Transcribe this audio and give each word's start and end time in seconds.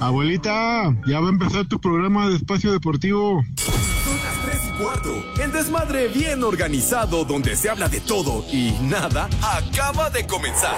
Abuelita, 0.00 0.94
ya 1.06 1.20
va 1.20 1.26
a 1.26 1.30
empezar 1.30 1.66
tu 1.66 1.78
programa 1.78 2.28
de 2.28 2.36
espacio 2.36 2.72
deportivo. 2.72 3.44
Tres 3.54 4.60
y 4.66 4.82
cuarto. 4.82 5.24
El 5.42 5.52
desmadre 5.52 6.08
bien 6.08 6.42
organizado 6.42 7.26
donde 7.26 7.54
se 7.54 7.68
habla 7.68 7.88
de 7.88 8.00
todo 8.00 8.44
y 8.50 8.72
nada 8.80 9.28
acaba 9.42 10.08
de 10.08 10.26
comenzar. 10.26 10.74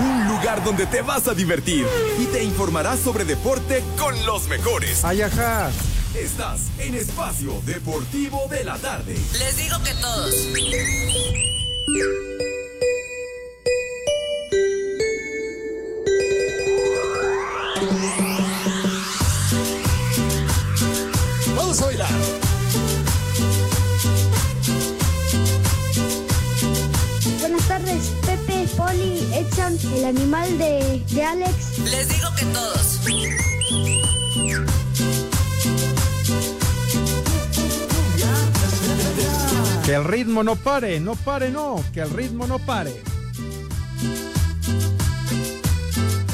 Un 0.00 0.26
lugar 0.28 0.64
donde 0.64 0.86
te 0.86 1.02
vas 1.02 1.28
a 1.28 1.34
divertir 1.34 1.86
y 2.18 2.24
te 2.26 2.42
informarás 2.42 3.00
sobre 3.00 3.26
deporte 3.26 3.84
con 3.98 4.14
los 4.24 4.48
mejores. 4.48 5.04
Ayaja. 5.04 5.70
Estás 6.14 6.70
en 6.78 6.94
Espacio 6.94 7.60
Deportivo 7.66 8.48
de 8.50 8.64
la 8.64 8.78
Tarde. 8.78 9.16
Les 9.38 9.56
digo 9.58 9.76
que 9.84 9.92
todos. 10.00 10.34
El 29.70 30.04
animal 30.04 30.58
de, 30.58 31.00
de 31.10 31.24
Alex. 31.24 31.78
Les 31.78 32.08
digo 32.08 32.28
que 32.36 32.44
todos. 32.46 32.98
Que 39.84 39.94
el 39.94 40.04
ritmo 40.04 40.42
no 40.42 40.56
pare, 40.56 40.98
no 40.98 41.14
pare, 41.14 41.50
no, 41.50 41.84
que 41.94 42.00
el 42.00 42.10
ritmo 42.10 42.48
no 42.48 42.58
pare. 42.58 43.00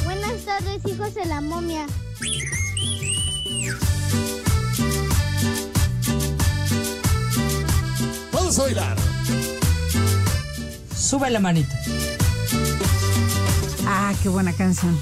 Buenas 0.05 0.41
tardes, 0.47 0.81
hijos 0.87 1.14
de 1.14 1.27
la 1.27 1.42
momia. 1.42 1.87
Vamos 8.33 8.59
a 8.59 8.62
bailar. 8.62 8.97
Sube 10.97 11.29
la 11.29 11.41
manita. 11.41 11.77
Ah, 13.98 14.12
qué 14.22 14.28
buena 14.28 14.52
canción. 14.52 14.94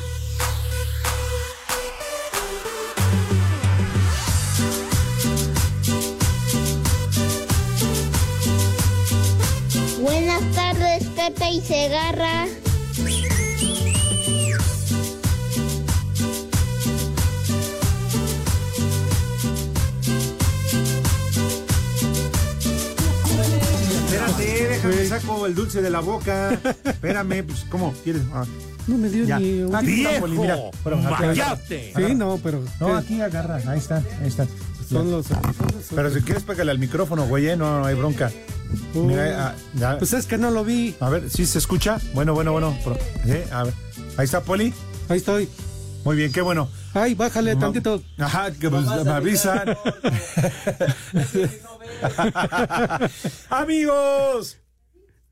Buenas 10.01 10.43
tardes, 10.53 11.05
Pepe 11.09 11.51
y 11.51 11.61
Segarra. 11.61 12.47
Espérate, 24.05 24.69
déjame 24.69 25.07
saco 25.07 25.47
el 25.47 25.57
dulce 25.57 25.83
de 25.83 25.91
la 25.91 25.99
boca. 25.99 26.53
Espérame, 26.85 27.45
pues, 27.45 27.67
¿cómo 27.69 27.93
quieres? 28.05 28.23
Ah, 28.33 28.45
No 28.87 28.99
me 28.99 29.09
dio 29.09 29.25
ya. 29.25 29.39
ni 29.39 29.63
un- 29.63 29.81
¡Viejo! 29.85 30.71
¡Vayate! 30.85 31.93
Sí, 31.97 32.15
no, 32.15 32.39
pero. 32.43 32.63
No, 32.81 32.97
aquí 32.97 33.21
agarra. 33.21 33.57
Ahí 33.67 33.79
está, 33.79 34.03
ahí 34.21 34.29
está. 34.29 34.47
Son 34.89 35.11
los. 35.11 35.27
Pero 35.95 36.13
si 36.13 36.21
quieres, 36.21 36.43
pégale 36.43 36.71
al 36.71 36.79
micrófono, 36.79 37.27
güey, 37.27 37.49
¿eh? 37.49 37.57
no, 37.57 37.81
no 37.81 37.87
hay 37.87 37.95
bronca. 37.95 38.31
Mira, 38.95 39.49
ah, 39.49 39.55
ya. 39.75 39.99
Pues 39.99 40.13
es 40.13 40.27
que 40.27 40.37
no 40.37 40.51
lo 40.51 40.65
vi. 40.65 40.95
A 41.01 41.09
ver, 41.09 41.31
¿sí 41.31 41.47
se 41.47 41.59
escucha? 41.59 41.99
Bueno, 42.13 42.35
bueno, 42.35 42.53
bueno. 42.53 42.77
¿eh? 43.27 43.47
A 43.51 43.65
ver. 43.65 43.75
Ahí 44.17 44.25
está, 44.27 44.43
Poli. 44.43 44.75
Ahí 45.09 45.19
estoy. 45.19 45.49
Muy 46.05 46.17
bien, 46.17 46.33
qué 46.33 46.43
bueno. 46.43 46.69
Ay, 46.93 47.15
bájale 47.15 47.55
No. 47.55 47.61
tantito. 47.61 48.03
Ajá, 48.19 48.51
que 48.53 48.69
pues, 48.69 48.85
me 48.85 49.11
avisan. 49.11 49.75
Amigos. 53.51 54.59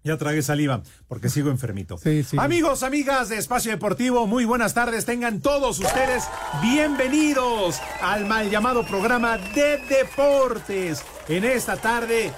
Ya 0.05 0.17
tragué 0.17 0.43
saliva 0.43 0.83
porque 1.07 1.29
sigo 1.29 1.51
enfermito. 1.51 1.97
Sí, 1.99 2.25
sí. 2.25 2.37
Amigos, 2.41 2.83
amigas 2.83 3.29
de 3.29 3.39
Espacio 3.39 3.71
Deportivo, 3.71 4.27
muy 4.27 4.45
buenas 4.45 4.75
tardes. 4.75 5.05
Tengan 5.05 5.41
todos 5.41 5.79
ustedes 5.79 6.25
bienvenidos 6.61 7.81
al 8.01 8.27
mal 8.27 8.51
llamado 8.51 8.85
programa 8.85 9.39
de 9.39 9.79
deportes. 9.89 11.05
En 11.29 11.45
esta 11.45 11.77
tarde. 11.77 12.33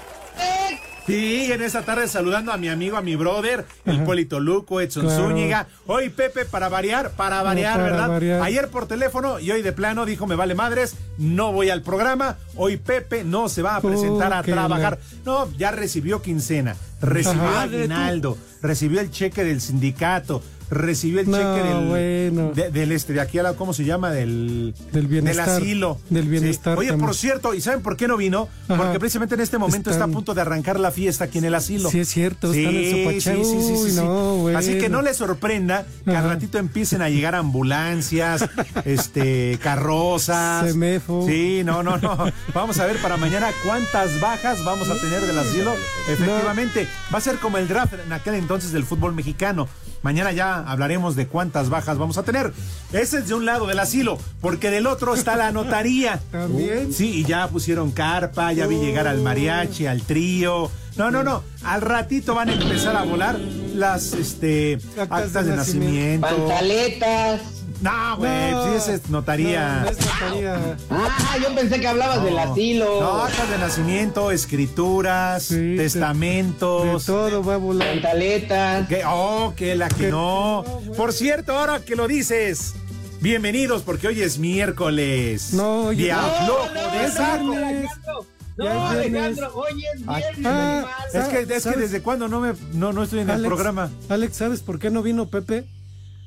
Sí, 1.06 1.52
en 1.52 1.60
esta 1.62 1.82
tarde 1.82 2.08
saludando 2.08 2.50
a 2.50 2.56
mi 2.56 2.68
amigo, 2.68 2.96
a 2.96 3.02
mi 3.02 3.14
brother, 3.14 3.66
el 3.84 4.02
Polito 4.04 4.40
Luco, 4.40 4.80
Edson 4.80 5.04
Claro. 5.04 5.28
Zúñiga. 5.28 5.66
Hoy 5.86 6.08
Pepe 6.08 6.46
para 6.46 6.70
variar, 6.70 7.10
para 7.10 7.42
variar, 7.42 7.74
para 7.76 7.82
¿verdad? 7.90 8.08
variar. 8.08 8.42
Ayer 8.42 8.68
por 8.68 8.86
teléfono 8.86 9.38
y 9.38 9.50
hoy 9.50 9.60
de 9.60 9.72
plano 9.72 10.06
dijo, 10.06 10.26
me 10.26 10.34
vale 10.34 10.54
madres, 10.54 10.96
no 11.18 11.52
voy 11.52 11.68
al 11.68 11.82
programa. 11.82 12.38
Hoy 12.56 12.78
Pepe 12.78 13.22
no 13.22 13.50
se 13.50 13.60
va 13.60 13.76
a 13.76 13.80
presentar 13.82 14.32
a 14.32 14.40
Oh, 14.40 14.44
trabajar. 14.44 14.98
No, 15.26 15.50
ya 15.58 15.72
recibió 15.72 16.22
quincena, 16.22 16.74
recibió 17.02 17.42
Ajá. 17.48 17.62
aguinaldo, 17.62 18.38
recibió 18.62 19.00
el 19.00 19.10
cheque 19.10 19.44
del 19.44 19.60
sindicato, 19.60 20.42
recibió 20.70 21.20
el 21.20 21.30
No, 21.30 21.36
cheque 21.36 21.68
del, 21.68 21.86
bueno. 21.88 22.52
de- 22.54 22.70
del 22.70 22.92
este, 22.92 23.12
de 23.12 23.20
aquí 23.20 23.38
a 23.38 23.42
la, 23.42 23.54
¿cómo 23.54 23.72
se 23.74 23.84
llama? 23.84 24.10
Del, 24.10 24.74
Del 24.92 25.06
bienestar. 25.06 25.46
Del 25.46 25.56
asilo. 25.56 25.98
Del 26.10 26.24
Sí. 26.24 26.28
bienestar 26.30 26.78
Oye, 26.78 26.88
también. 26.88 27.06
por 27.06 27.16
cierto, 27.16 27.54
¿y 27.54 27.60
saben 27.60 27.82
por 27.82 27.96
qué 27.96 28.08
no 28.08 28.16
vino? 28.16 28.48
Ajá. 28.68 28.76
Porque 28.82 28.98
precisamente 28.98 29.34
en 29.34 29.40
este 29.40 29.58
momento 29.58 29.90
está 29.90 30.04
a 30.04 30.08
punto 30.08 30.34
de 30.34 30.40
arrancar 30.40 30.78
la 30.80 30.90
fiesta 30.90 31.24
aquí 31.24 31.38
en 31.38 31.44
el 31.44 31.54
asilo. 31.54 31.90
Sí, 31.90 32.00
es 32.00 32.08
cierto, 32.08 32.52
están 32.52 32.74
en 32.74 33.20
sí, 33.20 33.30
sí, 33.44 33.44
sí, 33.44 33.90
sí. 33.90 33.96
no, 33.96 34.48
Así 34.56 34.78
que 34.78 34.88
no 34.88 35.02
le 35.02 35.14
sorprenda 35.14 35.86
que 36.04 36.10
al 36.10 36.16
Ajá. 36.16 36.28
ratito 36.34 36.58
empiecen 36.58 37.02
a 37.02 37.08
llegar 37.08 37.34
ambulancias, 37.34 38.44
este, 38.84 39.58
carrozas. 39.62 40.70
Semefo. 40.70 41.24
Sí, 41.28 41.62
no, 41.64 41.82
no, 41.82 41.98
no. 41.98 42.16
Vamos 42.54 42.78
a 42.78 42.86
ver 42.86 42.96
para 43.00 43.16
mañana 43.16 43.50
cuántas 43.64 44.20
bajas 44.20 44.64
vamos 44.64 44.88
a 44.90 44.94
tener 44.96 45.20
del 45.22 45.38
asilo. 45.38 45.72
Efectivamente, 46.08 46.86
va 47.12 47.18
a 47.18 47.20
ser 47.20 47.36
como 47.36 47.58
el 47.58 47.68
draft 47.68 47.94
en 48.04 48.12
aquel 48.12 48.34
entonces 48.34 48.72
del 48.72 48.84
fútbol 48.84 49.14
mexicano. 49.14 49.68
Mañana 50.04 50.32
ya 50.32 50.58
hablaremos 50.58 51.16
de 51.16 51.26
cuántas 51.26 51.70
bajas 51.70 51.96
vamos 51.96 52.18
a 52.18 52.24
tener. 52.24 52.52
Ese 52.92 53.20
es 53.20 53.28
de 53.28 53.32
un 53.32 53.46
lado 53.46 53.66
del 53.66 53.78
asilo, 53.78 54.18
porque 54.42 54.70
del 54.70 54.86
otro 54.86 55.14
está 55.14 55.34
la 55.34 55.50
notaría. 55.50 56.20
También. 56.30 56.92
Sí, 56.92 57.20
y 57.20 57.24
ya 57.24 57.48
pusieron 57.48 57.90
carpa, 57.90 58.52
ya 58.52 58.66
vi 58.66 58.76
llegar 58.76 59.06
al 59.08 59.22
mariachi, 59.22 59.86
al 59.86 60.02
trío. 60.02 60.70
No, 60.98 61.10
no, 61.10 61.24
no. 61.24 61.42
Al 61.64 61.80
ratito 61.80 62.34
van 62.34 62.50
a 62.50 62.52
empezar 62.52 62.94
a 62.96 63.04
volar 63.04 63.38
las 63.38 64.12
este, 64.12 64.78
actas, 64.98 65.32
de 65.32 65.44
de, 65.44 65.56
nacimiento. 65.56 66.26
nacimiento. 66.26 66.48
Pantaletas. 66.48 67.53
No, 67.80 68.16
güey, 68.16 68.50
No. 68.52 68.64
sí, 68.64 68.74
esa 68.76 68.94
es 68.94 69.10
notaría. 69.10 69.68
No, 69.78 69.80
no 69.84 69.90
es 69.90 69.98
notaría. 70.00 70.76
Ah, 70.90 71.36
yo 71.42 71.54
pensé 71.54 71.80
que 71.80 71.86
hablabas 71.88 72.22
del 72.24 72.38
asilo. 72.38 73.00
No, 73.00 73.22
actas 73.24 73.50
de 73.50 73.58
nacimiento, 73.58 74.30
escrituras, 74.30 75.44
Sí, 75.44 75.54
de- 75.56 75.60
De 75.76 75.76
testamentos. 75.78 77.04
todo 77.04 77.42
va 77.44 77.54
a 77.54 77.58
volar. 77.58 77.88
Pantaletas. 77.92 78.88
Que, 78.88 79.02
oh, 79.06 79.52
que 79.56 79.74
la 79.74 79.88
que 79.88 80.04
Que- 80.04 80.10
no. 80.10 80.64
Por 80.96 81.12
cierto, 81.12 81.58
ahora 81.58 81.80
que 81.80 81.96
lo 81.96 82.06
dices, 82.08 82.74
bienvenidos 83.20 83.82
porque 83.82 84.08
hoy 84.08 84.22
es 84.22 84.38
miércoles. 84.38 85.52
No, 85.52 85.86
oye, 85.86 86.04
Día 86.04 86.16
no, 86.16 86.44
flojo 86.46 86.68
no, 86.74 87.02
de 87.02 87.10
saco. 87.10 88.26
No. 88.56 88.86
Alejandro, 88.88 89.52
hoy 89.52 89.84
es 89.84 90.00
Ay, 90.06 90.22
viernes. 90.22 90.46
ah. 90.46 90.84
Es 91.12 91.24
que, 91.24 91.54
es 91.56 91.64
que 91.64 91.70
desde 91.76 92.02
cuándo 92.02 92.28
no 92.28 92.38
me 92.40 92.52
no, 92.72 92.92
no 92.92 93.02
estoy 93.02 93.18
en 93.20 93.30
el 93.30 93.42
programa. 93.42 93.90
Alex, 94.08 94.36
¿sabes 94.36 94.60
por 94.60 94.78
qué 94.78 94.90
no 94.90 95.02
vino 95.02 95.26
Pepe? 95.26 95.64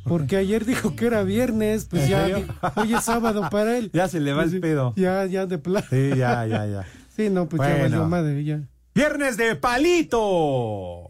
Porque 0.07 0.37
ayer 0.37 0.65
dijo 0.65 0.95
que 0.95 1.07
era 1.07 1.23
viernes, 1.23 1.85
pues 1.89 2.03
¿En 2.03 2.09
ya 2.09 2.21
serio? 2.27 2.45
hoy 2.75 2.93
es 2.93 3.03
sábado 3.03 3.47
para 3.51 3.77
él. 3.77 3.89
Ya 3.93 4.07
se 4.07 4.19
le 4.19 4.33
va 4.33 4.43
el 4.43 4.51
Sí, 4.51 4.59
pedo. 4.59 4.93
Ya, 4.95 5.25
ya 5.25 5.45
de 5.45 5.57
plano. 5.57 5.85
Sí, 5.89 6.09
ya, 6.15 6.45
ya, 6.45 6.65
ya. 6.65 6.85
Sí, 7.15 7.29
no, 7.29 7.47
pues 7.49 7.61
ya 7.61 7.69
Bueno. 7.69 7.83
valió 7.83 8.05
madre, 8.07 8.43
ya. 8.43 8.61
Viernes 8.93 9.37
de 9.37 9.55
palito. 9.55 11.09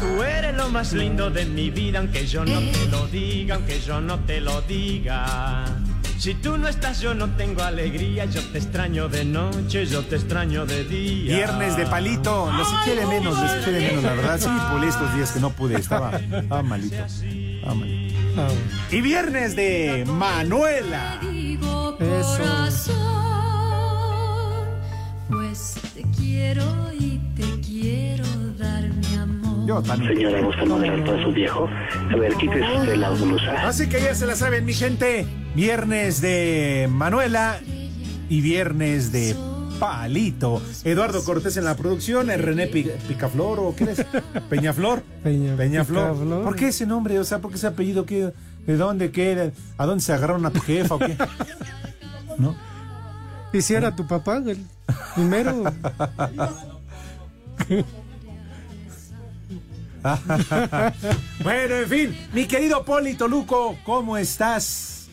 Tú 0.00 0.22
eres 0.22 0.54
lo 0.56 0.68
más 0.68 0.92
lindo 0.92 1.30
de 1.30 1.44
mi 1.46 1.70
vida, 1.70 2.00
aunque 2.00 2.26
yo 2.26 2.44
no 2.44 2.58
te 2.60 2.86
lo 2.90 3.06
diga, 3.06 3.54
aunque 3.56 3.78
yo 3.80 4.00
no 4.00 4.18
te 4.20 4.40
lo 4.40 4.60
diga. 4.62 5.64
Si 6.22 6.34
tú 6.34 6.56
no 6.56 6.68
estás, 6.68 7.00
yo 7.00 7.14
no 7.14 7.30
tengo 7.30 7.64
alegría, 7.64 8.26
yo 8.26 8.40
te 8.52 8.58
extraño 8.58 9.08
de 9.08 9.24
noche, 9.24 9.86
yo 9.86 10.04
te 10.04 10.14
extraño 10.14 10.64
de 10.66 10.84
día. 10.84 11.34
Viernes 11.34 11.76
de 11.76 11.84
palito. 11.84 12.48
Los 12.52 12.68
eché 12.80 12.94
de 12.94 13.06
menos, 13.06 13.36
los 13.36 13.50
eché 13.50 13.72
de 13.72 13.80
menos, 13.88 14.04
la 14.04 14.14
verdad. 14.14 14.38
Sí, 14.38 14.48
por 14.70 14.84
estos 14.84 15.12
días 15.16 15.32
que 15.32 15.40
no 15.40 15.50
pude, 15.50 15.80
estaba, 15.80 16.12
estaba 16.16 16.62
malito. 16.62 16.94
Estaba 16.94 17.74
malito. 17.74 18.20
Ah, 18.36 18.48
Y 18.92 19.00
viernes 19.00 19.56
de 19.56 20.04
Manuela. 20.06 21.18
Eso. 21.98 22.92
Pues 25.28 25.74
te 25.96 26.02
quiero 26.16 26.92
y 26.92 27.18
te 27.34 27.60
quiero. 27.66 28.21
Yo 29.76 29.82
también. 29.82 30.14
Señora, 30.14 30.40
¿gusta 30.42 30.64
moderar 30.64 31.04
para 31.04 31.22
su 31.22 31.32
viejo? 31.32 31.68
A 32.12 32.16
ver, 32.16 32.34
quítese 32.34 32.76
usted 32.78 32.96
la 32.96 33.10
blusa. 33.10 33.68
Así 33.68 33.88
que 33.88 34.00
ya 34.00 34.14
se 34.14 34.26
la 34.26 34.34
saben, 34.36 34.64
mi 34.64 34.74
gente. 34.74 35.26
Viernes 35.54 36.20
de 36.20 36.88
Manuela 36.90 37.58
y 38.28 38.40
viernes 38.40 39.12
de 39.12 39.34
Palito. 39.78 40.62
Eduardo 40.84 41.24
Cortés 41.24 41.56
en 41.56 41.64
la 41.64 41.76
producción, 41.76 42.28
René 42.28 42.66
Pi- 42.68 42.90
Picaflor 43.08 43.58
o 43.60 43.74
qué 43.76 43.84
es? 43.90 44.06
Peñaflor. 44.50 45.02
Peña- 45.24 45.56
Peñaflor. 45.56 46.12
Picaflor. 46.12 46.44
¿Por 46.44 46.56
qué 46.56 46.68
ese 46.68 46.86
nombre? 46.86 47.18
O 47.18 47.24
sea, 47.24 47.38
¿por 47.40 47.50
qué 47.50 47.56
ese 47.56 47.66
apellido? 47.66 48.06
¿Qué, 48.06 48.32
¿De 48.66 48.76
dónde? 48.76 49.10
¿Qué? 49.10 49.52
¿A 49.78 49.86
dónde 49.86 50.02
se 50.04 50.12
agarraron 50.12 50.46
a 50.46 50.50
tu 50.50 50.60
jefa 50.60 50.94
o 50.94 50.98
qué? 50.98 51.16
¿No? 52.38 52.54
¿Y 53.52 53.60
si 53.60 53.74
era 53.74 53.94
tu 53.94 54.06
papá, 54.06 54.38
güey? 54.38 54.56
Primero. 55.14 55.64
bueno, 61.44 61.74
en 61.76 61.88
fin, 61.88 62.18
mi 62.32 62.46
querido 62.46 62.84
Poli 62.84 63.14
Toluco, 63.14 63.76
¿cómo 63.84 64.16
estás? 64.16 65.06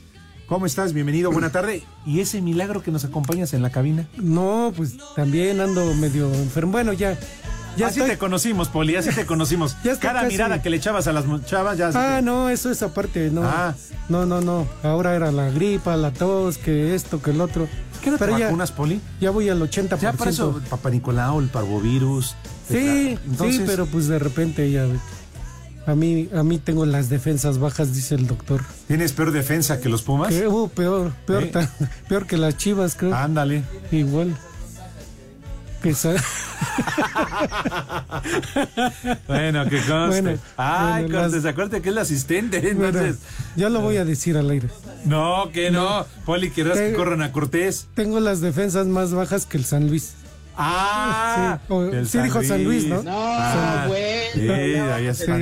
¿Cómo 0.47 0.65
estás? 0.65 0.93
Bienvenido, 0.93 1.31
buena 1.31 1.51
tarde. 1.51 1.83
¿Y 2.07 2.21
ese 2.21 2.41
milagro 2.41 2.81
que 2.81 2.89
nos 2.91 3.05
acompañas 3.05 3.53
en 3.53 3.61
la 3.61 3.69
cabina? 3.69 4.07
No, 4.17 4.73
pues 4.75 4.95
también 5.15 5.59
ando 5.61 5.93
medio 5.93 6.33
enfermo. 6.33 6.71
Bueno, 6.71 6.91
ya. 6.93 7.17
Ya 7.77 7.85
así 7.87 7.99
estoy- 7.99 8.09
te 8.13 8.17
conocimos, 8.17 8.67
Poli, 8.67 8.95
así 8.95 9.11
te 9.11 9.27
conocimos. 9.27 9.77
Ya 9.83 9.97
Cada 9.99 10.21
casi- 10.21 10.33
mirada 10.33 10.61
que 10.63 10.71
le 10.71 10.77
echabas 10.77 11.05
a 11.05 11.13
las 11.13 11.25
chavas 11.45 11.77
ya... 11.77 11.91
Ah, 11.93 12.21
no, 12.21 12.49
eso 12.49 12.71
es 12.71 12.81
aparte, 12.81 13.29
no. 13.29 13.43
Ah. 13.43 13.75
No, 14.09 14.25
no, 14.25 14.41
no. 14.41 14.67
Ahora 14.81 15.15
era 15.15 15.31
la 15.31 15.51
gripa, 15.51 15.95
la 15.97 16.11
tos, 16.11 16.57
que 16.57 16.95
esto, 16.95 17.21
que 17.21 17.29
el 17.29 17.41
otro. 17.41 17.67
¿Qué 18.01 18.09
no 18.09 18.17
te 18.17 18.25
ya, 18.31 18.45
vacunas, 18.45 18.71
Poli? 18.71 18.99
ya 19.21 19.29
voy 19.29 19.49
al 19.49 19.61
80%. 19.61 19.99
Ya 19.99 20.13
para 20.13 20.31
eso, 20.31 20.59
el 21.39 21.47
parvovirus. 21.49 22.35
Sí. 22.69 23.17
Entonces, 23.25 23.55
sí, 23.57 23.63
pero 23.65 23.85
pues 23.85 24.07
de 24.07 24.19
repente 24.19 24.69
ya. 24.71 24.85
A 25.87 25.95
mí, 25.95 26.29
a 26.35 26.43
mí 26.43 26.59
tengo 26.59 26.85
las 26.85 27.09
defensas 27.09 27.57
bajas, 27.57 27.95
dice 27.95 28.13
el 28.15 28.27
doctor. 28.27 28.61
¿Tienes 28.87 29.11
peor 29.13 29.31
defensa 29.31 29.79
que 29.81 29.89
los 29.89 30.03
Pumas? 30.03 30.29
Que, 30.29 30.47
uh, 30.47 30.69
peor, 30.69 31.11
peor, 31.25 31.43
¿Eh? 31.43 31.47
tan- 31.47 31.69
peor 32.07 32.27
que 32.27 32.37
las 32.37 32.57
chivas, 32.57 32.95
creo. 32.95 33.15
Ándale. 33.15 33.63
Igual. 33.91 34.35
Que 35.81 35.93
sa- 35.95 36.13
Bueno, 39.27 39.63
que 39.69 39.77
conste. 39.81 40.21
Bueno, 40.21 40.39
Ay, 40.57 41.03
bueno, 41.05 41.21
conste, 41.21 41.37
las- 41.37 41.45
acuérdate 41.45 41.81
que 41.81 41.89
es 41.89 41.93
el 41.93 41.97
asistente, 41.99 42.59
Bueno, 42.73 42.85
entonces... 42.99 43.17
ya 43.55 43.69
lo 43.69 43.81
voy 43.81 43.97
a 43.97 44.05
decir 44.05 44.37
al 44.37 44.49
aire. 44.49 44.67
No, 45.05 45.49
que 45.53 45.71
no. 45.71 46.05
Poli, 46.25 46.51
querrás 46.51 46.77
que 46.77 46.93
corran 46.93 47.21
a 47.21 47.31
Cortés. 47.31 47.87
Tengo 47.93 48.19
las 48.19 48.41
defensas 48.41 48.87
más 48.87 49.13
bajas 49.13 49.45
que 49.45 49.57
el 49.57 49.65
San 49.65 49.87
Luis. 49.87 50.13
Ah, 50.61 51.59
Sí, 51.67 52.05
sí 52.05 52.17
dijo 52.19 52.43
San 52.43 52.63
Luis, 52.63 52.85
¿no? 52.87 53.01
No, 53.03 53.11
Ah, 53.15 53.85
güey. 53.87 54.01
Sí, 54.33 54.77
no, 54.77 54.93
habías 54.93 55.17
San 55.17 55.41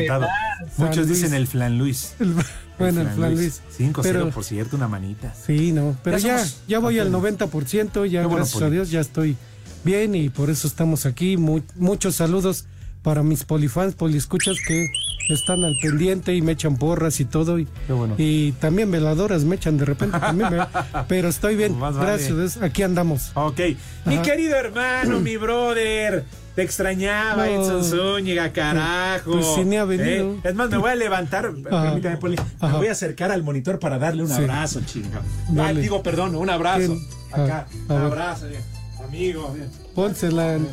Muchos 0.78 1.08
Luis. 1.08 1.22
dicen 1.22 1.34
el 1.34 1.48
Flan 1.48 1.78
Luis. 1.78 2.14
El- 2.20 2.36
bueno, 2.78 3.02
el 3.02 3.10
Flan 3.10 3.34
Luis. 3.36 3.62
5-0, 3.76 4.04
Pero- 4.04 4.30
por 4.30 4.44
cierto, 4.44 4.76
una 4.76 4.88
manita. 4.88 5.34
Sí, 5.34 5.72
no. 5.72 5.98
Pero 6.04 6.18
Ya 6.20 6.28
ya, 6.28 6.38
somos 6.38 6.64
ya 6.68 6.80
voy 6.80 7.00
al 7.00 7.12
campeones. 7.12 7.40
90%, 7.40 8.06
ya 8.06 8.22
bueno, 8.22 8.36
gracias 8.38 8.62
a. 8.64 8.70
Dios 8.70 8.92
ya 8.92 9.00
estoy 9.00 9.36
bien 9.84 10.14
y 10.14 10.30
por 10.30 10.50
eso 10.52 10.68
estamos 10.68 11.06
aquí. 11.08 11.38
Mu- 11.38 11.62
muchos 11.76 12.16
saludos 12.16 12.66
para 13.02 13.24
mis 13.24 13.44
polifans, 13.44 13.96
poliescuchas 13.96 14.58
que 14.68 14.88
están 15.30 15.64
al 15.64 15.76
pendiente 15.82 16.34
y 16.34 16.42
me 16.42 16.54
echan 16.54 16.78
porras 16.78 17.20
y 17.20 17.26
todo. 17.26 17.60
Y, 17.60 17.68
Qué 17.88 17.94
bueno. 17.94 18.16
y 18.18 18.54
también 18.54 18.90
veladoras 18.92 19.44
me 19.44 19.56
echan 19.56 19.78
de 19.78 19.86
repente 19.86 20.20
también. 20.20 20.52
me- 20.56 20.66
pero 21.08 21.28
estoy 21.30 21.56
bien, 21.56 21.78
Más 21.78 21.96
vale. 21.96 22.12
gracias 22.24 22.62
aquí 22.62 22.84
andamos. 22.84 23.32
Ok. 23.34 23.60
Mi 24.06 24.16
Ajá. 24.16 24.22
querido 24.24 24.56
hermano, 24.56 25.20
mi 25.20 25.38
brother. 25.38 26.24
Te 26.56 26.64
extrañaba, 26.64 27.46
No. 27.46 27.52
Edson 27.62 27.84
Zúñiga, 27.84 28.52
carajo. 28.52 29.34
Pues 29.34 29.46
sí, 29.54 29.64
ni 29.64 29.76
ha 29.78 29.86
venido. 29.86 30.32
Eh, 30.34 30.40
Es 30.44 30.56
más, 30.56 30.72
me 30.72 30.78
voy 30.78 30.90
a 30.90 30.96
levantar. 30.96 31.52
Permítame, 31.54 32.18
Poli. 32.18 32.36
Me 32.36 32.44
Ajá. 32.68 32.78
voy 32.78 32.88
a 32.88 32.94
acercar 32.94 33.32
al 33.32 33.44
monitor 33.44 33.78
para 33.78 34.00
darle 34.00 34.24
un 34.24 34.30
Sí. 34.30 34.36
abrazo, 34.42 34.82
chinga. 34.84 35.22
Dale. 35.50 35.80
Ah, 35.80 35.82
digo, 35.84 36.02
perdón, 36.02 36.36
un 36.36 36.50
abrazo. 36.50 36.96
¿Quién? 36.98 37.08
Acá, 37.32 37.68
Ah, 37.70 37.74
un 37.82 37.88
ver. 37.90 37.98
abrazo, 38.08 38.48
eh, 38.48 38.60
amigo. 39.08 39.56
eh. 39.56 39.68
Pónsela, 39.94 40.56
en- 40.56 40.68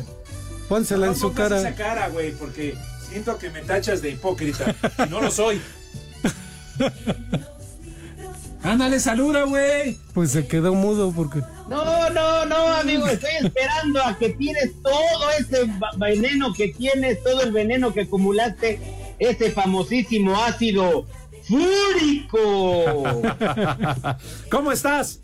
pónsela 0.67 1.05
No 1.05 1.11
en 1.11 1.19
su 1.19 1.33
cara. 1.33 1.75
cara, 1.75 2.09
güey, 2.09 2.31
porque 2.31 2.73
siento 3.15 3.37
que 3.37 3.49
me 3.49 3.61
tachas 3.61 4.01
de 4.01 4.09
hipócrita. 4.09 4.75
y 5.05 5.09
no 5.09 5.21
lo 5.21 5.31
soy. 5.31 5.61
Ándale, 8.61 8.99
saluda, 8.99 9.43
güey. 9.43 9.97
Pues 10.13 10.31
se 10.31 10.45
quedó 10.45 10.73
mudo 10.73 11.13
porque. 11.15 11.39
No, 11.69 12.09
no, 12.09 12.45
no, 12.45 12.67
amigo, 12.75 13.07
estoy 13.07 13.31
esperando 13.41 14.03
a 14.03 14.17
que 14.17 14.31
tires 14.31 14.71
todo 14.83 15.29
ese 15.39 15.65
veneno 15.97 16.53
que 16.53 16.73
tienes, 16.73 17.23
todo 17.23 17.41
el 17.43 17.53
veneno 17.53 17.93
que 17.93 18.01
acumulaste, 18.01 18.81
ese 19.17 19.49
famosísimo 19.51 20.35
ácido 20.35 21.05
fúrico. 21.43 23.21
¿Cómo 24.51 24.73
estás? 24.73 25.21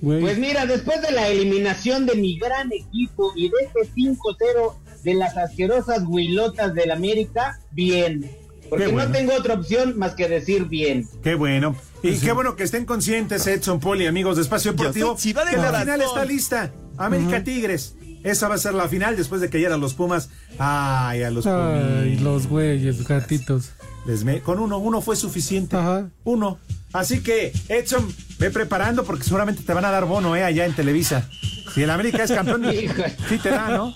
Pues 0.00 0.38
mira, 0.38 0.66
después 0.66 1.02
de 1.02 1.10
la 1.10 1.26
eliminación 1.26 2.06
de 2.06 2.14
mi 2.14 2.38
gran 2.38 2.70
equipo 2.72 3.32
y 3.34 3.48
de 3.48 3.56
este 3.66 3.92
5-0 3.92 4.76
de 5.02 5.14
las 5.14 5.36
asquerosas 5.36 6.02
huilotas 6.06 6.74
del 6.74 6.90
América, 6.90 7.60
bien. 7.72 8.30
Porque 8.68 8.86
bueno. 8.86 9.08
no 9.08 9.12
tengo 9.14 9.34
otra 9.34 9.54
opción 9.54 9.98
más 9.98 10.14
que 10.14 10.28
decir 10.28 10.66
bien. 10.66 11.08
Qué 11.22 11.34
bueno. 11.34 11.74
Y 12.02 12.18
qué 12.18 12.32
bueno 12.32 12.54
que 12.56 12.62
estén 12.62 12.84
conscientes, 12.86 13.46
Edson 13.46 13.80
Poli, 13.80 14.06
amigos 14.06 14.36
de 14.36 14.42
Espacio 14.42 14.72
Deportivo, 14.72 15.16
de 15.16 15.32
que 15.50 15.56
la 15.56 15.80
final 15.80 16.00
está 16.02 16.24
lista. 16.24 16.72
América 16.96 17.42
Tigres. 17.42 17.94
Esa 18.22 18.48
va 18.48 18.54
a 18.56 18.58
ser 18.58 18.74
la 18.74 18.86
final 18.86 19.16
después 19.16 19.40
de 19.40 19.48
que 19.48 19.56
ayer 19.56 19.72
a 19.72 19.76
los 19.78 19.94
Pumas. 19.94 20.28
Ay, 20.58 21.22
a 21.22 21.30
los 21.30 21.46
Ay, 21.46 22.10
Pumas. 22.16 22.20
los 22.22 22.46
güeyes, 22.46 23.06
gatitos. 23.08 23.70
Les 24.06 24.24
me- 24.24 24.40
con 24.40 24.60
uno, 24.60 24.78
uno 24.78 25.00
fue 25.00 25.16
suficiente. 25.16 25.76
Ajá. 25.76 26.08
Uno. 26.24 26.58
Así 26.92 27.22
que, 27.22 27.52
Edson, 27.68 28.06
ve 28.38 28.50
preparando 28.50 29.04
porque 29.04 29.24
seguramente 29.24 29.62
te 29.62 29.72
van 29.72 29.84
a 29.84 29.90
dar 29.90 30.04
bono, 30.04 30.36
¿eh? 30.36 30.44
Allá 30.44 30.66
en 30.66 30.74
Televisa. 30.74 31.28
Si 31.74 31.82
el 31.82 31.90
América 31.90 32.22
es 32.24 32.30
campeón, 32.32 32.64
sí 33.28 33.38
te 33.38 33.50
da, 33.50 33.68
¿no? 33.70 33.94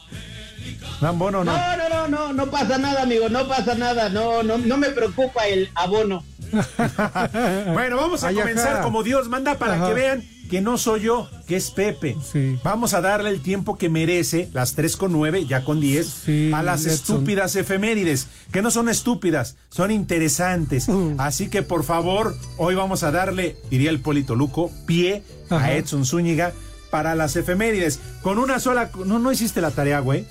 ¿Dan 1.00 1.18
bono 1.18 1.40
o 1.40 1.44
no? 1.44 1.52
No, 1.52 1.76
no, 1.76 1.88
no, 1.88 2.08
no, 2.08 2.32
no 2.32 2.46
pasa 2.50 2.78
nada, 2.78 3.02
amigo, 3.02 3.28
no 3.28 3.46
pasa 3.48 3.74
nada, 3.74 4.08
no, 4.08 4.42
no, 4.42 4.58
no 4.58 4.76
me 4.76 4.90
preocupa 4.90 5.46
el 5.46 5.70
abono. 5.74 6.24
Bueno, 7.72 7.96
vamos 7.96 8.22
a 8.24 8.28
Ay, 8.28 8.36
comenzar 8.36 8.74
ajá. 8.74 8.82
como 8.82 9.02
Dios 9.02 9.28
manda 9.28 9.58
para 9.58 9.74
Ajá. 9.74 9.88
que 9.88 9.94
vean 9.94 10.24
que 10.50 10.60
no 10.60 10.76
soy 10.78 11.00
yo, 11.02 11.28
que 11.48 11.56
es 11.56 11.70
Pepe. 11.70 12.16
Sí. 12.32 12.58
Vamos 12.62 12.92
a 12.94 13.00
darle 13.00 13.30
el 13.30 13.40
tiempo 13.40 13.76
que 13.78 13.88
merece, 13.88 14.48
las 14.52 14.74
3 14.74 14.96
con 14.96 15.10
9, 15.12 15.46
ya 15.46 15.64
con 15.64 15.80
10, 15.80 16.06
Sí, 16.06 16.52
a 16.54 16.62
las 16.62 16.82
Edson. 16.82 16.92
estúpidas 16.92 17.56
efemérides, 17.56 18.28
que 18.52 18.62
no 18.62 18.70
son 18.70 18.88
estúpidas, 18.88 19.56
son 19.70 19.90
interesantes. 19.90 20.86
Uh. 20.88 21.14
Así 21.18 21.48
que 21.48 21.62
por 21.62 21.82
favor, 21.82 22.34
hoy 22.58 22.74
vamos 22.74 23.02
a 23.02 23.10
darle, 23.10 23.56
diría 23.70 23.90
el 23.90 24.00
Polito 24.00 24.34
Luco, 24.36 24.70
pie 24.86 25.22
a. 25.50 25.72
Edson 25.72 26.04
Zúñiga 26.04 26.52
para 26.90 27.14
las 27.14 27.34
efemérides. 27.36 27.98
Con 28.22 28.38
una 28.38 28.60
sola... 28.60 28.90
No, 29.04 29.18
no 29.18 29.32
hiciste 29.32 29.60
la 29.60 29.70
tarea, 29.72 29.98
güey. 30.00 30.26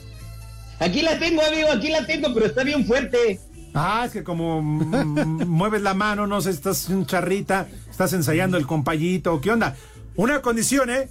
Aquí 0.83 1.01
la 1.01 1.17
tengo, 1.19 1.41
amigo, 1.41 1.69
aquí 1.71 1.89
la 1.89 2.05
tengo, 2.05 2.33
pero 2.33 2.45
está 2.45 2.63
bien 2.63 2.85
fuerte. 2.85 3.39
Ah, 3.73 4.03
es 4.05 4.11
que 4.11 4.23
como 4.23 4.61
mueves 4.61 5.81
la 5.81 5.93
mano, 5.93 6.27
no 6.27 6.41
sé, 6.41 6.51
estás 6.51 6.89
un 6.89 7.05
charrita, 7.05 7.67
estás 7.89 8.13
ensayando 8.13 8.57
el 8.57 8.67
compayito, 8.67 9.39
¿qué 9.41 9.51
onda? 9.51 9.75
Una 10.15 10.41
condición, 10.41 10.89
¿eh? 10.89 11.09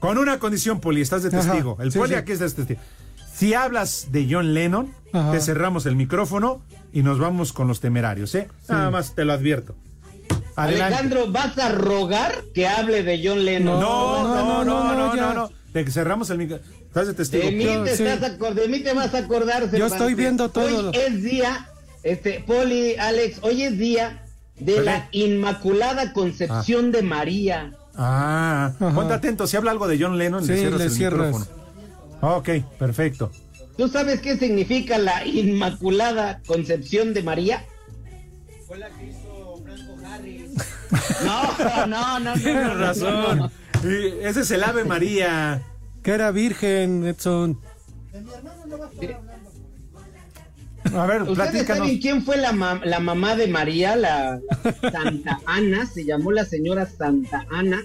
Con 0.00 0.18
una 0.18 0.38
condición, 0.38 0.80
Poli, 0.80 1.00
estás 1.00 1.22
de 1.22 1.28
Ajá, 1.28 1.40
testigo. 1.40 1.76
El 1.80 1.92
sí, 1.92 1.98
Poli 1.98 2.14
sí. 2.14 2.18
aquí 2.18 2.32
es 2.32 2.38
de 2.40 2.50
testigo. 2.50 2.80
Si 3.32 3.54
hablas 3.54 4.08
de 4.10 4.26
John 4.28 4.54
Lennon, 4.54 4.92
Ajá. 5.12 5.30
te 5.32 5.40
cerramos 5.40 5.86
el 5.86 5.94
micrófono 5.94 6.62
y 6.92 7.02
nos 7.02 7.18
vamos 7.18 7.52
con 7.52 7.68
los 7.68 7.80
temerarios, 7.80 8.34
¿eh? 8.34 8.48
Nada 8.68 8.90
más 8.90 9.14
te 9.14 9.24
lo 9.24 9.32
advierto. 9.32 9.76
Adelante. 10.56 10.96
Alejandro, 10.96 11.30
¿vas 11.30 11.56
a 11.58 11.68
rogar 11.68 12.42
que 12.52 12.66
hable 12.66 13.04
de 13.04 13.20
John 13.22 13.44
Lennon? 13.44 13.78
No, 13.80 14.24
no, 14.24 14.64
no, 14.64 14.64
no, 14.64 14.94
no, 14.94 15.14
ya. 15.14 15.22
no, 15.22 15.34
no. 15.34 15.57
Te 15.72 15.90
cerramos 15.90 16.30
el 16.30 16.38
micrófono. 16.38 16.70
Estás 16.86 17.06
de 17.08 17.14
testigo. 17.14 17.44
De 17.44 17.52
mí, 17.52 17.64
Yo, 17.64 17.84
te 17.84 17.96
sí. 17.96 18.04
estás 18.04 18.38
acor- 18.38 18.54
de 18.54 18.68
mí 18.68 18.80
te 18.80 18.94
vas 18.94 19.14
a 19.14 19.18
acordar. 19.18 19.70
Yo 19.70 19.86
estoy 19.86 20.14
viendo 20.14 20.48
todo. 20.50 20.90
Hoy 20.90 20.96
es 20.96 21.22
día, 21.22 21.68
este, 22.02 22.42
Poli, 22.46 22.96
Alex, 22.96 23.38
hoy 23.42 23.62
es 23.64 23.76
día 23.78 24.24
de 24.58 24.80
la 24.82 25.08
Inmaculada 25.12 26.12
Concepción 26.12 26.90
de 26.90 27.02
María. 27.02 27.74
Ah, 27.94 28.72
Ajá. 28.80 28.94
ponte 28.94 29.12
atento. 29.14 29.46
Si 29.46 29.56
habla 29.56 29.70
algo 29.72 29.86
de 29.88 29.98
John 30.00 30.16
Lennon, 30.18 30.42
Sí, 30.44 30.52
le 30.52 30.58
cierras 30.58 30.78
le 30.78 30.84
el 30.86 30.90
cierras. 30.90 31.26
micrófono. 31.32 32.36
Ok, 32.36 32.48
perfecto. 32.78 33.30
¿Tú 33.76 33.88
sabes 33.88 34.20
qué 34.20 34.36
significa 34.36 34.98
la 34.98 35.24
Inmaculada 35.26 36.40
Concepción 36.46 37.12
de 37.14 37.22
María? 37.22 37.64
Fue 38.66 38.78
la 38.78 38.88
que 38.90 39.04
hizo 39.06 39.62
Franco 39.64 39.96
Harris. 40.06 40.50
No, 41.24 41.86
no, 41.86 41.86
no, 41.86 42.18
no. 42.20 42.32
Tienes 42.34 42.64
no, 42.64 42.74
no, 42.74 42.80
razón. 42.80 43.38
no. 43.38 43.50
Y 43.84 44.24
ese 44.26 44.40
es 44.40 44.50
el 44.50 44.64
Ave 44.64 44.84
María. 44.84 45.62
Que 46.02 46.12
era 46.12 46.30
virgen, 46.30 47.06
Edson. 47.06 47.58
A 50.94 51.06
ver, 51.06 51.22
¿Ustedes 51.22 51.36
platícanos. 51.50 51.78
saben 51.86 52.00
quién 52.00 52.24
fue 52.24 52.36
la, 52.38 52.52
ma- 52.52 52.80
la 52.82 52.98
mamá 52.98 53.36
de 53.36 53.46
María, 53.46 53.94
la, 53.94 54.40
la 54.80 54.90
Santa 54.90 55.38
Ana? 55.44 55.86
Se 55.86 56.04
llamó 56.04 56.32
la 56.32 56.44
señora 56.44 56.86
Santa 56.86 57.44
Ana. 57.50 57.82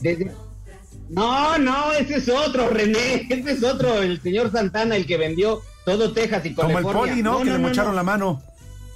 Desde- 0.00 0.32
No, 1.08 1.56
no, 1.58 1.92
ese 1.92 2.16
es 2.16 2.28
otro, 2.28 2.68
René. 2.68 3.26
Ese 3.30 3.52
es 3.52 3.62
otro, 3.62 4.02
el 4.02 4.20
señor 4.20 4.50
Santana, 4.50 4.96
el 4.96 5.06
que 5.06 5.16
vendió 5.18 5.62
todo 5.84 6.12
Texas 6.12 6.44
y 6.46 6.54
Como 6.54 6.68
California. 6.72 7.02
el 7.02 7.08
poli, 7.10 7.22
¿no? 7.22 7.38
que 7.38 7.44
le 7.52 7.58
mocharon 7.58 7.94
la 7.94 8.02
mano. 8.02 8.42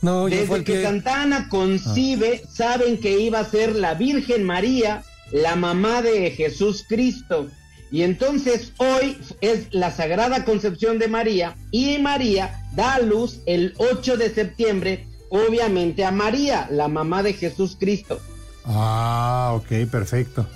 No, 0.02 0.28
yo 0.28 0.36
fue 0.38 0.40
Desde 0.40 0.56
el 0.56 0.64
que 0.64 0.72
que... 0.72 0.82
Santana 0.82 1.48
concibe, 1.48 2.42
saben 2.50 2.98
que 2.98 3.20
iba 3.20 3.38
a 3.38 3.44
ser 3.44 3.76
la 3.76 3.94
Virgen 3.94 4.42
María, 4.44 5.04
la 5.32 5.56
mamá 5.56 6.02
de 6.02 6.30
Jesús 6.30 6.84
Cristo. 6.88 7.48
Y 7.90 8.02
entonces 8.02 8.72
hoy 8.78 9.18
es 9.40 9.72
la 9.72 9.90
Sagrada 9.90 10.44
Concepción 10.44 10.98
de 10.98 11.08
María 11.08 11.56
y 11.72 11.98
María 11.98 12.64
da 12.74 12.94
a 12.94 13.00
luz 13.00 13.40
el 13.46 13.74
8 13.78 14.16
de 14.16 14.30
septiembre, 14.30 15.06
obviamente 15.28 16.04
a 16.04 16.12
María, 16.12 16.68
la 16.70 16.86
mamá 16.88 17.22
de 17.22 17.32
Jesús 17.32 17.76
Cristo. 17.78 18.20
Ah, 18.64 19.52
ok, 19.56 19.90
perfecto. 19.90 20.46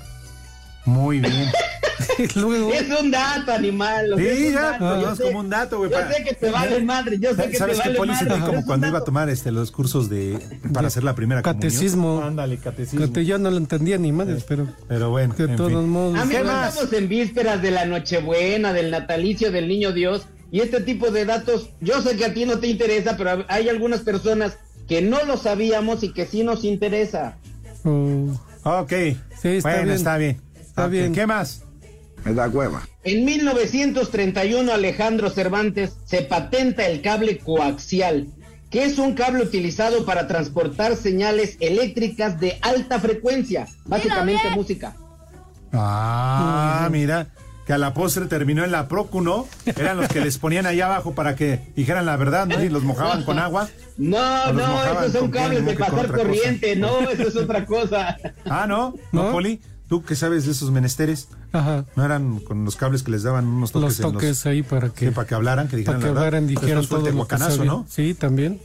Muy 0.85 1.21
bien. 1.21 1.51
Luego, 2.37 2.73
Es 2.73 3.01
un 3.01 3.11
dato, 3.11 3.53
animal. 3.53 4.19
es 4.21 4.37
Sí, 4.39 4.47
un 4.49 4.53
ya, 4.55 4.61
dato, 4.61 4.79
pues, 4.89 5.01
yo 5.03 5.11
es 5.13 5.17
sé- 5.19 5.23
como 5.25 5.39
un 5.41 5.51
dato, 5.51 5.79
güey. 5.79 5.91
Yo 5.91 5.97
para- 5.97 6.13
sé 6.13 6.25
que 6.25 6.35
te 6.35 6.51
vale 6.51 6.83
madre, 6.83 7.19
yo 7.19 7.31
sé 7.35 7.43
que 7.45 7.49
te 7.51 7.57
¿Sabes 7.59 7.77
qué, 7.81 7.89
vale 7.89 7.99
Poli? 7.99 8.13
madre. 8.13 8.41
Como 8.41 8.59
es 8.59 8.65
cuando 8.65 8.87
iba 8.89 8.99
a 8.99 9.05
tomar 9.05 9.29
este, 9.29 9.51
los 9.53 9.71
cursos 9.71 10.09
de 10.09 10.39
para 10.73 10.89
hacer 10.89 11.05
la 11.05 11.15
primera 11.15 11.43
comunión. 11.43 11.61
catecismo. 11.71 12.23
Ándale, 12.23 12.59
catecismo. 12.59 13.13
Que 13.13 13.25
yo 13.25 13.39
no 13.39 13.51
lo 13.51 13.57
entendía 13.57 13.99
ni 13.99 14.13
madres, 14.13 14.45
pero 14.47 14.67
Pero 14.89 15.11
bueno, 15.11 15.35
de 15.35 15.49
todos 15.57 15.71
fin. 15.73 15.89
modos. 15.89 16.19
Amigos, 16.19 16.43
¿Qué 16.43 16.45
más? 16.49 16.69
estamos 16.75 16.93
en 16.93 17.09
vísperas 17.09 17.63
de 17.63 17.71
la 17.71 17.87
Nochebuena, 17.87 18.73
del 18.73 18.91
natalicio 18.91 19.51
del 19.53 19.69
Niño 19.69 19.93
Dios 19.93 20.27
y 20.51 20.61
este 20.61 20.81
tipo 20.81 21.11
de 21.11 21.25
datos, 21.25 21.71
yo 21.81 22.01
sé 22.03 22.17
que 22.17 22.25
a 22.27 22.35
ti 22.35 22.45
no 22.47 22.59
te 22.59 22.69
interesa, 22.69 23.17
pero 23.17 23.45
hay 23.49 23.69
algunas 23.69 24.01
personas 24.01 24.59
que 24.87 25.01
no 25.03 25.25
lo 25.25 25.37
sabíamos 25.37 26.03
y 26.03 26.13
que 26.13 26.27
sí 26.27 26.43
nos 26.45 26.63
interesa. 26.65 27.37
Oh, 27.85 28.29
Ok. 28.63 28.93
Sí, 29.41 29.49
está 29.49 29.69
bueno, 29.71 29.85
bien. 29.85 29.97
está 29.97 30.17
bien. 30.17 30.41
Está 30.61 30.87
bien. 30.87 31.13
¿Qué 31.13 31.27
más? 31.27 31.63
Me 32.25 32.33
da 32.35 32.49
cueva. 32.49 32.83
En 33.03 33.25
1931 33.25 34.73
Alejandro 34.73 35.31
Cervantes 35.31 35.97
se 36.07 36.23
patenta 36.23 36.87
el 36.87 37.03
cable 37.03 37.39
coaxial, 37.39 38.29
que 38.71 38.85
es 38.85 38.99
un 38.99 39.15
cable 39.15 39.43
utilizado 39.43 40.05
para 40.05 40.27
transportar 40.27 40.97
señales 40.97 41.57
eléctricas 41.61 42.41
de 42.41 42.59
alta 42.63 42.99
frecuencia, 42.99 43.67
básicamente 43.85 44.51
música. 44.51 44.97
Ah, 45.73 46.89
mira. 46.91 47.29
Que 47.67 47.73
a 47.73 47.79
la 47.79 47.95
postre 47.95 48.27
terminó 48.27 48.63
en 48.63 48.71
la 48.71 48.89
Procu, 48.89 49.23
¿no? 49.23 49.49
Eran 49.65 49.97
los 49.97 50.09
que 50.09 50.21
les 50.21 50.37
ponían 50.37 50.67
ahí 50.67 50.83
abajo 50.83 51.15
para 51.15 51.35
que 51.35 51.73
dijeran 51.75 52.05
la 52.05 52.17
verdad, 52.17 52.47
¿no? 52.47 52.63
Y 52.63 52.69
los 52.69 52.83
mojaban 52.83 53.25
con 53.25 53.39
agua. 53.39 53.71
No, 53.97 54.53
no, 54.53 54.85
esos 54.85 55.13
son 55.13 55.31
cables 55.31 55.65
de 55.65 55.73
pasar 55.75 56.09
cosa. 56.09 56.25
corriente, 56.25 56.77
no, 56.77 57.09
eso 57.09 57.29
es 57.29 57.37
otra 57.37 57.65
cosa. 57.65 58.19
Ah, 58.45 58.67
¿no? 58.69 58.95
¿No, 59.13 59.25
¿No? 59.25 59.33
Poli? 59.33 59.63
¿Tú 59.95 60.03
qué 60.03 60.17
sabes 60.17 60.45
de 60.45 60.51
esos 60.51 60.73
menesteres? 60.73 61.29
Ajá. 61.53 61.85
¿No 61.95 62.05
eran 62.05 62.41
con 62.41 62.65
los 62.65 62.75
cables 62.75 63.05
que 63.05 63.13
les 63.13 63.23
daban 63.23 63.47
unos 63.47 63.71
toques 63.71 64.01
Los 64.01 64.01
en 64.01 64.13
toques 64.13 64.45
ahí 64.45 64.65
para 64.65 64.89
que, 64.89 65.07
Sí, 65.07 65.13
para 65.15 65.25
que 65.29 65.37
hablaran, 65.37 65.69
que 65.69 65.77
dijeran 65.77 66.01
para 66.01 66.09
que 66.11 66.15
la 66.17 66.21
verdad. 66.21 66.27
hablaran, 66.27 66.49
dijeran 66.49 66.85
todo 66.85 67.07
el 67.07 67.15
lo 67.15 67.29
que. 67.29 67.37
¿no? 67.65 67.87
Sí, 67.89 68.13
también. 68.15 68.61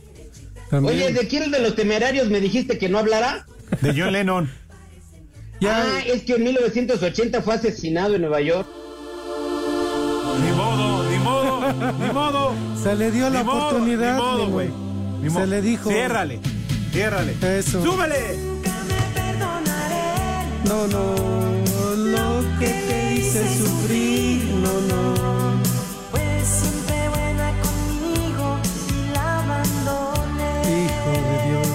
También. 0.72 0.96
Oye, 0.96 1.14
¿de 1.14 1.28
quién 1.28 1.52
de 1.52 1.60
los 1.60 1.76
temerarios 1.76 2.32
me 2.32 2.42
dijiste 2.42 2.80
que 2.80 2.90
no 2.90 2.98
hablará? 2.98 3.46
De 3.80 3.94
John 3.96 4.12
Lennon. 4.14 4.50
Ya. 5.62 5.84
Ah, 5.84 6.00
es 6.04 6.24
que 6.24 6.34
en 6.34 6.46
1980 6.46 7.44
fue 7.44 7.54
asesinado 7.54 8.16
en 8.16 8.22
Nueva 8.22 8.42
York. 8.42 8.68
Ni 10.44 10.52
modo, 10.58 11.12
ni 11.12 11.18
modo, 11.20 11.74
ni 12.00 12.12
modo. 12.12 12.54
Se 12.84 12.96
le 12.96 13.12
dio 13.12 13.30
la 13.30 13.42
Ni 13.42 13.46
modo, 13.46 13.68
oportunidad. 13.68 14.16
Ni 14.16 14.20
modo, 14.20 14.48
güey. 14.50 14.70
Se 15.32 15.46
le 15.46 15.62
dijo. 15.62 15.92
Ciérrale, 15.92 16.40
ciérrale. 16.92 17.36
Eso. 17.60 17.84
¡Súbele! 17.84 18.59
No, 20.66 20.88
no, 20.88 21.16
lo 21.96 22.60
que 22.60 22.68
te 22.68 23.14
hice 23.16 23.58
sufrir, 23.58 24.44
no, 24.56 24.74
no. 24.82 25.14
Pues 26.12 26.48
siempre 26.48 27.10
buena 27.10 27.52
conmigo 27.62 28.58
y 28.90 29.14
la 29.14 29.40
abandoné. 29.40 30.86
Hijo 30.86 31.12
de 31.12 31.50
Dios. 31.50 31.68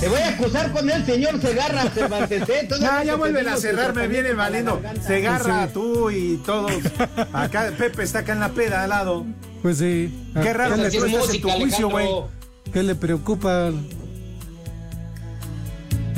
Te 0.00 0.08
voy 0.08 0.20
a 0.20 0.28
acusar 0.28 0.72
con 0.72 0.88
el 0.88 1.04
señor 1.04 1.40
Segarra 1.40 1.90
Cervantes, 1.90 2.48
¿eh? 2.48 2.66
Todavía 2.68 2.98
Ya, 2.98 3.04
ya 3.04 3.16
vuelven 3.16 3.48
a 3.48 3.56
cerrar, 3.56 3.94
me 3.94 4.06
viene 4.08 4.32
valiendo. 4.32 4.74
garganta. 4.80 5.02
Se 5.06 5.16
agarra 5.16 5.66
Sí. 5.66 5.72
tú 5.74 6.10
y 6.10 6.36
todos. 6.46 6.72
Acá, 7.32 7.72
Pepe 7.76 8.02
está 8.04 8.20
acá 8.20 8.32
en 8.32 8.40
la 8.40 8.50
peda 8.50 8.84
al 8.84 8.90
lado. 8.90 9.26
Pues 9.62 9.78
sí. 9.78 10.14
Qué 10.40 10.52
raro 10.54 10.76
que 10.76 10.90
tú 10.90 11.04
estás 11.04 11.34
en 11.34 11.40
tu 11.42 11.50
juicio, 11.50 11.90
güey. 11.90 12.06
¿Qué 12.72 12.82
le 12.82 12.94
preocupa? 12.94 13.72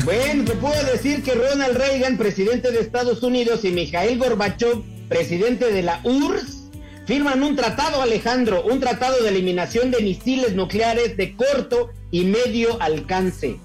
Bueno, 0.05 0.45
te 0.45 0.53
puedo 0.53 0.83
decir 0.85 1.23
que 1.23 1.33
Ronald 1.35 1.77
Reagan, 1.77 2.17
presidente 2.17 2.71
de 2.71 2.81
Estados 2.81 3.23
Unidos, 3.23 3.65
y 3.65 3.71
Mikhail 3.71 4.19
Gorbachev, 4.19 4.83
presidente 5.09 5.73
de 5.73 5.83
la 5.83 6.01
URSS, 6.05 6.69
firman 7.07 7.43
un 7.43 7.57
tratado, 7.57 8.01
Alejandro, 8.03 8.63
un 8.65 8.81
tratado 8.81 9.23
de 9.23 9.29
eliminación 9.29 9.91
de 9.91 10.01
misiles 10.03 10.55
nucleares 10.55 11.17
de 11.17 11.35
corto 11.37 11.91
y 12.11 12.25
medio 12.25 12.81
alcance. 12.81 13.59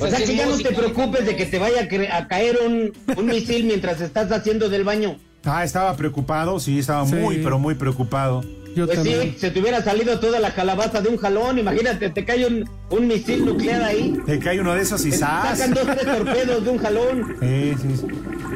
o 0.00 0.06
sea 0.06 0.18
que 0.24 0.36
ya 0.36 0.46
no 0.46 0.56
te 0.58 0.72
preocupes 0.72 1.26
de 1.26 1.36
que 1.36 1.46
te 1.46 1.58
vaya 1.58 1.88
a, 2.12 2.28
caer 2.28 2.58
un, 2.66 2.92
un 3.16 3.26
misil 3.26 3.64
mientras 3.64 4.00
estás 4.00 4.30
haciendo 4.32 4.68
del 4.68 4.84
baño. 4.84 5.18
Ah, 5.44 5.64
estaba 5.64 5.94
preocupado, 5.96 6.58
sí, 6.60 6.78
estaba 6.78 7.06
Sí. 7.06 7.14
muy, 7.16 7.38
pero 7.38 7.58
muy 7.58 7.74
preocupado. 7.74 8.42
Yo 8.74 8.86
Pues 8.86 8.96
también. 8.98 9.20
sí, 9.34 9.36
se 9.38 9.50
te 9.50 9.60
hubiera 9.60 9.82
salido 9.82 10.18
toda 10.18 10.40
la 10.40 10.52
calabaza 10.54 11.00
de 11.00 11.08
un 11.08 11.16
jalón, 11.16 11.58
imagínate, 11.58 12.10
te 12.10 12.24
cae 12.24 12.46
un, 12.46 12.68
un 12.90 13.06
misil 13.06 13.44
nuclear 13.46 13.82
ahí. 13.82 14.18
Te 14.26 14.38
cae 14.40 14.60
uno 14.60 14.74
de 14.74 14.82
esos 14.82 15.04
y 15.06 15.10
Te 15.10 15.18
¡zas! 15.18 15.58
sacan 15.58 15.74
dos, 15.74 15.84
tres 15.84 16.04
torpedos 16.04 16.64
de 16.64 16.70
un 16.70 16.78
jalón. 16.78 17.36
Sí, 17.40 17.74
sí, 17.80 17.96
sí. 18.00 18.06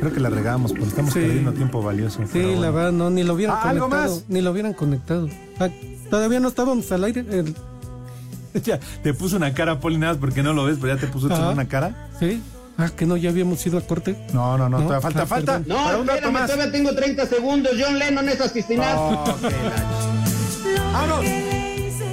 Creo 0.00 0.12
que 0.12 0.20
la 0.20 0.30
regamos, 0.30 0.72
porque 0.72 0.88
estamos 0.88 1.12
Sí. 1.12 1.20
perdiendo 1.20 1.52
tiempo 1.52 1.82
valioso. 1.82 2.20
Sí, 2.32 2.54
la 2.56 2.70
verdad, 2.70 2.92
no, 2.92 3.10
ni 3.10 3.22
lo 3.24 3.34
hubieran 3.34 3.56
Ah, 3.60 3.70
¿algo 3.70 3.88
conectado. 3.88 4.14
más? 4.16 4.24
Ni 4.28 4.40
lo 4.40 4.50
hubieran 4.52 4.72
conectado. 4.74 5.28
Ah, 5.60 5.68
todavía 6.10 6.40
no 6.40 6.48
estábamos 6.48 6.90
al 6.92 7.04
aire. 7.04 7.24
el- 7.30 7.54
Ya, 8.64 8.80
te 9.02 9.14
puso 9.14 9.36
una 9.36 9.52
cara, 9.54 9.78
Poli, 9.80 9.98
nada 9.98 10.14
más 10.14 10.20
porque 10.20 10.42
no 10.42 10.52
lo 10.52 10.64
ves, 10.64 10.78
pero 10.80 10.94
ya 10.94 11.00
te 11.00 11.06
puso 11.06 11.32
Ajá. 11.32 11.50
una 11.50 11.68
cara. 11.68 12.08
Sí. 12.18 12.40
Ah, 12.80 12.90
que 12.96 13.06
no, 13.06 13.16
ya 13.16 13.30
habíamos 13.30 13.64
ido 13.66 13.76
a 13.76 13.80
corte. 13.80 14.14
No, 14.32 14.56
no, 14.56 14.68
no, 14.68 14.78
No, 14.78 14.84
todavía 14.84 15.00
falta, 15.00 15.22
ah, 15.22 15.26
falta. 15.26 15.58
No, 15.66 15.74
para 15.84 15.98
un 15.98 16.08
espérame, 16.08 16.32
más. 16.32 16.50
todavía 16.50 16.72
tengo 16.72 16.94
30 16.94 17.26
segundos. 17.26 17.72
John 17.78 17.98
Lennon 17.98 18.28
es 18.28 18.40
asesinado. 18.40 19.00
Oh, 19.00 19.38
¡Vámonos! 20.92 21.24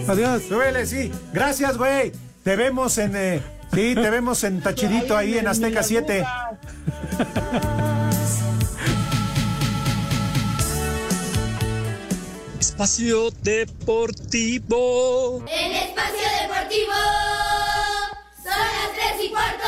Adiós. 0.07 0.41
Súbele, 0.49 0.85
sí. 0.87 1.11
Gracias, 1.31 1.77
güey. 1.77 2.11
Te 2.43 2.55
vemos 2.55 2.97
en. 2.97 3.15
eh, 3.15 3.41
sí, 3.73 3.93
te 3.93 4.09
vemos 4.09 4.43
en 4.43 4.59
Tachirito 4.61 5.15
ahí 5.15 5.37
en 5.37 5.47
Azteca 5.47 5.83
7. 5.83 6.25
Espacio 12.59 13.29
Deportivo. 13.43 15.43
En 15.47 15.71
Espacio 15.73 16.27
Deportivo 16.41 16.93
son 18.43 18.53
las 18.53 18.93
3 19.15 19.25
y 19.25 19.29
cuarto. 19.31 19.67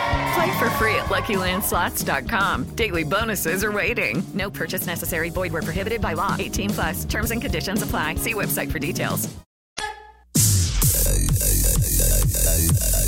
Play 0.33 0.59
for 0.59 0.69
free 0.71 0.95
at 0.95 1.09
LuckyLandSlots.com. 1.09 2.75
Daily 2.75 3.03
bonuses 3.03 3.63
are 3.63 3.71
waiting. 3.71 4.23
No 4.33 4.49
purchase 4.49 4.87
necessary. 4.87 5.29
Void 5.29 5.51
where 5.51 5.61
prohibited 5.61 6.01
by 6.01 6.13
law. 6.13 6.35
18 6.39 6.69
plus. 6.69 7.05
Terms 7.05 7.31
and 7.31 7.41
conditions 7.41 7.81
apply. 7.81 8.15
See 8.15 8.33
website 8.33 8.71
for 8.71 8.79
details. 8.79 9.27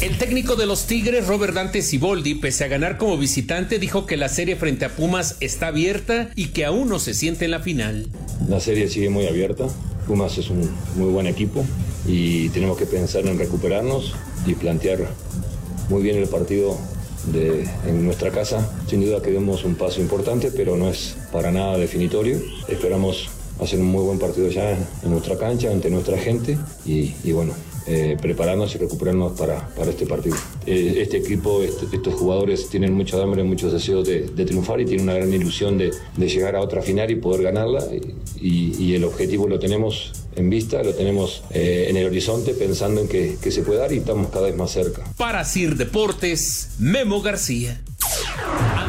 El 0.02 0.18
técnico 0.18 0.58
de 0.58 0.66
los 0.66 0.86
Tigres, 0.86 1.28
Robert 1.28 1.54
Dante 1.54 1.82
Siboldi, 1.82 2.36
pese 2.36 2.66
a 2.66 2.68
ganar 2.68 2.98
como 2.98 3.18
visitante, 3.18 3.80
dijo 3.80 4.06
que 4.06 4.18
la 4.18 4.28
serie 4.28 4.58
frente 4.58 4.84
a 4.84 4.90
Pumas 4.90 5.38
está 5.40 5.68
abierta 5.68 6.30
y 6.36 6.48
que 6.48 6.66
aún 6.66 6.90
no 6.90 7.00
se 7.00 7.14
siente 7.14 7.46
en 7.46 7.52
la 7.52 7.62
final. 7.62 8.10
La 8.50 8.60
serie 8.60 8.90
sigue 8.90 9.10
muy 9.10 9.28
abierta. 9.28 9.66
Pumas 10.06 10.38
es 10.38 10.50
un 10.50 10.70
muy 10.98 11.10
buen 11.10 11.26
equipo 11.26 11.66
y 12.06 12.50
tenemos 12.50 12.78
que 12.78 12.86
pensar 12.86 13.26
en 13.26 13.40
recuperarnos 13.40 14.14
y 14.46 14.56
plantear 14.56 15.10
muy 15.90 16.02
bien 16.04 16.18
el 16.18 16.28
partido 16.28 16.78
en 17.32 18.06
nuestra 18.06 18.32
casa. 18.32 18.70
Sin 18.88 19.02
duda 19.02 19.22
que 19.22 19.32
demos 19.32 19.64
un 19.64 19.76
paso 19.76 20.02
importante, 20.02 20.52
pero 20.52 20.76
no 20.76 20.90
es 20.90 21.16
para 21.32 21.52
nada 21.52 21.78
definitorio. 21.78 22.38
Esperamos 22.68 23.30
hacer 23.60 23.80
un 23.80 23.88
muy 23.88 24.04
buen 24.04 24.20
partido 24.20 24.50
ya 24.50 24.72
en 24.72 25.12
nuestra 25.12 25.38
cancha, 25.38 25.72
ante 25.72 25.90
nuestra 25.90 26.18
gente 26.18 26.58
y 26.86 27.32
bueno, 27.32 27.54
eh, 27.88 28.18
prepararnos 28.22 28.74
y 28.76 28.78
recuperarnos 28.78 29.38
para, 29.38 29.68
para 29.76 29.92
este 29.92 30.06
partido. 30.06 30.36
Eh, 30.66 30.96
este 31.02 31.18
equipo, 31.18 31.64
este- 31.64 31.96
estos 31.96 32.14
jugadores 32.16 32.70
tienen 32.70 32.94
mucha 32.94 33.22
hambre, 33.22 33.44
muchos 33.44 33.74
deseos 33.74 34.08
de, 34.08 34.22
triunfar 34.44 34.82
y 34.82 34.86
tienen 34.86 35.04
una 35.06 35.14
gran 35.14 35.34
ilusión 35.34 35.78
de, 35.78 35.92
de 36.18 36.28
llegar 36.28 36.56
a 36.56 36.62
otra 36.62 36.82
final 36.82 37.10
y 37.12 37.16
poder 37.16 37.44
ganarla 37.44 37.84
y, 38.40 38.94
el 38.94 39.04
objetivo 39.06 39.48
lo 39.48 39.58
tenemos 39.58 40.12
en 40.36 40.50
vista, 40.50 40.84
lo 40.84 40.94
tenemos 40.94 41.44
eh, 41.52 41.88
en 41.90 41.98
el 41.98 42.06
horizonte 42.06 42.54
pensando 42.54 43.02
en 43.02 43.08
que, 43.08 43.38
que 43.42 43.52
se 43.52 43.64
puede 43.64 43.80
dar 43.80 43.92
y 43.92 43.98
estamos 43.98 44.30
cada 44.30 44.48
vez 44.48 44.56
más 44.56 44.72
cerca. 44.72 45.04
Para 45.18 45.44
Sir 45.46 45.76
Deportes, 45.76 46.70
Memo 46.78 47.22
García. 47.22 47.82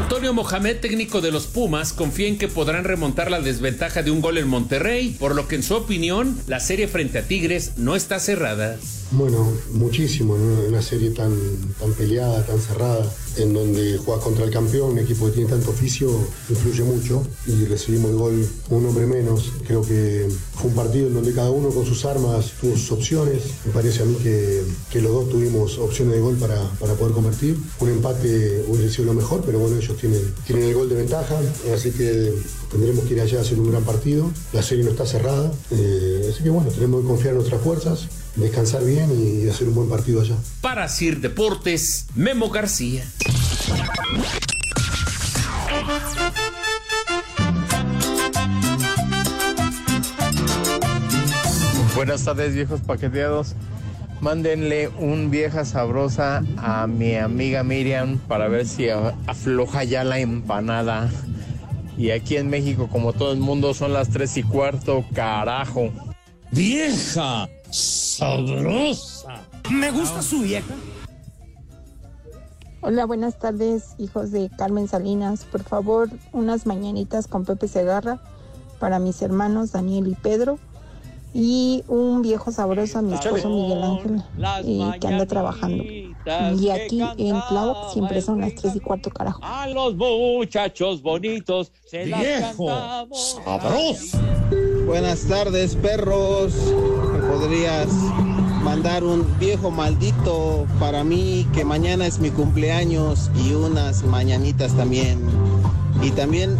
Antonio 0.04 0.34
Mohamed, 0.34 0.80
técnico 0.80 1.22
de 1.22 1.32
los 1.32 1.46
Pumas, 1.46 1.94
confía 1.94 2.28
en 2.28 2.36
que 2.36 2.46
podrán 2.46 2.84
remontar 2.84 3.30
la 3.30 3.40
desventaja 3.40 4.02
de 4.02 4.10
un 4.10 4.20
gol 4.20 4.36
en 4.36 4.46
Monterrey, 4.46 5.16
por 5.18 5.34
lo 5.34 5.48
que 5.48 5.54
en 5.54 5.62
su 5.62 5.74
opinión, 5.74 6.38
la 6.46 6.60
serie 6.60 6.88
frente 6.88 7.20
a 7.20 7.22
Tigres 7.22 7.78
no 7.78 7.96
está 7.96 8.20
cerrada. 8.20 8.76
Bueno, 9.16 9.46
muchísimo, 9.72 10.36
¿no? 10.36 10.68
Una 10.68 10.82
serie 10.82 11.10
tan, 11.10 11.32
tan 11.78 11.92
peleada, 11.92 12.44
tan 12.44 12.58
cerrada, 12.58 13.08
en 13.36 13.54
donde 13.54 13.96
juegas 13.96 14.24
contra 14.24 14.44
el 14.44 14.50
campeón, 14.50 14.90
un 14.90 14.98
equipo 14.98 15.26
que 15.26 15.32
tiene 15.32 15.50
tanto 15.50 15.70
oficio, 15.70 16.10
influye 16.50 16.82
mucho 16.82 17.22
y 17.46 17.64
recibimos 17.64 18.10
el 18.10 18.16
gol 18.16 18.48
un 18.70 18.86
hombre 18.86 19.06
menos. 19.06 19.52
Creo 19.68 19.82
que 19.82 20.26
fue 20.54 20.70
un 20.70 20.74
partido 20.74 21.06
en 21.06 21.14
donde 21.14 21.32
cada 21.32 21.52
uno 21.52 21.68
con 21.68 21.86
sus 21.86 22.04
armas 22.04 22.54
tuvo 22.60 22.72
sus 22.72 22.90
opciones. 22.90 23.42
Me 23.64 23.72
parece 23.72 24.02
a 24.02 24.04
mí 24.04 24.16
que, 24.16 24.62
que 24.90 25.00
los 25.00 25.12
dos 25.12 25.28
tuvimos 25.28 25.78
opciones 25.78 26.14
de 26.14 26.20
gol 26.20 26.34
para, 26.34 26.60
para 26.80 26.94
poder 26.94 27.14
convertir. 27.14 27.56
Un 27.78 27.90
empate 27.90 28.64
hubiese 28.66 28.96
sido 28.96 29.06
lo 29.06 29.14
mejor, 29.14 29.42
pero 29.46 29.60
bueno, 29.60 29.76
ellos 29.76 29.96
tienen, 29.96 30.34
tienen 30.44 30.64
el 30.64 30.74
gol 30.74 30.88
de 30.88 30.96
ventaja, 30.96 31.38
así 31.72 31.92
que 31.92 32.32
tendremos 32.68 33.04
que 33.04 33.14
ir 33.14 33.20
allá 33.20 33.38
a 33.38 33.42
hacer 33.42 33.60
un 33.60 33.70
gran 33.70 33.84
partido. 33.84 34.28
La 34.52 34.62
serie 34.62 34.82
no 34.82 34.90
está 34.90 35.06
cerrada, 35.06 35.52
eh, 35.70 36.30
así 36.32 36.42
que 36.42 36.50
bueno, 36.50 36.68
tenemos 36.70 37.02
que 37.02 37.06
confiar 37.06 37.30
en 37.30 37.36
nuestras 37.36 37.62
fuerzas, 37.62 38.08
descansar 38.36 38.84
bien 38.84 39.10
y 39.12 39.48
hacer 39.48 39.68
un 39.68 39.74
buen 39.74 39.88
partido 39.88 40.20
allá. 40.20 40.36
Para 40.60 40.88
Sir 40.88 41.20
Deportes, 41.20 42.06
Memo 42.14 42.50
García. 42.50 43.04
Buenas 51.94 52.24
tardes, 52.24 52.54
viejos 52.54 52.80
paqueteados. 52.80 53.54
Mándenle 54.20 54.88
un 54.88 55.30
vieja 55.30 55.64
sabrosa 55.64 56.42
a 56.56 56.86
mi 56.86 57.14
amiga 57.16 57.62
Miriam 57.62 58.18
para 58.18 58.48
ver 58.48 58.66
si 58.66 58.88
afloja 58.88 59.84
ya 59.84 60.02
la 60.02 60.18
empanada. 60.18 61.10
Y 61.96 62.10
aquí 62.10 62.36
en 62.36 62.50
México, 62.50 62.88
como 62.90 63.12
todo 63.12 63.32
el 63.32 63.38
mundo, 63.38 63.74
son 63.74 63.92
las 63.92 64.08
tres 64.08 64.36
y 64.36 64.42
cuarto, 64.42 65.04
carajo. 65.14 65.92
¡Vieja! 66.50 67.48
¡Sabrosa! 67.74 69.42
Me 69.68 69.90
gusta 69.90 70.22
su 70.22 70.42
vieja. 70.42 70.72
Hola, 72.82 73.04
buenas 73.04 73.36
tardes, 73.40 73.96
hijos 73.98 74.30
de 74.30 74.48
Carmen 74.56 74.86
Salinas. 74.86 75.44
Por 75.44 75.64
favor, 75.64 76.08
unas 76.32 76.66
mañanitas 76.66 77.26
con 77.26 77.44
Pepe 77.44 77.66
Segarra 77.66 78.20
para 78.78 79.00
mis 79.00 79.20
hermanos 79.22 79.72
Daniel 79.72 80.06
y 80.06 80.14
Pedro. 80.14 80.60
Y 81.32 81.82
un 81.88 82.22
viejo 82.22 82.52
sabroso 82.52 83.00
a 83.00 83.02
mi 83.02 83.14
esposo 83.14 83.48
Miguel 83.48 83.82
Ángel, 83.82 84.22
eh, 84.64 84.98
que 85.00 85.06
anda 85.08 85.26
trabajando. 85.26 85.82
Y 85.82 86.70
aquí 86.70 87.02
en 87.18 87.42
Tláhuac 87.48 87.92
siempre 87.92 88.22
son 88.22 88.40
las 88.40 88.54
tres 88.54 88.76
y 88.76 88.80
cuarto, 88.80 89.10
carajo. 89.10 89.40
A 89.42 89.66
los 89.66 89.96
muchachos 89.96 91.02
bonitos 91.02 91.72
se 91.90 92.06
las 92.06 92.20
Viejo, 92.20 92.66
cantamos. 92.66 93.40
sabroso. 93.44 94.18
Buenas 94.86 95.22
tardes, 95.22 95.76
perros. 95.76 96.52
¿Me 97.12 97.18
podrías 97.20 97.88
mandar 98.62 99.02
un 99.02 99.26
viejo 99.38 99.70
maldito 99.70 100.66
para 100.78 101.04
mí, 101.04 101.46
que 101.54 101.64
mañana 101.64 102.06
es 102.06 102.18
mi 102.18 102.30
cumpleaños 102.30 103.30
y 103.42 103.54
unas 103.54 104.04
mañanitas 104.04 104.76
también? 104.76 105.20
Y 106.02 106.10
también 106.10 106.58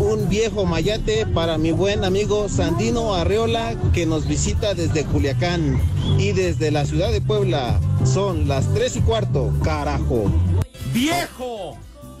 un 0.00 0.28
viejo 0.28 0.64
mayate 0.64 1.26
para 1.26 1.58
mi 1.58 1.72
buen 1.72 2.04
amigo 2.04 2.48
Sandino 2.48 3.14
Arreola, 3.14 3.74
que 3.92 4.06
nos 4.06 4.26
visita 4.26 4.74
desde 4.74 5.04
Culiacán 5.04 5.78
y 6.18 6.32
desde 6.32 6.70
la 6.70 6.86
ciudad 6.86 7.12
de 7.12 7.20
Puebla. 7.20 7.78
Son 8.04 8.48
las 8.48 8.72
tres 8.72 8.96
y 8.96 9.02
cuarto, 9.02 9.52
carajo. 9.62 10.24
¡Viejo! 10.94 11.76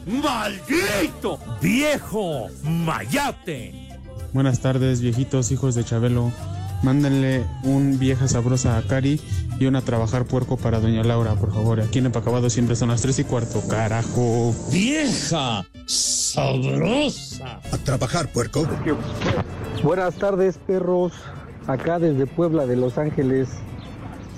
¡Maldito! 0.06 1.38
¡Viejo! 1.60 2.48
¡Mayate! 2.64 3.89
Buenas 4.32 4.60
tardes, 4.60 5.00
viejitos 5.00 5.50
hijos 5.50 5.74
de 5.74 5.82
Chabelo. 5.82 6.30
Mándenle 6.84 7.44
un 7.64 7.98
vieja 7.98 8.28
sabrosa 8.28 8.78
a 8.78 8.82
Cari 8.82 9.20
y 9.58 9.66
una 9.66 9.82
trabajar 9.82 10.24
puerco 10.24 10.56
para 10.56 10.78
Doña 10.78 11.02
Laura, 11.02 11.34
por 11.34 11.52
favor. 11.52 11.80
Aquí 11.80 11.98
en 11.98 12.06
Empacabado 12.06 12.48
siempre 12.48 12.76
son 12.76 12.90
las 12.90 13.02
tres 13.02 13.18
y 13.18 13.24
cuarto, 13.24 13.60
carajo. 13.68 14.54
¡Vieja! 14.70 15.64
¡Sabrosa! 15.86 17.60
A 17.72 17.76
trabajar, 17.84 18.32
puerco. 18.32 18.66
Buenas 19.82 20.14
tardes, 20.14 20.58
perros. 20.58 21.12
Acá 21.66 21.98
desde 21.98 22.26
Puebla 22.26 22.66
de 22.66 22.76
Los 22.76 22.98
Ángeles. 22.98 23.48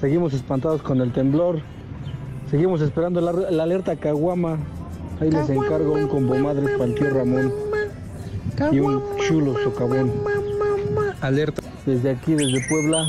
Seguimos 0.01 0.33
espantados 0.33 0.83
con 0.83 1.03
el 1.03 1.13
temblor. 1.13 1.61
Seguimos 2.51 2.81
esperando 2.81 3.21
la, 3.21 3.33
la 3.33 3.63
alerta 3.63 3.95
Caguama. 3.97 4.59
Ahí 5.21 5.31
les 5.31 5.51
encargo 5.51 5.93
un 5.93 6.09
combo 6.09 6.35
madre 6.37 6.67
para 6.77 6.87
el 6.87 6.95
tío 6.95 7.11
Ramón. 7.11 7.53
Y 8.71 8.81
un 8.81 9.03
chulo 9.27 9.55
socavón. 9.63 10.13
Alerta. 11.21 11.63
Desde 11.87 12.11
aquí, 12.11 12.35
desde 12.35 12.67
Puebla, 12.69 13.05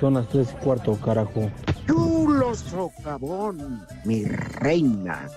son 0.00 0.14
las 0.14 0.28
tres 0.28 0.48
y 0.52 0.64
cuarto, 0.64 0.96
carajo. 1.00 1.50
Chulo 1.86 2.54
socavón, 2.54 3.86
mi 4.04 4.24
reina. 4.24 5.28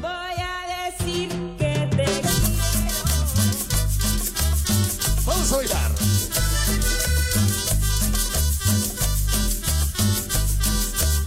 Voy 0.00 0.10
a 0.40 0.90
decir 0.90 1.28
que 1.58 1.88
te 1.94 2.06
Vamos 5.26 5.52
a 5.52 5.56
bailar. 5.56 5.90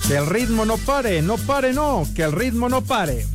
Que 0.07 0.17
el 0.17 0.25
ritmo 0.25 0.65
no 0.65 0.77
pare, 0.77 1.21
no 1.21 1.37
pare, 1.37 1.71
no, 1.73 2.05
que 2.15 2.23
el 2.23 2.31
ritmo 2.31 2.67
no 2.67 2.81
pare. 2.81 3.25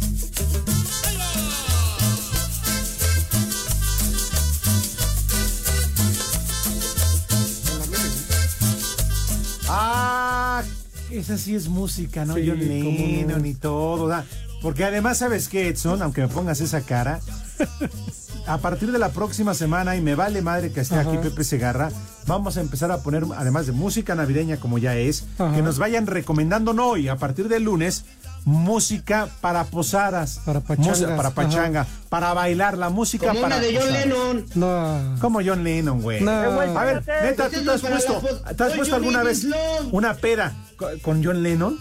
Esa 11.19 11.39
sí 11.39 11.55
es 11.55 11.69
música, 11.69 12.25
¿no? 12.25 12.35
Sí, 12.35 12.45
John 12.47 12.59
no. 12.59 12.65
Lennon 12.65 13.47
y 13.47 13.55
todo. 13.55 14.05
o 14.05 14.09
sea, 14.09 14.25
Porque 14.63 14.85
además, 14.85 15.19
¿sabes 15.19 15.49
qué, 15.49 15.69
Edson? 15.69 16.03
Aunque 16.03 16.21
me 16.23 16.29
pongas 16.29 16.61
esa 16.61 16.81
cara, 16.83 17.21
a 18.47 18.59
partir 18.59 18.93
de 18.93 18.99
la 18.99 19.11
próxima 19.11 19.55
semana, 19.55 19.97
y 19.97 20.01
me 20.01 20.15
vale 20.15 20.43
madre 20.43 20.71
que 20.73 20.81
esté 20.81 20.97
aquí. 20.97 21.17
Pepe 21.19 21.45
Segarra, 21.45 21.91
vamos 22.27 22.57
a 22.57 22.61
empezar 22.61 22.91
a 22.93 22.99
poner, 23.03 23.25
además 23.37 23.67
de 23.67 23.73
música 23.73 24.15
navideña 24.15 24.59
como 24.59 24.79
ya 24.79 24.97
es, 24.97 25.25
Ajá. 25.39 25.55
que 25.55 25.63
nos 25.63 25.79
vayan 25.79 26.07
recomendando, 26.07 26.73
no, 26.73 26.97
y 26.97 27.09
a 27.09 27.17
partir 27.17 27.49
del 27.49 27.65
lunes, 27.65 28.05
música 28.47 29.29
para 29.43 29.65
posadas. 29.65 30.41
Para 30.47 30.61
pachangas, 30.61 31.01
para 31.03 31.29
ajá. 31.29 31.31
pachanga, 31.35 31.87
para 32.09 32.33
bailar, 32.33 32.79
la 32.79 32.89
música 32.91 33.29
Como 33.29 33.41
para 33.43 33.57
una 33.57 33.65
de 33.67 33.75
John 33.77 33.87
posadas. 33.89 34.07
Lennon. 34.07 34.47
No. 34.55 35.17
Como 35.21 35.41
John 35.45 35.65
Lennon, 35.65 36.01
güey. 36.01 36.21
No. 36.23 36.31
A 36.31 36.85
ver, 36.85 37.03
neta, 37.25 37.51
¿tú 37.51 37.63
te 37.65 37.71
has 37.73 37.81
puesto, 37.83 38.23
¿te 38.57 38.63
has 38.65 38.73
puesto 38.73 38.95
alguna 38.95 39.23
vez 39.25 39.45
una 39.91 40.15
peda 40.15 40.55
co- 40.77 40.89
con 41.03 41.23
John 41.25 41.43
Lennon? 41.43 41.77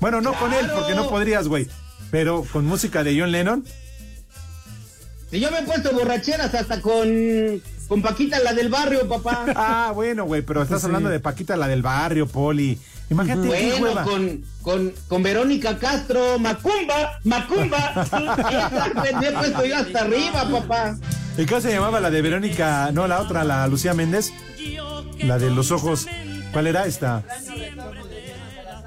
Bueno, 0.00 0.20
no 0.22 0.32
con 0.32 0.52
él, 0.54 0.66
porque 0.74 0.94
no 0.94 1.08
podrías, 1.08 1.46
güey. 1.46 1.68
Pero 2.10 2.44
con 2.50 2.64
música 2.64 3.04
de 3.04 3.20
John 3.20 3.30
Lennon. 3.30 3.64
Si 5.30 5.38
yo 5.38 5.50
me 5.50 5.58
he 5.60 5.62
puesto 5.62 5.92
borracheras 5.92 6.52
hasta 6.54 6.80
con, 6.80 7.62
con 7.90 8.02
Paquita, 8.02 8.38
la 8.38 8.52
del 8.54 8.68
barrio, 8.68 9.08
papá. 9.08 9.46
Ah, 9.56 9.90
bueno, 9.92 10.24
güey, 10.24 10.42
pero 10.42 10.62
estás 10.62 10.80
Sí. 10.80 10.86
hablando 10.86 11.08
de 11.08 11.18
Paquita, 11.18 11.56
la 11.56 11.66
del 11.66 11.82
barrio, 11.82 12.28
Poli. 12.28 12.78
Imagínate 13.10 13.48
qué 13.50 13.70
Bueno, 13.72 13.84
hueva. 13.84 14.04
con, 14.04 14.44
con, 14.62 14.92
con 15.08 15.22
Verónica 15.24 15.76
Castro, 15.76 16.38
Macumba, 16.38 17.18
Macumba. 17.24 18.06
Me 19.20 19.28
he 19.28 19.32
puesto 19.32 19.64
yo 19.64 19.76
hasta 19.76 20.00
arriba, 20.02 20.48
papá. 20.48 20.96
¿Y 21.36 21.46
cómo 21.46 21.60
se 21.60 21.72
llamaba 21.72 21.98
la 21.98 22.10
de 22.10 22.22
Verónica? 22.22 22.90
No, 22.92 23.08
la 23.08 23.18
otra, 23.20 23.42
la 23.42 23.66
Lucía 23.66 23.92
Méndez. 23.92 24.32
La 25.24 25.38
de 25.40 25.50
los 25.50 25.72
ojos. 25.72 26.06
¿Cuál 26.52 26.68
era 26.68 26.86
esta? 26.86 27.24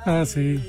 Ah, 0.06 0.24
sí. 0.26 0.62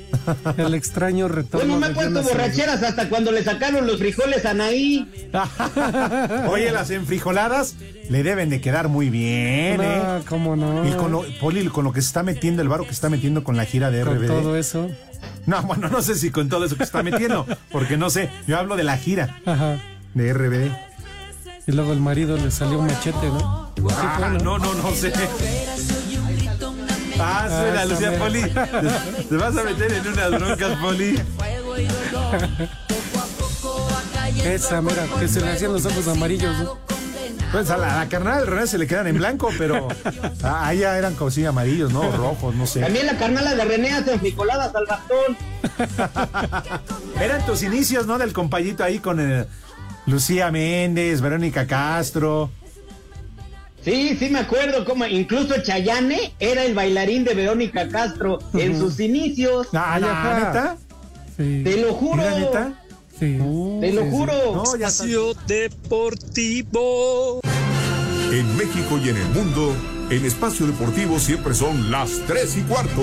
El 0.57 0.73
extraño 0.73 1.27
retorno 1.27 1.77
Bueno, 1.77 1.79
me 1.79 1.85
he 1.85 1.89
de 1.89 1.95
puesto 1.95 2.11
Jonas 2.13 2.25
borracheras 2.25 2.83
hasta 2.83 3.09
cuando 3.09 3.31
le 3.31 3.43
sacaron 3.43 3.85
los 3.87 3.97
frijoles 3.97 4.45
a 4.45 4.51
Anaí. 4.51 5.29
Oye, 6.49 6.71
las 6.71 6.89
enfrijoladas 6.89 7.75
le 8.09 8.23
deben 8.23 8.49
de 8.49 8.61
quedar 8.61 8.87
muy 8.87 9.09
bien, 9.09 9.81
¿eh? 9.81 10.01
No, 10.03 10.21
cómo 10.27 10.55
no. 10.55 10.87
Y 10.87 10.91
con 10.93 11.11
lo, 11.11 11.23
Poli, 11.39 11.65
con 11.67 11.83
lo 11.83 11.93
que 11.93 12.01
se 12.01 12.07
está 12.07 12.23
metiendo, 12.23 12.61
el 12.61 12.67
varo 12.69 12.83
que 12.83 12.89
se 12.89 12.95
está 12.95 13.09
metiendo 13.09 13.43
con 13.43 13.57
la 13.57 13.65
gira 13.65 13.91
de 13.91 14.03
Con 14.03 14.17
RBD. 14.17 14.27
todo 14.27 14.55
eso. 14.57 14.89
No, 15.45 15.61
bueno, 15.63 15.89
no 15.89 16.01
sé 16.01 16.15
si 16.15 16.29
con 16.31 16.49
todo 16.49 16.65
eso 16.65 16.75
que 16.75 16.79
se 16.83 16.85
está 16.85 17.03
metiendo, 17.03 17.45
porque 17.71 17.97
no 17.97 18.09
sé, 18.09 18.29
yo 18.47 18.57
hablo 18.57 18.75
de 18.75 18.83
la 18.83 18.97
gira 18.97 19.39
Ajá. 19.45 19.77
de 20.13 20.33
RBD. 20.33 20.71
Y 21.67 21.71
luego 21.71 21.93
el 21.93 21.99
marido 21.99 22.37
le 22.37 22.51
salió 22.51 22.79
un 22.79 22.87
machete, 22.87 23.25
¿no? 23.27 23.71
Ah, 23.91 24.15
fue, 24.19 24.29
no, 24.43 24.59
no, 24.59 24.73
no 24.75 24.91
sé. 24.91 25.11
Ah, 27.17 27.47
suena, 27.49 27.81
Ah, 27.81 27.85
Lucía 27.85 28.19
Poli. 28.19 28.41
te 29.29 29.35
vas 29.35 29.57
a 29.57 29.63
meter 29.63 29.91
en 29.93 30.07
unas 30.07 30.31
broncas, 30.31 30.77
Poli. 30.79 31.19
Esa, 34.43 34.81
mira, 34.81 35.05
que 35.19 35.27
se 35.27 35.41
le 35.41 35.51
hacían 35.51 35.73
los 35.73 35.85
ojos 35.85 36.07
amarillos, 36.07 36.55
¿no? 36.59 36.77
Pues 37.55 37.69
a 37.69 37.77
la, 37.77 37.95
a 37.95 38.03
la 38.03 38.09
carnal 38.09 38.39
del 38.39 38.47
René 38.47 38.67
se 38.67 38.77
le 38.77 38.85
quedan 38.85 39.07
en 39.07 39.15
blanco, 39.17 39.49
pero 39.57 39.87
a, 40.43 40.73
ella 40.73 40.97
eran 40.97 41.15
como 41.15 41.31
si 41.31 41.45
amarillos, 41.45 41.93
¿no? 41.93 42.11
Rojos, 42.11 42.53
no 42.53 42.67
sé. 42.67 42.81
También 42.81 43.05
la 43.05 43.17
carnala 43.17 43.55
de 43.55 43.63
René 43.63 43.91
hace 43.91 44.19
frijoladas 44.19 44.75
al 44.75 44.85
bastón. 44.85 45.37
Eran 47.21 47.45
tus 47.45 47.63
inicios, 47.63 48.07
¿no? 48.07 48.17
Del 48.17 48.33
compayito 48.33 48.83
ahí 48.83 48.99
con 48.99 49.21
eh, 49.21 49.45
Lucía 50.05 50.51
Méndez, 50.51 51.21
Verónica 51.21 51.65
Castro. 51.65 52.49
Sí, 53.85 54.17
sí 54.19 54.29
me 54.29 54.39
acuerdo 54.39 54.83
cómo 54.83 55.05
incluso 55.05 55.55
Chayane 55.61 56.33
era 56.41 56.65
el 56.65 56.73
bailarín 56.73 57.23
de 57.23 57.35
Verónica 57.35 57.87
Castro 57.87 58.39
en 58.53 58.77
sus 58.77 58.99
inicios. 58.99 59.69
Ah, 59.71 59.97
¿la 59.97 60.39
neta? 60.39 60.77
Te 61.37 61.77
lo 61.77 61.93
juro. 61.93 62.21
Sí. 63.19 63.37
Te 63.81 63.93
lo 63.93 64.05
juro. 64.05 64.33
No, 64.55 64.75
está. 64.75 65.05
Deportivo. 65.47 67.41
En 68.31 68.57
México 68.57 68.99
y 69.03 69.09
en 69.09 69.17
el 69.17 69.29
mundo, 69.29 69.73
en 70.09 70.25
Espacio 70.25 70.67
Deportivo 70.67 71.19
siempre 71.19 71.53
son 71.53 71.91
las 71.91 72.19
3 72.27 72.57
y 72.57 72.61
cuarto. 72.63 73.01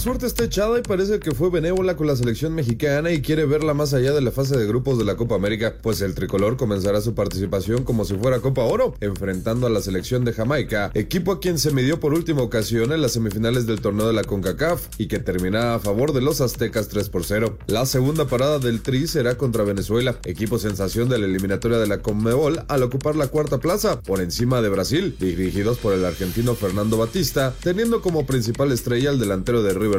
Suerte 0.00 0.24
está 0.24 0.44
echada 0.44 0.78
y 0.78 0.82
parece 0.82 1.20
que 1.20 1.32
fue 1.32 1.50
benévola 1.50 1.94
con 1.94 2.06
la 2.06 2.16
selección 2.16 2.54
mexicana 2.54 3.10
y 3.10 3.20
quiere 3.20 3.44
verla 3.44 3.74
más 3.74 3.92
allá 3.92 4.14
de 4.14 4.22
la 4.22 4.30
fase 4.30 4.56
de 4.56 4.66
grupos 4.66 4.96
de 4.96 5.04
la 5.04 5.14
Copa 5.14 5.34
América, 5.34 5.74
pues 5.82 6.00
el 6.00 6.14
tricolor 6.14 6.56
comenzará 6.56 7.02
su 7.02 7.14
participación 7.14 7.84
como 7.84 8.06
si 8.06 8.14
fuera 8.14 8.40
Copa 8.40 8.62
Oro, 8.62 8.94
enfrentando 9.00 9.66
a 9.66 9.70
la 9.70 9.82
selección 9.82 10.24
de 10.24 10.32
Jamaica, 10.32 10.90
equipo 10.94 11.32
a 11.32 11.40
quien 11.40 11.58
se 11.58 11.70
midió 11.70 12.00
por 12.00 12.14
última 12.14 12.40
ocasión 12.40 12.92
en 12.92 13.02
las 13.02 13.12
semifinales 13.12 13.66
del 13.66 13.82
torneo 13.82 14.06
de 14.06 14.14
la 14.14 14.24
CONCACAF 14.24 14.86
y 14.96 15.06
que 15.06 15.18
termina 15.18 15.74
a 15.74 15.78
favor 15.80 16.14
de 16.14 16.22
los 16.22 16.40
aztecas 16.40 16.88
3 16.88 17.10
por 17.10 17.24
0. 17.24 17.58
La 17.66 17.84
segunda 17.84 18.24
parada 18.24 18.58
del 18.58 18.80
Tri 18.80 19.06
será 19.06 19.36
contra 19.36 19.64
Venezuela, 19.64 20.18
equipo 20.24 20.58
sensación 20.58 21.10
de 21.10 21.18
la 21.18 21.26
eliminatoria 21.26 21.76
de 21.76 21.86
la 21.86 22.00
Conmebol 22.00 22.64
al 22.68 22.82
ocupar 22.82 23.16
la 23.16 23.28
cuarta 23.28 23.58
plaza, 23.58 24.00
por 24.00 24.22
encima 24.22 24.62
de 24.62 24.70
Brasil, 24.70 25.14
dirigidos 25.20 25.76
por 25.76 25.92
el 25.92 26.06
argentino 26.06 26.54
Fernando 26.54 26.96
Batista, 26.96 27.54
teniendo 27.62 28.00
como 28.00 28.24
principal 28.24 28.72
estrella 28.72 29.10
al 29.10 29.20
delantero 29.20 29.62
de 29.62 29.74
River 29.74 29.89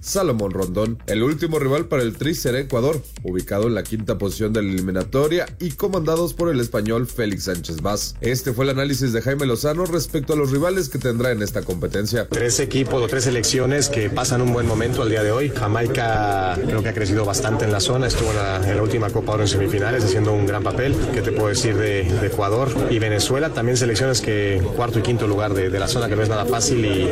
Salomón 0.00 0.52
Rondón. 0.52 0.98
El 1.06 1.22
último 1.22 1.58
rival 1.58 1.86
para 1.86 2.02
el 2.02 2.16
Tri 2.16 2.34
será 2.34 2.58
Ecuador, 2.58 3.00
ubicado 3.22 3.66
en 3.66 3.74
la 3.74 3.82
quinta 3.82 4.18
posición 4.18 4.52
de 4.52 4.62
la 4.62 4.70
eliminatoria 4.70 5.46
y 5.58 5.70
comandados 5.72 6.34
por 6.34 6.50
el 6.50 6.60
español 6.60 7.06
Félix 7.06 7.44
Sánchez 7.44 7.80
Vaz. 7.82 8.14
Este 8.20 8.52
fue 8.52 8.64
el 8.64 8.70
análisis 8.70 9.12
de 9.12 9.22
Jaime 9.22 9.46
Lozano 9.46 9.86
respecto 9.86 10.32
a 10.32 10.36
los 10.36 10.50
rivales 10.50 10.88
que 10.88 10.98
tendrá 10.98 11.32
en 11.32 11.42
esta 11.42 11.62
competencia. 11.62 12.28
Tres 12.28 12.60
equipos 12.60 13.02
o 13.02 13.06
tres 13.08 13.24
selecciones 13.24 13.88
que 13.88 14.10
pasan 14.10 14.42
un 14.42 14.52
buen 14.52 14.66
momento 14.66 15.02
al 15.02 15.10
día 15.10 15.22
de 15.22 15.32
hoy. 15.32 15.50
Jamaica 15.50 16.58
creo 16.66 16.82
que 16.82 16.88
ha 16.88 16.94
crecido 16.94 17.24
bastante 17.24 17.64
en 17.64 17.72
la 17.72 17.80
zona, 17.80 18.06
estuvo 18.06 18.30
en 18.30 18.36
la, 18.36 18.82
última 18.82 19.08
Copa 19.10 19.32
Oro 19.32 19.42
en 19.42 19.48
semifinales 19.48 20.04
haciendo 20.04 20.32
un 20.32 20.46
gran 20.46 20.62
papel. 20.62 20.94
¿Qué 21.12 21.22
te 21.22 21.32
puedo 21.32 21.48
decir 21.48 21.76
de, 21.76 22.04
de 22.04 22.26
Ecuador? 22.26 22.68
Y 22.90 22.98
Venezuela, 22.98 23.50
también 23.50 23.76
selecciones 23.76 24.20
que 24.20 24.62
cuarto 24.76 24.98
y 24.98 25.02
quinto 25.02 25.26
lugar 25.26 25.54
de, 25.54 25.70
la 25.78 25.88
zona 25.88 26.08
que 26.08 26.16
no 26.16 26.22
es 26.22 26.28
nada 26.28 26.44
fácil. 26.44 26.84
Y 26.84 27.08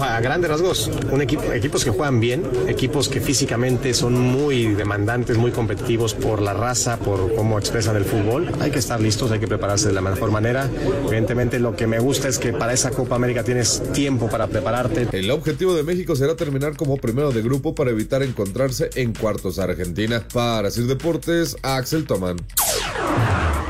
a 0.00 0.20
grandes 0.20 0.50
rasgos, 0.50 0.90
un 1.10 1.22
equipo, 1.22 1.42
equipos 1.54 1.84
que 1.84 1.90
juegan 1.90 2.20
bien, 2.20 2.42
equipos 2.68 3.08
que 3.08 3.20
físicamente 3.20 3.94
son 3.94 4.18
muy 4.18 4.74
demandantes, 4.74 5.36
muy 5.36 5.50
competitivos 5.50 6.14
por 6.14 6.42
la 6.42 6.54
raza, 6.54 6.98
por 6.98 7.34
cómo 7.34 7.58
expresan 7.58 7.96
el 7.96 8.04
fútbol. 8.04 8.50
Hay 8.60 8.70
que 8.70 8.78
estar 8.78 9.00
listos, 9.00 9.30
hay 9.30 9.40
que 9.40 9.48
prepararse 9.48 9.88
de 9.88 9.94
la 9.94 10.00
mejor 10.00 10.30
manera. 10.30 10.68
Evidentemente 11.06 11.58
lo 11.58 11.76
que 11.76 11.86
me 11.86 11.98
gusta 11.98 12.28
es 12.28 12.38
que 12.38 12.52
para 12.52 12.72
esa 12.72 12.90
Copa 12.90 13.16
América 13.16 13.42
tienes 13.42 13.82
tiempo 13.92 14.28
para 14.28 14.46
prepararte. 14.46 15.08
El 15.12 15.30
objetivo 15.30 15.74
de 15.74 15.82
México 15.82 16.16
será 16.16 16.36
terminar 16.36 16.76
como 16.76 16.96
primero 16.96 17.32
de 17.32 17.42
grupo 17.42 17.74
para 17.74 17.90
evitar 17.90 18.22
encontrarse 18.22 18.90
en 18.94 19.12
cuartos 19.12 19.58
Argentina. 19.58 20.24
Para 20.32 20.70
Sir 20.70 20.86
Deportes, 20.86 21.56
Axel 21.62 22.04
Toman. 22.04 22.36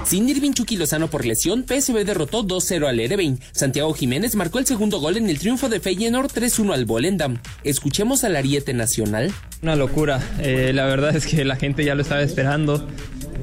Sin 0.08 0.26
Irving 0.26 0.52
Chucky 0.52 0.78
Lozano 0.78 1.10
por 1.10 1.26
lesión, 1.26 1.66
PSV 1.68 2.06
derrotó 2.06 2.42
2-0 2.42 2.88
al 2.88 2.98
Erebein. 2.98 3.38
Santiago 3.52 3.92
Jiménez 3.92 4.36
marcó 4.36 4.58
el 4.58 4.64
segundo 4.64 5.00
gol 5.00 5.18
en 5.18 5.28
el 5.28 5.38
triunfo 5.38 5.68
de 5.68 5.80
Feyenoord 5.80 6.32
3-1 6.32 6.72
al 6.72 6.86
Volendam. 6.86 7.36
Escuchemos 7.62 8.24
al 8.24 8.34
Ariete 8.34 8.72
Nacional. 8.72 9.30
Una 9.60 9.76
locura, 9.76 10.18
eh, 10.40 10.72
la 10.72 10.86
verdad 10.86 11.14
es 11.14 11.26
que 11.26 11.44
la 11.44 11.56
gente 11.56 11.84
ya 11.84 11.94
lo 11.94 12.00
estaba 12.00 12.22
esperando. 12.22 12.88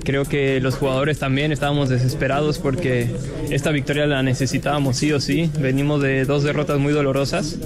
Creo 0.05 0.23
que 0.23 0.61
los 0.61 0.75
jugadores 0.75 1.17
también 1.17 1.51
estábamos 1.51 1.89
desesperados 1.89 2.59
porque 2.59 3.09
esta 3.49 3.71
victoria 3.71 4.05
la 4.05 4.21
necesitábamos 4.21 4.97
sí 4.97 5.11
o 5.11 5.19
sí. 5.19 5.49
Venimos 5.59 6.01
de 6.01 6.25
dos 6.25 6.43
derrotas 6.43 6.79
muy 6.79 6.93
dolorosas 6.93 7.57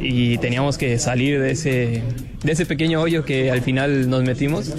y 0.00 0.38
teníamos 0.38 0.78
que 0.78 0.98
salir 0.98 1.40
de 1.40 1.50
ese, 1.50 2.02
de 2.42 2.52
ese 2.52 2.64
pequeño 2.64 3.02
hoyo 3.02 3.26
que 3.26 3.50
al 3.50 3.60
final 3.60 4.08
nos 4.08 4.22
metimos 4.24 4.72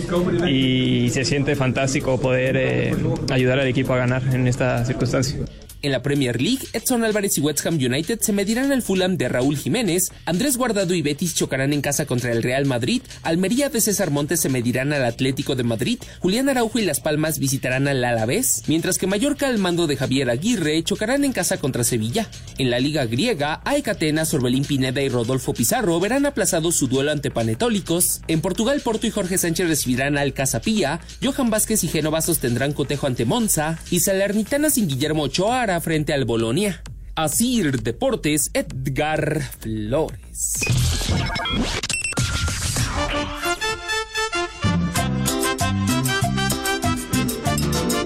y 0.49 1.09
se 1.11 1.25
siente 1.25 1.55
fantástico 1.55 2.19
poder 2.19 2.57
eh, 2.57 2.95
ayudar 3.31 3.59
al 3.59 3.67
equipo 3.67 3.93
a 3.93 3.97
ganar 3.97 4.23
en 4.33 4.47
esta 4.47 4.83
circunstancia. 4.83 5.37
En 5.85 5.91
la 5.91 6.01
Premier 6.01 6.41
League, 6.41 6.67
Edson 6.73 7.03
Álvarez 7.03 7.37
y 7.37 7.41
West 7.41 7.63
Ham 7.63 7.75
United 7.75 8.19
se 8.19 8.33
medirán 8.33 8.71
al 8.71 8.81
Fulham 8.81 9.17
de 9.17 9.29
Raúl 9.29 9.55
Jiménez, 9.55 10.09
Andrés 10.25 10.57
Guardado 10.57 10.95
y 10.95 11.03
Betis 11.03 11.35
chocarán 11.35 11.73
en 11.73 11.81
casa 11.81 12.07
contra 12.07 12.31
el 12.31 12.41
Real 12.41 12.65
Madrid, 12.65 13.03
Almería 13.21 13.69
de 13.69 13.79
César 13.79 14.09
Montes 14.09 14.39
se 14.39 14.49
medirán 14.49 14.93
al 14.93 15.05
Atlético 15.05 15.55
de 15.55 15.63
Madrid, 15.63 15.99
Julián 16.21 16.49
Araujo 16.49 16.79
y 16.79 16.85
Las 16.85 17.01
Palmas 17.01 17.37
visitarán 17.37 17.87
al 17.87 18.03
Alavés, 18.03 18.63
mientras 18.65 18.97
que 18.97 19.05
Mallorca 19.05 19.47
al 19.47 19.59
mando 19.59 19.85
de 19.85 19.95
Javier 19.95 20.31
Aguirre 20.31 20.83
chocarán 20.83 21.23
en 21.23 21.33
casa 21.33 21.57
contra 21.57 21.83
Sevilla. 21.83 22.27
En 22.57 22.71
la 22.71 22.79
Liga 22.79 23.05
Griega, 23.05 23.61
AEK 23.63 23.89
Atenas, 23.89 24.33
Orbelín 24.33 24.65
Pineda 24.65 25.03
y 25.03 25.09
Rodolfo 25.09 25.53
Pizarro 25.53 25.99
verán 25.99 26.25
aplazado 26.25 26.71
su 26.71 26.87
duelo 26.87 27.11
ante 27.11 27.29
Panetólicos. 27.29 28.21
En 28.27 28.41
Portugal, 28.41 28.81
Porto 28.83 29.05
y 29.05 29.11
Jorge 29.11 29.37
Sánchez 29.37 29.67
recibirán 29.67 30.17
al 30.17 30.33
Casapilla, 30.33 30.99
Johan 31.23 31.51
Vázquez 31.51 31.83
y 31.83 31.89
Génova 31.89 32.23
sostendrán 32.23 32.73
cotejo 32.73 33.05
ante 33.05 33.25
Monza. 33.25 33.77
Y 33.91 33.99
Salernitana 33.99 34.71
sin 34.71 34.87
Guillermo 34.87 35.21
Ochoa 35.21 35.74
frente 35.81 36.13
al 36.13 36.25
Bolonia. 36.25 36.81
Asir 37.15 37.81
Deportes, 37.81 38.51
Edgar 38.53 39.41
Flores. 39.59 40.59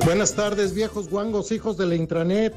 Buenas 0.05 0.33
tardes, 0.33 0.73
viejos 0.73 1.09
guangos, 1.09 1.51
hijos 1.51 1.77
de 1.77 1.85
la 1.85 1.95
intranet. 1.95 2.55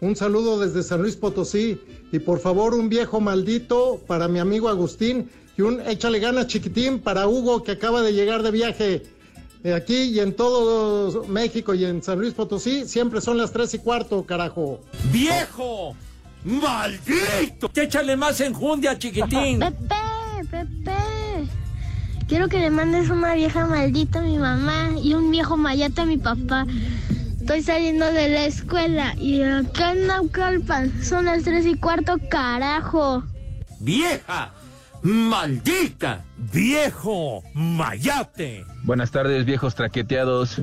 Un 0.00 0.16
saludo 0.16 0.58
desde 0.58 0.82
San 0.82 1.02
Luis 1.02 1.16
Potosí. 1.16 1.80
Y 2.12 2.18
por 2.18 2.40
favor, 2.40 2.74
un 2.74 2.88
viejo 2.88 3.20
maldito 3.20 4.00
para 4.06 4.28
mi 4.28 4.38
amigo 4.38 4.68
Agustín. 4.68 5.30
Y 5.56 5.62
un 5.62 5.80
échale 5.80 6.20
ganas 6.20 6.46
chiquitín 6.46 7.00
para 7.00 7.26
Hugo 7.26 7.62
que 7.62 7.72
acaba 7.72 8.02
de 8.02 8.12
llegar 8.12 8.42
de 8.42 8.50
viaje. 8.50 9.02
Eh, 9.68 9.74
Aquí 9.74 10.04
y 10.04 10.20
en 10.20 10.32
todo 10.34 11.24
México 11.24 11.74
y 11.74 11.84
en 11.84 12.02
San 12.02 12.18
Luis 12.18 12.32
Potosí 12.32 12.86
siempre 12.86 13.20
son 13.20 13.36
las 13.36 13.52
tres 13.52 13.74
y 13.74 13.78
cuarto, 13.78 14.24
carajo. 14.24 14.80
¡Viejo! 15.12 15.94
¡Maldito! 16.44 17.70
Échale 17.74 18.16
más 18.16 18.40
enjundia, 18.40 18.98
chiquitín. 18.98 19.58
Pepe, 19.60 20.48
Pepe. 20.50 20.92
Quiero 22.26 22.48
que 22.48 22.60
le 22.60 22.70
mandes 22.70 23.10
una 23.10 23.34
vieja 23.34 23.66
maldita 23.66 24.20
a 24.20 24.22
mi 24.22 24.38
mamá 24.38 24.92
y 25.02 25.12
un 25.12 25.30
viejo 25.30 25.58
mayate 25.58 26.00
a 26.00 26.06
mi 26.06 26.16
papá. 26.16 26.66
Estoy 27.38 27.62
saliendo 27.62 28.06
de 28.06 28.28
la 28.30 28.46
escuela 28.46 29.14
y 29.16 29.42
acá 29.42 29.92
en 29.92 30.06
Naucalpan 30.06 31.04
son 31.04 31.26
las 31.26 31.42
tres 31.42 31.66
y 31.66 31.74
cuarto, 31.74 32.16
carajo. 32.30 33.22
¡Vieja! 33.80 34.54
¡Maldita! 35.02 36.24
¡Viejo! 36.52 37.44
¡Mayate! 37.54 38.64
Buenas 38.82 39.10
tardes, 39.10 39.44
viejos 39.44 39.74
traqueteados. 39.74 40.62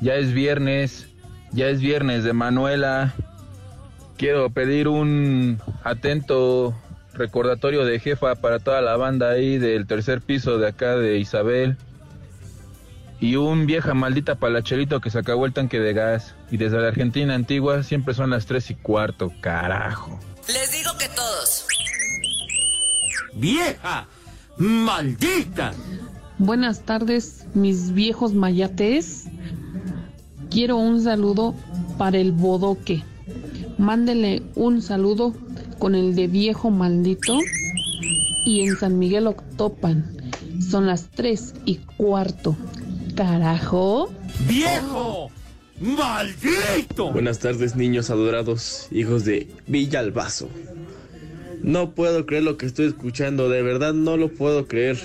Ya 0.00 0.14
es 0.14 0.32
viernes, 0.32 1.08
ya 1.52 1.68
es 1.68 1.80
viernes 1.80 2.24
de 2.24 2.32
Manuela. 2.32 3.14
Quiero 4.18 4.50
pedir 4.50 4.88
un 4.88 5.60
atento 5.82 6.74
recordatorio 7.14 7.84
de 7.84 7.98
jefa 8.00 8.34
para 8.34 8.58
toda 8.58 8.82
la 8.82 8.96
banda 8.96 9.30
ahí 9.30 9.58
del 9.58 9.86
tercer 9.86 10.20
piso 10.20 10.58
de 10.58 10.68
acá 10.68 10.96
de 10.96 11.18
Isabel. 11.18 11.78
Y 13.18 13.36
un 13.36 13.66
vieja 13.66 13.94
maldita 13.94 14.34
palachelito 14.34 15.00
que 15.00 15.10
se 15.10 15.18
acabó 15.18 15.46
el 15.46 15.52
tanque 15.52 15.80
de 15.80 15.92
gas. 15.94 16.34
Y 16.50 16.58
desde 16.58 16.80
la 16.80 16.88
Argentina 16.88 17.34
antigua 17.34 17.82
siempre 17.82 18.14
son 18.14 18.30
las 18.30 18.46
tres 18.46 18.70
y 18.70 18.74
cuarto, 18.74 19.32
carajo. 19.40 20.18
Les 20.48 20.72
digo 20.72 20.96
que 20.98 21.08
todos. 21.08 21.69
¡Vieja! 23.40 24.06
¡Maldita! 24.58 25.72
Buenas 26.36 26.82
tardes, 26.84 27.46
mis 27.54 27.94
viejos 27.94 28.34
mayates. 28.34 29.28
Quiero 30.50 30.76
un 30.76 31.00
saludo 31.02 31.54
para 31.96 32.18
el 32.18 32.32
bodoque. 32.32 33.02
Mándele 33.78 34.42
un 34.56 34.82
saludo 34.82 35.34
con 35.78 35.94
el 35.94 36.14
de 36.14 36.26
viejo 36.26 36.70
maldito 36.70 37.38
y 38.44 38.60
en 38.68 38.76
San 38.76 38.98
Miguel 38.98 39.26
Octopan. 39.26 40.04
Son 40.60 40.86
las 40.86 41.08
tres 41.08 41.54
y 41.64 41.76
cuarto. 41.96 42.54
Carajo. 43.14 44.10
¡Viejo! 44.46 45.30
¡Maldito! 45.80 47.10
Buenas 47.10 47.38
tardes, 47.38 47.74
niños 47.74 48.10
adorados, 48.10 48.88
hijos 48.90 49.24
de 49.24 49.48
Villalbazo. 49.66 50.50
No 51.62 51.94
puedo 51.94 52.26
creer 52.26 52.42
lo 52.42 52.56
que 52.56 52.66
estoy 52.66 52.86
escuchando, 52.86 53.48
de 53.48 53.62
verdad 53.62 53.92
no 53.92 54.16
lo 54.16 54.28
puedo 54.28 54.66
creer. 54.66 54.98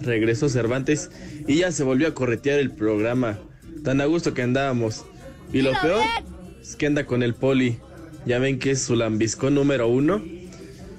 Regresó 0.00 0.48
Cervantes 0.48 1.10
y 1.46 1.56
ya 1.56 1.72
se 1.72 1.82
volvió 1.82 2.08
a 2.08 2.14
corretear 2.14 2.58
el 2.58 2.70
programa. 2.70 3.38
Tan 3.82 4.00
a 4.00 4.06
gusto 4.06 4.34
que 4.34 4.42
andábamos. 4.42 5.04
Y 5.52 5.62
lo 5.62 5.72
peor 5.80 6.02
es 6.60 6.76
que 6.76 6.86
anda 6.86 7.06
con 7.06 7.22
el 7.22 7.34
poli. 7.34 7.78
Ya 8.26 8.38
ven 8.38 8.58
que 8.58 8.70
es 8.70 8.82
su 8.82 8.96
lambiscón 8.96 9.54
número 9.54 9.88
uno. 9.88 10.22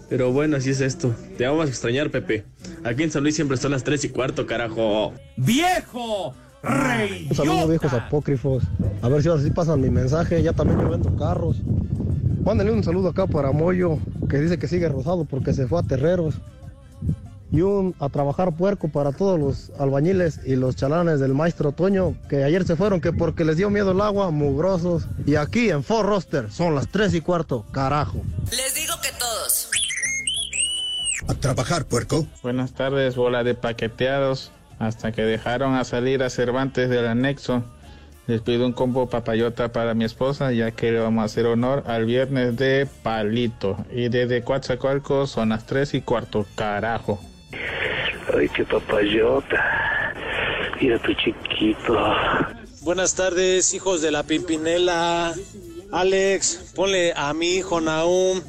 Pero 0.09 0.31
bueno, 0.31 0.57
así 0.57 0.69
es 0.69 0.81
esto. 0.81 1.15
Te 1.37 1.47
vamos 1.47 1.65
a 1.65 1.69
extrañar, 1.69 2.11
Pepe. 2.11 2.43
Aquí 2.83 3.03
en 3.03 3.11
San 3.11 3.23
Luis 3.23 3.35
siempre 3.35 3.57
son 3.57 3.71
las 3.71 3.83
tres 3.83 4.03
y 4.03 4.09
cuarto, 4.09 4.45
carajo. 4.45 5.13
¡Viejo! 5.37 6.35
¡Rey! 6.61 7.27
Un 7.29 7.35
saludo, 7.35 7.67
viejos 7.67 7.93
apócrifos. 7.93 8.63
A 9.01 9.09
ver 9.09 9.23
si 9.23 9.29
ahora 9.29 9.41
sí 9.41 9.49
pasan 9.49 9.81
mi 9.81 9.89
mensaje. 9.89 10.43
Ya 10.43 10.53
también 10.53 10.79
yo 10.79 10.89
vendo 10.89 11.15
carros. 11.15 11.57
Mándenle 12.45 12.73
un 12.73 12.83
saludo 12.83 13.09
acá 13.09 13.25
para 13.25 13.51
Moyo, 13.51 13.97
que 14.29 14.37
dice 14.37 14.59
que 14.59 14.67
sigue 14.67 14.87
rosado 14.87 15.25
porque 15.25 15.51
se 15.51 15.67
fue 15.67 15.79
a 15.79 15.83
terreros. 15.83 16.35
Y 17.51 17.61
un 17.61 17.95
a 17.99 18.09
trabajar 18.09 18.55
puerco 18.55 18.87
para 18.87 19.11
todos 19.11 19.39
los 19.39 19.71
albañiles 19.79 20.41
y 20.45 20.55
los 20.55 20.75
chalanes 20.75 21.19
del 21.19 21.33
maestro 21.33 21.71
Toño, 21.71 22.15
que 22.29 22.43
ayer 22.43 22.63
se 22.63 22.75
fueron 22.75 23.01
que 23.01 23.13
porque 23.13 23.45
les 23.45 23.57
dio 23.57 23.71
miedo 23.71 23.93
el 23.93 24.01
agua, 24.01 24.29
mugrosos. 24.29 25.07
Y 25.25 25.35
aquí 25.35 25.71
en 25.71 25.83
Fort 25.83 26.07
Roster 26.07 26.51
son 26.51 26.75
las 26.75 26.87
tres 26.89 27.15
y 27.15 27.21
cuarto, 27.21 27.65
carajo. 27.71 28.21
Les 28.51 28.75
digo 28.75 28.93
que 29.01 29.09
todos. 29.17 29.69
A 31.27 31.33
trabajar, 31.33 31.85
puerco. 31.85 32.27
Buenas 32.43 32.73
tardes, 32.73 33.15
bola 33.15 33.43
de 33.43 33.55
paqueteados. 33.55 34.51
Hasta 34.77 35.11
que 35.11 35.23
dejaron 35.23 35.73
a 35.73 35.83
salir 35.83 36.21
a 36.21 36.29
Cervantes 36.29 36.91
del 36.91 37.07
anexo. 37.07 37.63
Les 38.27 38.41
pido 38.41 38.65
un 38.65 38.73
combo 38.73 39.07
papayota 39.07 39.71
para 39.71 39.93
mi 39.93 40.03
esposa, 40.03 40.51
ya 40.51 40.71
que 40.71 40.91
le 40.91 40.99
vamos 40.99 41.21
a 41.21 41.25
hacer 41.25 41.45
honor 41.45 41.83
al 41.85 42.05
viernes 42.05 42.57
de 42.57 42.87
palito. 43.03 43.77
Y 43.91 44.09
desde 44.09 44.43
Coatzacoalcos 44.43 45.29
son 45.29 45.49
las 45.49 45.67
tres 45.67 45.93
y 45.93 46.01
cuarto, 46.01 46.45
carajo. 46.55 47.19
Ay, 48.35 48.49
qué 48.49 48.63
papayota. 48.63 50.13
Mira 50.81 50.97
tu 50.99 51.13
chiquito. 51.13 51.97
Buenas 52.81 53.15
tardes, 53.15 53.73
hijos 53.75 54.01
de 54.01 54.11
la 54.11 54.23
Pimpinela. 54.23 55.33
Alex, 55.91 56.73
ponle 56.75 57.13
a 57.15 57.33
mi 57.33 57.55
hijo 57.55 57.79
Naum 57.79 58.41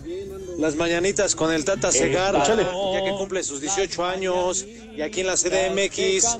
las 0.58 0.76
mañanitas 0.76 1.34
con 1.34 1.52
el 1.52 1.64
Tata 1.64 1.92
Segarra, 1.92 2.44
ya 2.46 3.04
que 3.04 3.14
cumple 3.18 3.42
sus 3.42 3.60
18 3.60 4.04
años. 4.04 4.64
Y 4.96 5.02
aquí 5.02 5.20
en 5.20 5.26
la 5.26 5.34
CDMX 5.34 6.38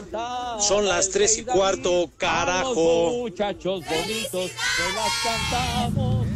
son 0.61 0.87
las 0.89 1.11
3 1.11 1.39
y 1.39 1.45
cuarto, 1.45 2.11
carajo. 2.17 3.11
Muchachos 3.19 3.85
bonitos, 3.85 4.51
se 4.51 4.93
las 4.95 5.13
cantamos. 5.51 6.27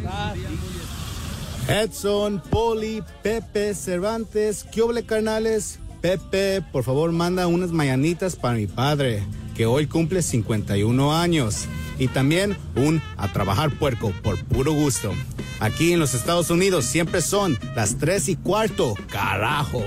Edson, 1.69 2.43
Poli, 2.51 3.03
Pepe, 3.23 3.75
Cervantes, 3.75 4.65
¿qué 4.73 4.83
carnales? 5.07 5.79
Pepe, 6.01 6.63
por 6.73 6.83
favor, 6.83 7.13
manda 7.13 7.47
unas 7.47 7.71
mañanitas 7.71 8.35
para 8.35 8.57
mi 8.57 8.67
padre, 8.67 9.23
que 9.55 9.67
hoy 9.67 9.87
cumple 9.87 10.23
51 10.23 11.17
años. 11.17 11.67
Y 11.99 12.09
también 12.09 12.57
un 12.75 13.03
a 13.19 13.31
trabajar 13.33 13.79
puerco, 13.79 14.13
por 14.23 14.43
puro 14.47 14.73
gusto. 14.73 15.13
Aquí 15.61 15.93
en 15.93 16.01
los 16.01 16.15
Estados 16.15 16.49
Unidos 16.49 16.87
siempre 16.87 17.21
son 17.21 17.59
las 17.77 17.99
3 17.99 18.31
y 18.31 18.37
cuarto, 18.37 18.95
carajo. 19.11 19.83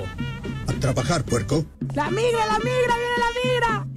A 0.68 0.74
trabajar, 0.74 1.26
puerco. 1.26 1.66
La 1.96 2.12
migra, 2.12 2.46
la 2.46 2.60
migra, 2.60 2.96
viene 2.96 3.18
la 3.18 3.32
migra. 3.44 3.88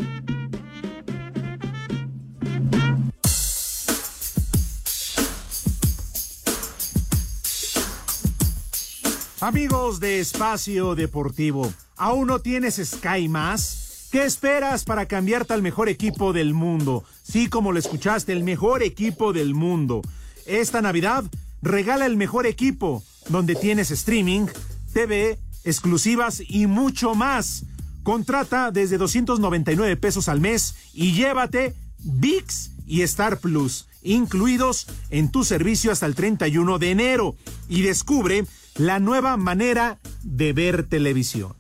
Amigos 9.41 10.01
de 10.01 10.21
Espacio 10.21 10.95
Deportivo, 10.95 11.71
¿aún 11.99 12.29
no 12.29 12.39
tienes 12.39 12.81
Sky 12.83 13.29
Más? 13.29 14.09
¿Qué 14.11 14.25
esperas 14.25 14.85
para 14.85 15.05
cambiarte 15.05 15.53
al 15.53 15.61
mejor 15.61 15.91
equipo 15.91 16.33
del 16.33 16.55
mundo? 16.55 17.05
Sí, 17.23 17.51
como 17.51 17.71
lo 17.71 17.79
escuchaste, 17.79 18.33
el 18.33 18.45
mejor 18.45 18.83
equipo 18.83 19.35
del 19.35 19.53
mundo. 19.55 20.01
Esta 20.47 20.81
Navidad 20.81 21.25
regala 21.67 22.07
el 22.07 22.17
mejor 22.17 22.47
equipo, 22.47 23.03
donde 23.29 23.55
tienes 23.55 23.91
streaming, 23.91 24.47
TV, 24.93 25.39
exclusivas 25.65 26.43
y 26.47 26.67
mucho 26.67 27.15
más. 27.15 27.65
Contrata 28.03 28.71
desde 28.71 28.99
299 28.99 29.97
pesos 29.97 30.29
al 30.29 30.41
mes 30.41 30.77
y 30.95 31.13
llévate 31.13 31.75
VIX 31.99 32.71
y 32.87 33.03
Star 33.03 33.39
Plus, 33.39 33.89
incluidos 34.03 34.87
en 35.11 35.31
tu 35.31 35.45
servicio 35.45 35.91
hasta 35.91 36.07
el 36.07 36.15
31 36.15 36.79
de 36.79 36.91
enero. 36.91 37.35
Y 37.69 37.83
descubre 37.83 38.47
la 38.77 39.01
nueva 39.01 39.37
manera 39.37 39.99
de 40.23 40.53
ver 40.53 40.87
televisión. 40.89 41.57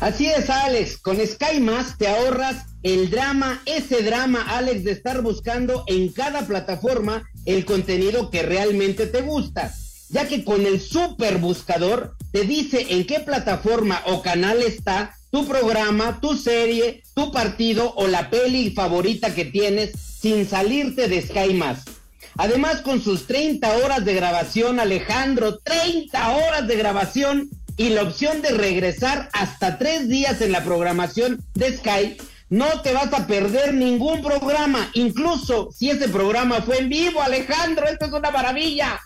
Así 0.00 0.26
es, 0.26 0.50
Alex. 0.50 0.98
Con 0.98 1.16
Sky 1.16 1.60
Más 1.60 1.96
te 1.96 2.08
ahorras 2.08 2.66
el 2.86 3.10
drama, 3.10 3.62
ese 3.66 4.04
drama, 4.04 4.42
Alex, 4.48 4.84
de 4.84 4.92
estar 4.92 5.20
buscando 5.20 5.82
en 5.88 6.12
cada 6.12 6.46
plataforma 6.46 7.28
el 7.44 7.64
contenido 7.64 8.30
que 8.30 8.42
realmente 8.42 9.08
te 9.08 9.22
gusta. 9.22 9.74
Ya 10.08 10.28
que 10.28 10.44
con 10.44 10.64
el 10.64 10.80
super 10.80 11.38
buscador 11.38 12.14
te 12.30 12.42
dice 12.42 12.86
en 12.90 13.04
qué 13.04 13.18
plataforma 13.18 14.00
o 14.06 14.22
canal 14.22 14.62
está 14.62 15.16
tu 15.32 15.48
programa, 15.48 16.20
tu 16.20 16.36
serie, 16.36 17.02
tu 17.12 17.32
partido 17.32 17.92
o 17.96 18.06
la 18.06 18.30
peli 18.30 18.70
favorita 18.70 19.34
que 19.34 19.46
tienes 19.46 19.90
sin 20.20 20.48
salirte 20.48 21.08
de 21.08 21.22
Sky 21.22 21.54
Más. 21.54 21.82
Además, 22.36 22.82
con 22.82 23.02
sus 23.02 23.26
30 23.26 23.78
horas 23.78 24.04
de 24.04 24.14
grabación, 24.14 24.78
Alejandro, 24.78 25.58
30 25.58 26.36
horas 26.36 26.68
de 26.68 26.76
grabación 26.76 27.50
y 27.76 27.88
la 27.88 28.04
opción 28.04 28.42
de 28.42 28.50
regresar 28.50 29.28
hasta 29.32 29.76
tres 29.76 30.08
días 30.08 30.40
en 30.40 30.52
la 30.52 30.62
programación 30.62 31.44
de 31.54 31.76
Sky, 31.76 32.16
no 32.48 32.80
te 32.82 32.92
vas 32.92 33.12
a 33.12 33.26
perder 33.26 33.74
ningún 33.74 34.22
programa, 34.22 34.88
incluso 34.94 35.70
si 35.72 35.90
ese 35.90 36.08
programa 36.08 36.62
fue 36.62 36.78
en 36.78 36.88
vivo, 36.88 37.20
Alejandro, 37.20 37.86
esto 37.86 38.06
es 38.06 38.12
una 38.12 38.30
maravilla. 38.30 39.00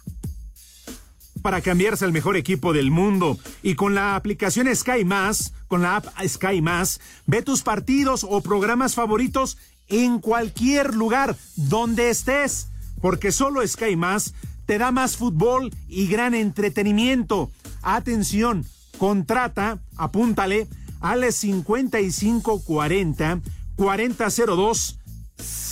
Para 1.42 1.62
cambiarse 1.62 2.05
al 2.05 2.12
mejor 2.12 2.37
equipo 2.37 2.74
del 2.74 2.90
mundo 2.90 3.38
y 3.62 3.74
con 3.74 3.94
la 3.94 4.14
aplicación 4.14 4.74
Sky 4.74 5.05
Más, 5.07 5.55
con 5.68 5.81
la 5.81 5.96
app 5.96 6.07
Sky 6.26 6.61
Más, 6.61 7.00
ve 7.26 7.40
tus 7.40 7.62
partidos 7.62 8.26
o 8.29 8.42
programas 8.42 8.94
favoritos 8.94 9.57
en 9.88 10.18
cualquier 10.18 10.94
lugar 10.94 11.35
donde 11.57 12.11
estés, 12.11 12.68
porque 13.00 13.33
solo 13.33 13.66
Sky 13.66 13.96
Más 13.96 14.35
te 14.66 14.76
da 14.76 14.92
más 14.92 15.16
fútbol 15.16 15.74
y 15.88 16.07
gran 16.09 16.35
entretenimiento. 16.35 17.50
Atención, 17.83 18.66
contrata, 18.98 19.79
apúntale 19.96 20.68
al 21.01 21.33
5540 21.33 23.41
4002 23.77 24.99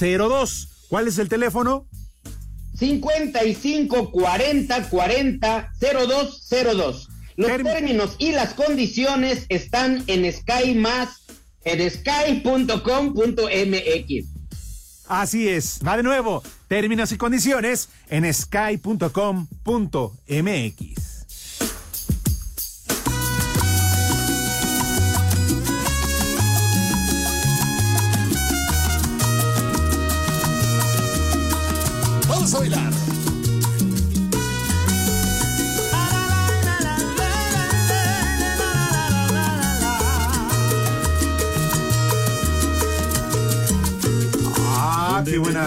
02. 0.00 0.68
¿Cuál 0.88 1.08
es 1.08 1.18
el 1.18 1.28
teléfono? 1.28 1.84
55 2.78 4.10
40 4.10 4.88
40 4.88 5.72
02 5.80 6.48
02. 6.50 7.08
Los 7.36 7.62
términos 7.62 8.16
y 8.18 8.32
las 8.32 8.54
condiciones 8.54 9.44
están 9.48 10.02
en 10.06 10.32
Sky 10.32 10.74
más 10.74 11.22
en 11.64 11.90
sky.com.mx. 11.90 12.78
Así 15.08 15.48
es, 15.48 15.80
va 15.86 15.96
de 15.96 16.02
nuevo. 16.02 16.42
Términos 16.68 17.12
y 17.12 17.16
condiciones 17.16 17.88
en 18.08 18.32
sky.com.mx. 18.32 19.48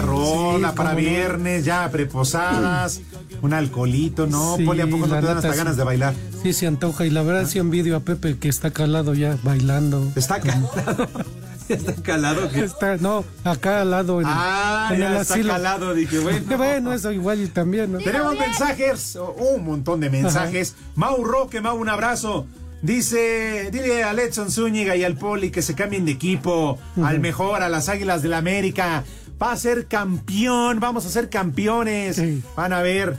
rola 0.02 0.74
para 0.74 0.90
no. 0.92 0.96
viernes, 0.96 1.64
ya 1.64 1.88
preposadas, 1.90 3.00
un 3.42 3.52
alcoholito, 3.52 4.26
¿no? 4.26 4.56
Sí, 4.56 4.64
Poli, 4.64 4.80
¿a 4.82 4.86
poco 4.86 5.06
no 5.06 5.20
te 5.20 5.26
dan 5.26 5.36
hasta 5.36 5.52
sí. 5.52 5.58
ganas 5.58 5.76
de 5.76 5.84
bailar? 5.84 6.14
Sí, 6.42 6.52
se 6.52 6.66
antoja. 6.66 7.04
Y 7.06 7.10
la 7.10 7.22
verdad 7.22 7.46
sí 7.46 7.58
envidio 7.58 7.96
a 7.96 8.00
Pepe 8.00 8.38
que 8.38 8.48
está 8.48 8.70
calado 8.70 9.14
ya 9.14 9.36
bailando. 9.42 10.10
Está 10.16 10.40
calado. 10.40 10.70
Está 11.68 11.94
calado. 12.02 12.50
¿qué? 12.52 12.64
Está, 12.64 12.96
no, 12.96 13.24
acá 13.44 13.80
al 13.82 13.92
lado. 13.92 14.20
En, 14.20 14.26
Ah, 14.28 14.90
en 14.92 14.98
ya 15.00 15.06
el 15.14 15.16
está 15.22 15.34
asilo. 15.34 15.52
calado, 15.54 15.94
dije, 15.94 16.18
bueno. 16.22 16.56
bueno, 16.58 16.92
eso 16.92 17.12
igual 17.12 17.40
y 17.40 17.46
también, 17.48 17.92
¿no? 17.92 17.98
Tenemos 17.98 18.36
mensajes, 18.36 19.16
oh, 19.16 19.30
un 19.56 19.64
montón 19.64 20.00
de 20.00 20.10
mensajes. 20.10 20.74
Mau 20.96 21.22
Roque, 21.24 21.60
Mau, 21.60 21.76
un 21.80 21.88
abrazo. 21.88 22.46
Dice, 22.82 23.70
dile 23.70 24.02
a 24.02 24.12
Letson 24.12 24.50
Zúñiga 24.50 24.96
y 24.96 25.04
al 25.04 25.14
Poli 25.16 25.50
que 25.52 25.62
se 25.62 25.74
cambien 25.76 26.04
de 26.04 26.10
equipo, 26.12 26.78
al 27.02 27.20
mejor, 27.20 27.62
a 27.62 27.68
las 27.68 27.88
Águilas 27.88 28.22
del 28.22 28.32
la 28.32 28.38
América. 28.38 29.04
Va 29.42 29.52
a 29.52 29.56
ser 29.56 29.88
campeón, 29.88 30.78
vamos 30.78 31.04
a 31.04 31.08
ser 31.08 31.28
campeones. 31.28 32.22
Van 32.54 32.72
a 32.72 32.80
ver. 32.80 33.16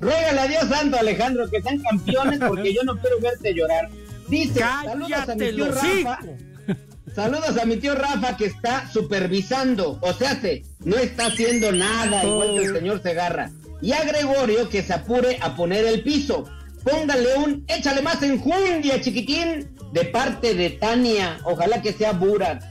Ruégale 0.00 0.40
a 0.40 0.46
Dios 0.46 0.68
santo, 0.68 0.98
Alejandro, 0.98 1.50
que 1.50 1.60
sean 1.60 1.78
campeones 1.78 2.38
porque 2.38 2.72
yo 2.72 2.84
no 2.84 2.96
quiero 2.96 3.18
verte 3.20 3.52
llorar. 3.52 3.88
Dice, 4.28 4.60
saludos 4.60 5.28
a 5.28 5.34
mi 5.34 5.52
tío 5.52 5.72
Rafa. 5.72 6.18
Saludos 7.14 7.58
a 7.60 7.64
mi 7.66 7.76
tío 7.78 7.96
Rafa 7.96 8.36
que 8.36 8.46
está 8.46 8.88
supervisando, 8.88 9.98
o 10.00 10.12
sea, 10.12 10.40
se, 10.40 10.62
no 10.84 10.94
está 10.94 11.26
haciendo 11.26 11.72
nada, 11.72 12.24
igual 12.24 12.54
que 12.54 12.64
el 12.66 12.74
señor 12.76 13.02
Segarra. 13.02 13.50
Y 13.82 13.90
a 13.92 14.04
Gregorio 14.04 14.68
que 14.68 14.84
se 14.84 14.92
apure 14.94 15.38
a 15.40 15.56
poner 15.56 15.86
el 15.86 16.04
piso. 16.04 16.44
Póngale 16.84 17.34
un, 17.34 17.64
échale 17.66 18.00
más 18.00 18.22
enjundia, 18.22 19.00
chiquitín, 19.00 19.74
de 19.92 20.04
parte 20.04 20.54
de 20.54 20.70
Tania. 20.70 21.38
Ojalá 21.42 21.82
que 21.82 21.92
sea 21.92 22.12
Burak. 22.12 22.62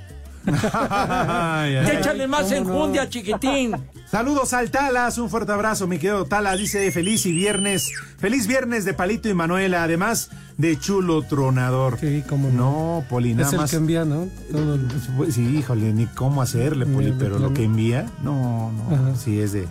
Échale 0.45 2.27
más 2.27 2.51
enjundia, 2.51 3.09
chiquitín. 3.09 3.75
Saludos 4.09 4.53
al 4.53 4.71
Talas, 4.71 5.17
un 5.19 5.29
fuerte 5.29 5.51
abrazo, 5.51 5.85
mi 5.87 5.97
querido 5.99 6.25
Talas. 6.25 6.57
Dice 6.57 6.91
feliz 6.91 7.25
y 7.25 7.31
viernes, 7.31 7.91
feliz 8.17 8.47
viernes 8.47 8.83
de 8.85 8.93
Palito 8.93 9.29
y 9.29 9.33
Manuela, 9.33 9.83
además 9.83 10.31
de 10.57 10.79
chulo 10.79 11.21
tronador. 11.23 11.97
Sí, 11.99 12.23
cómo 12.27 12.49
no. 12.49 12.99
No, 12.99 13.05
Poli, 13.09 13.33
nada 13.35 13.47
es 13.47 13.53
el 13.53 13.59
más. 13.59 13.69
que 13.71 13.77
envía, 13.77 14.05
¿no? 14.05 14.27
Todo 14.51 14.75
el- 14.75 14.87
Pues 15.15 15.35
Sí, 15.35 15.41
híjole, 15.57 15.93
ni 15.93 16.07
cómo 16.07 16.41
hacerle, 16.41 16.85
Poli, 16.85 17.13
pero 17.17 17.37
lo 17.39 17.53
que 17.53 17.63
envía, 17.63 18.07
no, 18.23 18.71
no, 18.71 18.95
Ajá. 18.95 19.15
sí 19.15 19.39
es 19.39 19.51
de. 19.53 19.67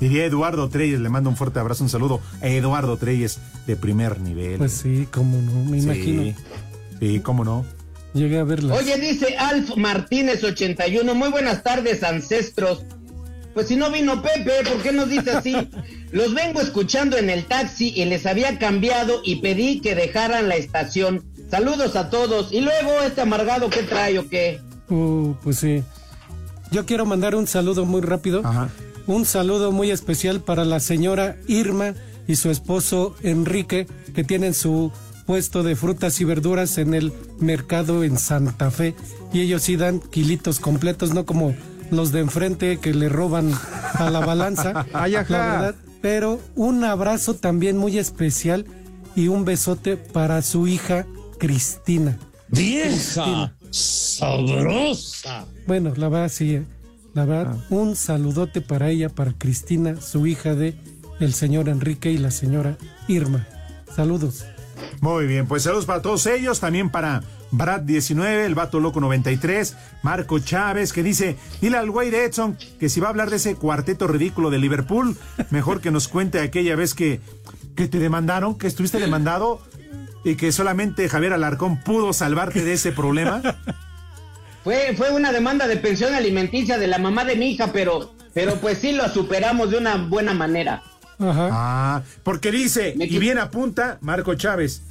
Diría 0.00 0.24
Eduardo 0.24 0.68
Treyes, 0.68 0.98
le 0.98 1.08
mando 1.10 1.30
un 1.30 1.36
fuerte 1.36 1.60
abrazo, 1.60 1.84
un 1.84 1.90
saludo 1.90 2.20
a 2.40 2.48
Eduardo 2.48 2.96
Treyes 2.96 3.38
de 3.68 3.76
primer 3.76 4.20
nivel. 4.20 4.58
Pues 4.58 4.72
sí, 4.72 5.06
cómo 5.12 5.36
no, 5.40 5.70
me 5.70 5.78
Sí, 5.78 5.84
imagino. 5.84 6.34
Sí, 6.98 7.20
cómo 7.20 7.44
no. 7.44 7.64
Llegué 8.14 8.38
a 8.38 8.44
verla. 8.44 8.74
Oye, 8.74 8.96
dice 8.98 9.36
Alf 9.38 9.76
Martínez 9.76 10.44
81, 10.44 11.14
muy 11.14 11.30
buenas 11.30 11.62
tardes, 11.62 12.02
ancestros. 12.02 12.84
Pues 13.54 13.68
si 13.68 13.76
no 13.76 13.90
vino 13.90 14.22
Pepe, 14.22 14.52
¿por 14.68 14.82
qué 14.82 14.92
nos 14.92 15.08
dice 15.08 15.32
así? 15.32 15.54
Los 16.12 16.34
vengo 16.34 16.60
escuchando 16.60 17.16
en 17.16 17.30
el 17.30 17.44
taxi 17.46 17.92
y 17.94 18.04
les 18.04 18.26
había 18.26 18.58
cambiado 18.58 19.20
y 19.24 19.36
pedí 19.36 19.80
que 19.80 19.94
dejaran 19.94 20.48
la 20.48 20.56
estación. 20.56 21.24
Saludos 21.50 21.96
a 21.96 22.10
todos. 22.10 22.52
Y 22.52 22.60
luego 22.60 23.00
este 23.06 23.22
amargado, 23.22 23.70
¿qué 23.70 23.82
trae 23.82 24.18
o 24.18 24.28
qué? 24.28 24.60
Uh, 24.88 25.34
pues 25.42 25.58
sí. 25.58 25.82
Yo 26.70 26.86
quiero 26.86 27.04
mandar 27.04 27.34
un 27.34 27.46
saludo 27.46 27.84
muy 27.84 28.00
rápido. 28.00 28.42
Un 29.06 29.26
saludo 29.26 29.72
muy 29.72 29.90
especial 29.90 30.40
para 30.40 30.64
la 30.64 30.80
señora 30.80 31.36
Irma 31.48 31.94
y 32.26 32.36
su 32.36 32.50
esposo 32.50 33.14
Enrique, 33.22 33.86
que 34.14 34.24
tienen 34.24 34.54
su 34.54 34.92
puesto 35.32 35.62
de 35.62 35.76
frutas 35.76 36.20
y 36.20 36.24
verduras 36.24 36.76
en 36.76 36.92
el 36.92 37.10
mercado 37.38 38.04
en 38.04 38.18
Santa 38.18 38.70
Fe. 38.70 38.94
Y 39.32 39.40
ellos 39.40 39.62
sí 39.62 39.76
dan 39.76 39.98
kilitos 39.98 40.60
completos, 40.60 41.14
no 41.14 41.24
como 41.24 41.54
los 41.90 42.12
de 42.12 42.20
enfrente 42.20 42.76
que 42.80 42.92
le 42.92 43.08
roban 43.08 43.50
a 43.94 44.10
la 44.10 44.20
balanza. 44.20 44.84
Ay, 44.92 45.14
ajá. 45.14 45.32
La 45.32 45.46
verdad. 45.46 45.74
Pero 46.02 46.38
un 46.54 46.84
abrazo 46.84 47.32
también 47.32 47.78
muy 47.78 47.96
especial 47.96 48.66
y 49.16 49.28
un 49.28 49.46
besote 49.46 49.96
para 49.96 50.42
su 50.42 50.68
hija 50.68 51.06
Cristina. 51.38 52.18
¡Vieja! 52.48 53.54
¡Sabrosa! 53.70 55.46
Bueno, 55.66 55.94
la 55.96 56.10
verdad 56.10 56.28
sí, 56.28 56.56
eh. 56.56 56.64
la 57.14 57.24
verdad, 57.24 57.56
un 57.70 57.96
saludote 57.96 58.60
para 58.60 58.90
ella, 58.90 59.08
para 59.08 59.32
Cristina, 59.32 59.98
su 59.98 60.26
hija 60.26 60.54
de 60.54 60.74
el 61.20 61.32
señor 61.32 61.70
Enrique 61.70 62.12
y 62.12 62.18
la 62.18 62.30
señora 62.30 62.76
Irma. 63.08 63.46
Saludos. 63.96 64.44
Muy 65.00 65.26
bien, 65.26 65.46
pues 65.46 65.62
saludos 65.62 65.86
para 65.86 66.02
todos 66.02 66.26
ellos, 66.26 66.60
también 66.60 66.90
para 66.90 67.22
Brad 67.50 67.80
19, 67.80 68.46
el 68.46 68.54
Vato 68.54 68.80
Loco 68.80 69.00
93, 69.00 69.76
Marco 70.02 70.38
Chávez, 70.38 70.92
que 70.92 71.02
dice, 71.02 71.36
dile 71.60 71.76
al 71.76 71.90
güey 71.90 72.10
de 72.10 72.24
Edson 72.24 72.56
que 72.78 72.88
si 72.88 73.00
va 73.00 73.08
a 73.08 73.10
hablar 73.10 73.30
de 73.30 73.36
ese 73.36 73.56
cuarteto 73.56 74.06
ridículo 74.06 74.50
de 74.50 74.58
Liverpool, 74.58 75.16
mejor 75.50 75.80
que 75.80 75.90
nos 75.90 76.08
cuente 76.08 76.40
aquella 76.40 76.76
vez 76.76 76.94
que, 76.94 77.20
que 77.76 77.88
te 77.88 77.98
demandaron, 77.98 78.56
que 78.56 78.66
estuviste 78.66 78.98
demandado 78.98 79.60
y 80.24 80.36
que 80.36 80.52
solamente 80.52 81.08
Javier 81.08 81.32
Alarcón 81.32 81.80
pudo 81.80 82.12
salvarte 82.12 82.64
de 82.64 82.74
ese 82.74 82.92
problema. 82.92 83.42
Fue, 84.64 84.94
fue 84.96 85.10
una 85.10 85.32
demanda 85.32 85.66
de 85.66 85.76
pensión 85.76 86.14
alimenticia 86.14 86.78
de 86.78 86.86
la 86.86 86.98
mamá 86.98 87.24
de 87.24 87.34
mi 87.34 87.50
hija, 87.50 87.72
pero, 87.72 88.12
pero 88.32 88.56
pues 88.60 88.78
sí 88.78 88.92
lo 88.92 89.08
superamos 89.08 89.70
de 89.70 89.78
una 89.78 89.96
buena 89.96 90.34
manera. 90.34 90.84
Ah, 91.24 92.02
porque 92.22 92.50
dice, 92.50 92.94
y 92.98 93.18
bien 93.18 93.38
apunta 93.38 93.98
Marco 94.00 94.34
Chávez, 94.34 94.82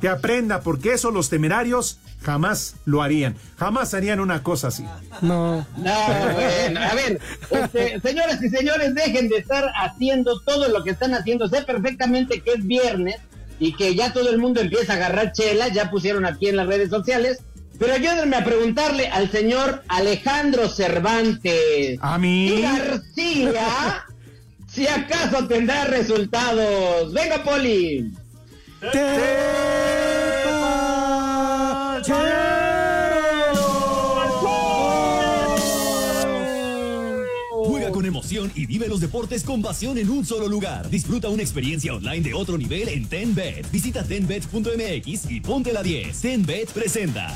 que 0.00 0.08
aprenda, 0.08 0.60
porque 0.60 0.92
eso 0.92 1.10
los 1.10 1.30
temerarios 1.30 1.98
jamás 2.22 2.76
lo 2.84 3.02
harían. 3.02 3.36
Jamás 3.56 3.94
harían 3.94 4.20
una 4.20 4.42
cosa 4.42 4.68
así. 4.68 4.84
No. 5.22 5.66
No, 5.76 5.94
bueno, 6.34 6.80
a 6.80 6.94
ver, 6.94 7.20
este, 7.50 8.00
señoras 8.00 8.42
y 8.42 8.48
señores, 8.48 8.94
dejen 8.94 9.28
de 9.28 9.36
estar 9.36 9.72
haciendo 9.76 10.40
todo 10.40 10.68
lo 10.68 10.82
que 10.82 10.90
están 10.90 11.14
haciendo. 11.14 11.48
Sé 11.48 11.62
perfectamente 11.62 12.40
que 12.40 12.54
es 12.54 12.66
viernes 12.66 13.16
y 13.58 13.74
que 13.74 13.94
ya 13.94 14.12
todo 14.12 14.30
el 14.30 14.38
mundo 14.38 14.60
empieza 14.60 14.94
a 14.94 14.96
agarrar 14.96 15.32
chela, 15.32 15.68
ya 15.68 15.90
pusieron 15.90 16.26
aquí 16.26 16.48
en 16.48 16.56
las 16.56 16.66
redes 16.66 16.90
sociales. 16.90 17.40
Pero 17.78 17.92
ayúdenme 17.92 18.36
a 18.36 18.44
preguntarle 18.44 19.08
al 19.08 19.30
señor 19.30 19.82
Alejandro 19.88 20.68
Cervantes. 20.68 21.98
A 22.00 22.18
mí. 22.18 22.62
García, 22.62 24.04
si 24.76 24.86
acaso 24.86 25.46
tendrá 25.48 25.86
resultados. 25.86 27.10
Venga, 27.14 27.42
Poli. 27.42 28.12
Juega 37.64 37.90
con 37.90 38.04
emoción 38.04 38.52
y 38.54 38.66
vive 38.66 38.86
los 38.86 39.00
deportes 39.00 39.44
con 39.44 39.62
pasión 39.62 39.96
en 39.96 40.10
un 40.10 40.26
solo 40.26 40.46
lugar. 40.46 40.90
Disfruta 40.90 41.30
una 41.30 41.42
experiencia 41.42 41.94
online 41.94 42.20
de 42.20 42.34
otro 42.34 42.58
nivel 42.58 42.88
en 42.88 43.08
TenBet. 43.08 43.70
Visita 43.70 44.04
tenbet.mx 44.04 45.30
y 45.30 45.40
ponte 45.40 45.72
la 45.72 45.82
10. 45.82 46.20
TenBet 46.20 46.70
presenta. 46.72 47.34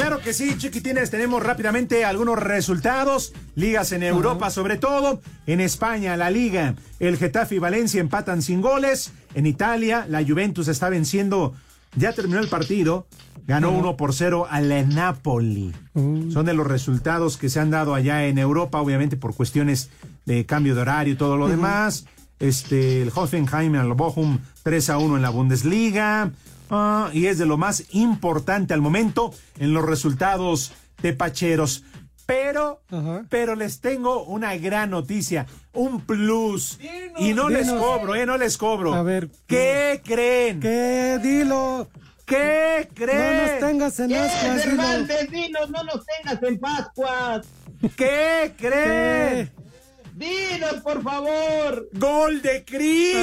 Claro 0.00 0.20
que 0.20 0.32
sí, 0.32 0.56
chiquitines, 0.56 1.10
tenemos 1.10 1.42
rápidamente 1.42 2.04
algunos 2.04 2.38
resultados. 2.38 3.32
Ligas 3.54 3.92
en 3.92 4.02
Europa, 4.02 4.50
sobre 4.50 4.76
todo. 4.76 5.20
En 5.46 5.60
España, 5.60 6.16
la 6.16 6.30
Liga, 6.30 6.74
el 7.00 7.16
Getafe 7.16 7.56
y 7.56 7.58
Valencia 7.58 8.00
empatan 8.00 8.42
sin 8.42 8.60
goles. 8.60 9.12
En 9.34 9.46
Italia, 9.46 10.06
la 10.08 10.24
Juventus 10.24 10.68
está 10.68 10.88
venciendo. 10.88 11.54
Ya 11.96 12.12
terminó 12.12 12.40
el 12.40 12.48
partido. 12.48 13.06
Ganó 13.46 13.70
1 13.70 13.96
por 13.96 14.12
0 14.12 14.46
al 14.50 14.94
Napoli. 14.94 15.72
Son 15.94 16.44
de 16.44 16.54
los 16.54 16.66
resultados 16.66 17.36
que 17.36 17.48
se 17.48 17.60
han 17.60 17.70
dado 17.70 17.94
allá 17.94 18.26
en 18.26 18.38
Europa, 18.38 18.80
obviamente 18.80 19.16
por 19.16 19.34
cuestiones 19.34 19.90
de 20.26 20.44
cambio 20.44 20.74
de 20.74 20.82
horario 20.82 21.14
y 21.14 21.16
todo 21.16 21.36
lo 21.36 21.48
demás. 21.48 22.04
Este, 22.40 23.02
el 23.02 23.10
Hoffenheim 23.12 23.74
al 23.74 23.94
Bochum 23.94 24.38
3 24.62 24.90
a 24.90 24.98
1 24.98 25.16
en 25.16 25.22
la 25.22 25.30
Bundesliga. 25.30 26.30
Ah, 26.70 27.10
y 27.12 27.26
es 27.26 27.38
de 27.38 27.46
lo 27.46 27.56
más 27.56 27.84
importante 27.90 28.74
al 28.74 28.80
momento 28.80 29.32
en 29.58 29.72
los 29.72 29.84
resultados 29.84 30.72
tepacheros. 31.00 31.84
Pero, 32.26 32.82
pero 33.30 33.54
les 33.54 33.80
tengo 33.80 34.24
una 34.24 34.54
gran 34.56 34.90
noticia, 34.90 35.46
un 35.72 36.02
plus. 36.02 36.78
y 37.16 37.32
no 37.32 37.48
les 37.48 37.66
dinos. 37.68 37.82
cobro, 37.82 38.14
eh, 38.14 38.26
no 38.26 38.36
les 38.36 38.58
cobro. 38.58 38.92
A 38.94 39.02
ver. 39.02 39.30
¿Qué 39.46 40.02
creen? 40.04 40.60
¿Qué? 40.60 41.18
Dilo. 41.22 41.88
¿Qué 42.26 42.86
creen? 42.92 43.36
No 43.38 43.42
nos 43.46 43.60
tengas 43.60 44.00
en 44.00 44.08
¿Qué, 44.10 44.18
ascuas, 44.18 44.64
dilo. 44.64 44.82
Cervantes, 44.82 45.30
dinos, 45.30 45.70
no 45.70 45.82
nos 45.84 46.04
tengas 46.04 46.42
en 46.42 46.60
Pascuas. 46.60 47.46
¿Qué 47.96 48.52
creen? 48.58 49.50
Dinos, 50.18 50.82
por 50.82 51.00
favor. 51.02 51.88
¡Gol 51.92 52.42
de 52.42 52.64
Cristi! 52.64 53.22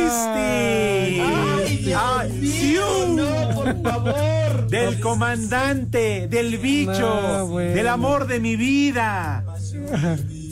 Ay, 1.19 1.77
Dios 1.84 2.01
Ay, 2.01 2.31
mío, 2.31 2.84
¡siu! 2.95 3.15
no, 3.15 3.49
por 3.53 3.81
favor. 3.84 4.67
Del 4.69 4.99
comandante, 5.01 6.27
del 6.29 6.58
bicho, 6.58 7.05
Ah, 7.05 7.43
bueno. 7.43 7.73
del 7.75 7.88
amor 7.89 8.27
de 8.27 8.39
mi 8.39 8.55
vida. 8.55 9.43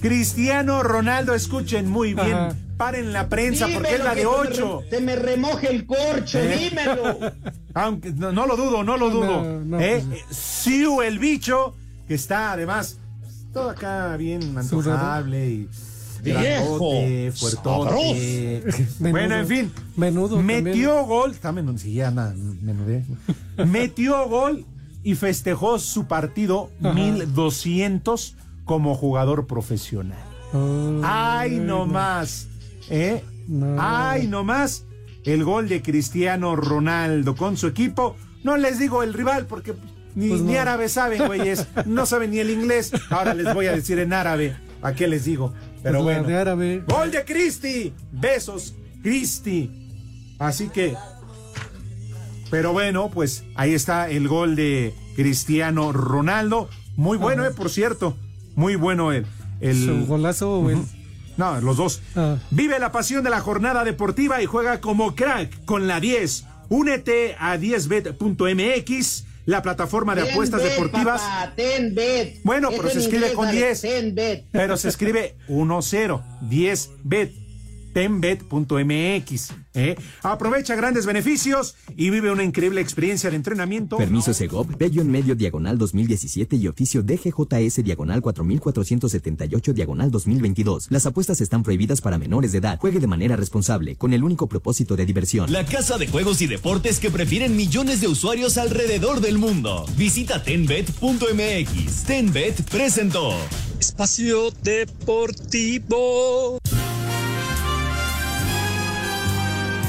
Cristiano 0.02 0.84
Ronaldo, 0.84 1.34
escuchen 1.34 1.88
muy 1.90 2.14
bien. 2.14 2.34
Ajá. 2.34 2.56
Paren 2.76 3.14
la 3.14 3.30
prensa 3.30 3.68
porque 3.74 3.94
es 3.94 4.00
Dímelo, 4.00 4.04
la 4.04 4.16
de 4.16 4.16
que 4.16 4.22
se 4.22 4.28
me 4.28 4.36
8. 4.36 4.82
re- 4.82 4.90
Se 4.90 5.02
me 5.02 5.16
remoje 5.16 5.70
el 5.72 5.86
corcho, 5.86 6.40
¿Eh? 6.40 6.58
dímelo. 6.70 7.20
Aunque 7.74 8.12
no, 8.12 8.32
no 8.34 8.46
lo 8.48 8.58
dudo, 8.58 8.84
no 8.84 8.98
lo 8.98 9.10
dudo. 9.10 9.44
No, 9.44 9.60
no, 9.62 9.80
¿Eh? 9.80 10.04
pues- 10.06 10.36
Siu, 10.38 11.02
el 11.02 11.20
bicho, 11.20 11.76
que 12.08 12.16
está 12.16 12.52
además 12.52 12.98
todo 13.54 13.70
acá 13.70 14.18
bien 14.18 14.58
antojable 14.58 15.48
y 15.48 15.70
grandote, 16.24 17.32
fuertote. 17.36 18.64
Bueno, 19.00 19.36
en 19.36 19.48
fin. 19.48 19.72
Menudo. 19.96 20.42
Metió 20.42 21.06
gol, 21.06 21.32
está 21.32 21.52
menudo, 21.52 21.78
sí, 21.78 21.94
ya 21.94 22.12
menudé. 22.12 23.04
Metió 23.68 24.28
gol 24.30 24.66
y 25.04 25.16
festejó 25.16 25.80
su 25.80 26.06
partido 26.08 26.70
Ajá. 26.82 26.94
1200 26.94 28.36
como 28.66 28.96
jugador 28.96 29.48
profesional. 29.48 30.20
Ay, 31.04 31.60
no 31.60 31.86
más. 31.86 32.48
¿Eh? 32.90 33.24
Ay, 33.78 34.28
nomás 34.28 34.86
el 35.26 35.44
gol 35.44 35.68
de 35.70 35.82
Cristiano 35.82 36.56
Ronaldo 36.56 37.36
con 37.36 37.58
su 37.58 37.68
equipo. 37.68 38.16
No 38.44 38.58
les 38.58 38.78
digo 38.80 39.04
el 39.04 39.14
rival 39.14 39.46
porque 39.48 39.74
ni, 40.16 40.30
Pues 40.30 40.42
no. 40.42 40.48
ni 40.48 40.56
árabe 40.58 40.90
saben, 40.90 41.26
güeyes. 41.26 41.66
No 41.86 42.06
saben 42.06 42.32
ni 42.32 42.40
el 42.40 42.50
inglés. 42.52 42.92
Ahora 43.10 43.34
les 43.34 43.54
voy 43.54 43.66
a 43.68 43.72
decir 43.74 44.00
en 44.00 44.14
árabe. 44.14 44.56
¿A 44.82 44.94
qué 44.94 45.08
les 45.08 45.26
digo? 45.26 45.54
Pero 45.84 46.02
Pues 46.02 46.16
bueno. 46.16 46.28
de 46.28 46.36
árabe. 46.38 46.84
Gol 46.88 47.12
de 47.12 47.24
Cristi. 47.26 47.94
Besos, 48.12 48.74
Cristi. 49.04 49.70
Así 50.40 50.70
que. 50.70 50.96
Pero 52.50 52.72
bueno, 52.74 53.10
pues 53.12 53.44
ahí 53.56 53.74
está 53.74 54.10
el 54.10 54.28
gol 54.28 54.56
de 54.56 54.94
Cristiano 55.16 55.92
Ronaldo. 55.92 56.70
Muy 56.96 57.18
bueno, 57.18 57.46
eh, 57.46 57.52
por 57.52 57.70
cierto. 57.70 58.16
Muy 58.56 58.76
bueno 58.76 59.12
el. 59.12 59.26
el... 59.60 59.86
¿Su 59.86 60.06
golazo 60.06 60.60
o 60.60 60.70
el- 60.70 60.80
No, 61.38 61.60
los 61.62 61.78
dos. 61.78 62.02
Ah. 62.16 62.38
Vive 62.52 62.78
la 62.80 62.92
pasión 62.92 63.24
de 63.24 63.30
la 63.32 63.40
jornada 63.42 63.84
deportiva 63.84 64.42
y 64.42 64.46
juega 64.46 64.80
como 64.82 65.16
crack 65.16 65.66
con 65.66 65.88
la 65.88 66.00
10. 66.00 66.46
Únete 66.70 67.36
a 67.40 67.58
10bet.mx, 67.58 69.26
la 69.46 69.62
plataforma 69.62 70.16
de 70.16 70.24
Ten 70.24 70.32
apuestas 70.32 70.62
bet, 70.62 70.72
deportivas. 70.72 71.22
papá, 71.22 71.54
ten 71.56 71.94
bet. 71.96 72.38
Bueno, 72.44 72.70
Es 72.70 72.78
pero 72.78 72.90
se 72.90 73.00
escribe 73.00 73.18
inglés, 73.18 73.34
con 73.36 73.48
Alex, 73.48 73.82
10. 73.82 73.82
Ten 73.82 74.16
bet. 74.16 74.46
Pero 74.52 74.78
se 74.78 74.90
escribe 74.90 75.36
1-0, 75.50 76.22
10bet, 76.50 77.32
tenbet.mx. 77.94 79.54
¿eh? 79.74 79.96
Aprovecha 80.24 80.76
grandes 80.76 81.06
beneficios 81.06 81.76
y 81.96 82.10
vive 82.10 82.32
una 82.32 82.44
increíble 82.44 82.82
experiencia 82.82 83.30
de 83.30 83.36
entrenamiento. 83.36 83.98
Permiso 83.98 84.34
Segov, 84.34 84.78
Bello 84.78 85.02
en 85.02 85.12
medio 85.12 85.36
diagonal 85.36 85.78
2017 85.78 86.56
y 86.56 86.68
oficio 86.68 87.04
DGJS 87.04 87.84
diagonal 87.84 88.22
4478 88.22 89.74
diagonal 89.74 90.12
2022. 90.12 90.88
Las 90.90 91.06
apuestas 91.06 91.40
están 91.42 91.64
prohibidas 91.64 92.02
para 92.02 92.18
menores 92.18 92.52
de 92.52 92.58
edad. 92.58 92.80
Juegue 92.80 93.00
de 93.00 93.08
manera 93.08 93.36
responsable, 93.36 93.96
con 93.96 94.14
el 94.14 94.24
único 94.24 94.48
propósito 94.48 94.96
de 94.96 95.06
diversión. 95.06 95.52
La 95.52 95.66
casa 95.66 95.98
de 95.98 96.08
juegos 96.08 96.42
y 96.42 96.48
deportes 96.48 97.00
que 97.00 97.12
prefieren 97.12 97.56
millones 97.56 98.02
de 98.02 98.08
usuarios 98.08 98.58
alrededor 98.58 99.22
del 99.22 99.38
mundo. 99.38 99.86
Visita 99.98 100.44
tenbet.mx. 100.44 102.04
Tenbet 102.06 102.64
presentó. 102.70 103.34
Espacio 103.80 104.52
Deportivo. 104.64 106.60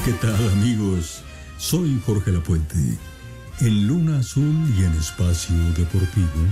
¿Qué 0.05 0.13
tal 0.13 0.49
amigos? 0.51 1.23
Soy 1.57 1.99
Jorge 2.05 2.31
Lapuente. 2.31 2.77
En 3.59 3.87
Luna 3.87 4.19
Azul 4.19 4.71
y 4.77 4.83
en 4.83 4.91
Espacio 4.91 5.55
Deportivo 5.75 6.45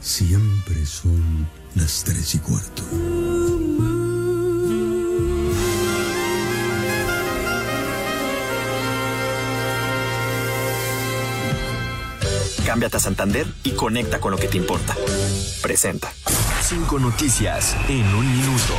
siempre 0.00 0.84
son 0.84 1.46
las 1.76 2.02
tres 2.02 2.34
y 2.34 2.38
cuarto. 2.38 2.82
Cámbiate 12.66 12.96
a 12.96 13.00
Santander 13.00 13.46
y 13.62 13.70
conecta 13.70 14.18
con 14.18 14.32
lo 14.32 14.36
que 14.36 14.48
te 14.48 14.56
importa. 14.56 14.96
Presenta. 15.62 16.12
Cinco 16.60 16.98
noticias 16.98 17.76
en 17.88 18.04
un 18.16 18.36
minuto. 18.36 18.74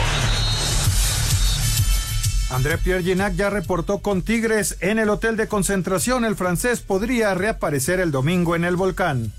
André 2.50 2.78
Pierre 2.78 3.04
Ginac 3.04 3.36
ya 3.36 3.50
reportó 3.50 4.00
con 4.00 4.22
Tigres 4.22 4.78
en 4.80 5.00
el 5.00 5.10
hotel 5.10 5.36
de 5.36 5.48
concentración. 5.48 6.24
El 6.24 6.36
francés 6.36 6.80
podría 6.80 7.34
reaparecer 7.34 8.00
el 8.00 8.12
domingo 8.12 8.56
en 8.56 8.64
el 8.64 8.78
volcán. 8.78 9.34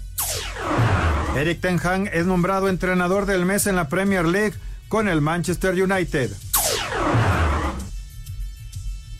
Eric 1.34 1.60
Ten 1.60 1.80
Hag 1.82 2.10
es 2.12 2.26
nombrado 2.26 2.68
entrenador 2.68 3.24
del 3.24 3.46
mes 3.46 3.66
en 3.66 3.76
la 3.76 3.88
Premier 3.88 4.26
League 4.26 4.54
con 4.88 5.08
el 5.08 5.20
Manchester 5.20 5.74
United. 5.74 6.32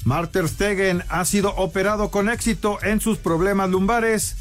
Marter 0.05 0.49
Stegen 0.49 1.03
ha 1.09 1.25
sido 1.25 1.55
operado 1.57 2.11
con 2.11 2.29
éxito 2.29 2.79
en 2.83 3.01
sus 3.01 3.19
problemas 3.19 3.71
lumbares. 3.71 4.37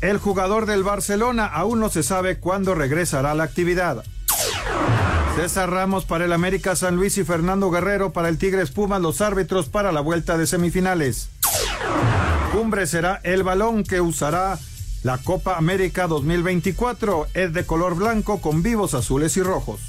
El 0.00 0.18
jugador 0.18 0.66
del 0.66 0.82
Barcelona 0.82 1.46
aún 1.46 1.80
no 1.80 1.90
se 1.90 2.02
sabe 2.02 2.38
cuándo 2.38 2.74
regresará 2.74 3.32
a 3.32 3.34
la 3.34 3.44
actividad. 3.44 4.04
César 5.38 5.70
Ramos 5.70 6.04
para 6.04 6.24
el 6.24 6.32
América 6.32 6.74
San 6.74 6.96
Luis 6.96 7.16
y 7.16 7.22
Fernando 7.22 7.70
Guerrero 7.70 8.12
para 8.12 8.28
el 8.28 8.38
Tigres 8.38 8.72
Pumas, 8.72 9.00
los 9.00 9.20
árbitros 9.20 9.68
para 9.68 9.92
la 9.92 10.00
vuelta 10.00 10.36
de 10.36 10.48
semifinales. 10.48 11.28
Cumbre 12.50 12.88
será 12.88 13.20
el 13.22 13.44
balón 13.44 13.84
que 13.84 14.00
usará 14.00 14.58
la 15.04 15.18
Copa 15.18 15.56
América 15.56 16.08
2024. 16.08 17.28
Es 17.34 17.52
de 17.52 17.64
color 17.64 17.94
blanco 17.94 18.40
con 18.40 18.64
vivos 18.64 18.94
azules 18.94 19.36
y 19.36 19.42
rojos. 19.44 19.80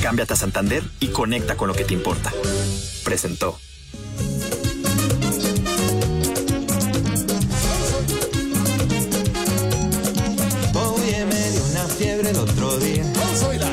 Cámbiate 0.00 0.34
a 0.34 0.36
Santander 0.36 0.84
y 1.00 1.08
conecta 1.08 1.56
con 1.56 1.66
lo 1.66 1.74
que 1.74 1.84
te 1.84 1.94
importa. 1.94 2.32
Presentó. 3.04 3.58
Fiebre 12.02 12.30
el 12.30 12.36
otro 12.36 12.78
día. 12.78 13.04
Vamos 13.16 13.42
a 13.42 13.46
bailar. 13.48 13.72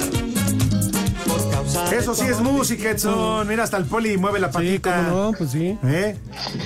Eso 1.94 2.14
sí 2.14 2.26
es 2.26 2.40
música, 2.40 2.92
Edson. 2.92 3.48
Mira, 3.48 3.64
hasta 3.64 3.78
el 3.78 3.86
poli 3.86 4.18
mueve 4.18 4.40
la 4.40 4.52
patita. 4.52 5.02
no, 5.04 5.34
pues 5.38 5.52
sí. 5.52 5.78
¿Eh? 5.84 6.16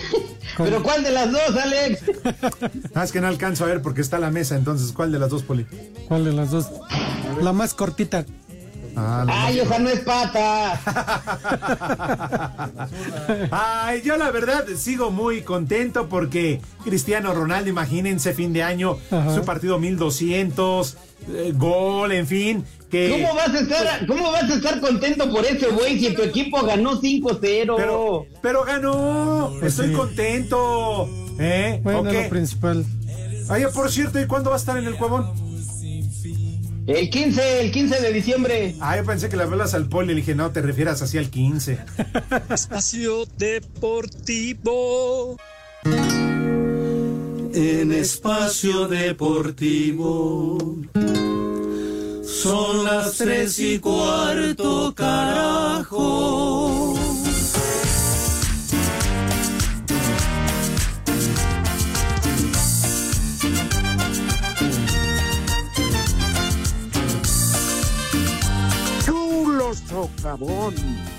¿Pero 0.57 0.83
cuál 0.83 1.03
de 1.03 1.11
las 1.11 1.31
dos, 1.31 1.55
Alex? 1.55 2.03
Ah, 2.95 3.03
es 3.03 3.11
que 3.11 3.21
no 3.21 3.27
alcanzo 3.27 3.63
a 3.63 3.67
ver 3.67 3.81
porque 3.81 4.01
está 4.01 4.19
la 4.19 4.29
mesa, 4.29 4.55
entonces, 4.55 4.91
¿cuál 4.91 5.11
de 5.11 5.17
las 5.17 5.29
dos, 5.29 5.41
poli? 5.41 5.65
¿Cuál 6.07 6.25
de 6.25 6.33
las 6.33 6.51
dos? 6.51 6.69
La 7.41 7.53
más 7.53 7.73
cortita. 7.73 8.25
Ah, 8.95 9.25
Ay, 9.27 9.59
esa 9.59 9.79
no 9.79 9.89
es 9.89 9.99
pata. 10.01 10.79
Ay, 13.51 14.01
yo 14.03 14.17
la 14.17 14.31
verdad 14.31 14.65
sigo 14.75 15.11
muy 15.11 15.41
contento 15.41 16.07
porque 16.09 16.61
Cristiano 16.83 17.33
Ronaldo, 17.33 17.69
imagínense, 17.69 18.33
fin 18.33 18.53
de 18.53 18.63
año, 18.63 18.97
Ajá. 19.11 19.33
su 19.35 19.43
partido 19.43 19.79
1200, 19.79 20.97
eh, 21.29 21.53
gol, 21.55 22.11
en 22.11 22.27
fin. 22.27 22.65
Que, 22.91 23.09
¿Cómo 23.09 23.33
vas 23.35 23.49
a 23.49 23.59
estar, 23.59 24.05
cómo 24.05 24.31
vas 24.31 24.43
a 24.43 24.53
estar 24.53 24.79
contento 24.79 25.31
por 25.31 25.43
ese 25.45 25.67
güey 25.69 25.99
si 25.99 26.13
tu 26.13 26.21
equipo 26.21 26.61
ganó 26.63 27.01
5-0? 27.01 27.39
Pero, 27.75 28.27
pero 28.41 28.63
ganó. 28.63 29.51
Estoy 29.63 29.87
sí. 29.87 29.93
contento. 29.93 31.09
¿Eh? 31.39 31.79
Bueno, 31.81 32.03
lo 32.03 32.29
principal. 32.29 32.85
Oye, 33.49 33.67
por 33.69 33.91
cierto, 33.91 34.21
¿y 34.21 34.27
cuándo 34.27 34.51
va 34.51 34.57
a 34.57 34.59
estar 34.59 34.77
en 34.77 34.85
el 34.85 34.95
Cuevón? 34.95 35.42
El 36.85 37.09
15, 37.09 37.61
el 37.61 37.71
15 37.71 38.01
de 38.01 38.13
diciembre. 38.13 38.75
Ah, 38.79 38.97
yo 38.97 39.05
pensé 39.05 39.29
que 39.29 39.37
le 39.37 39.43
hablas 39.43 39.73
al 39.73 39.87
poli. 39.87 40.09
Le 40.09 40.15
dije, 40.15 40.35
no, 40.35 40.51
te 40.51 40.61
refieras 40.61 41.01
así 41.01 41.17
al 41.17 41.29
15. 41.29 41.79
Espacio 42.49 43.25
Deportivo. 43.37 45.37
En 47.55 47.91
espacio 47.91 48.87
deportivo 48.87 50.57
son 52.25 52.83
las 52.83 53.17
tres 53.17 53.59
y 53.59 53.77
cuarto, 53.77 54.91
carajo. 54.95 56.95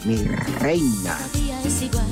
Mi 0.06 0.16
reina. 0.60 1.18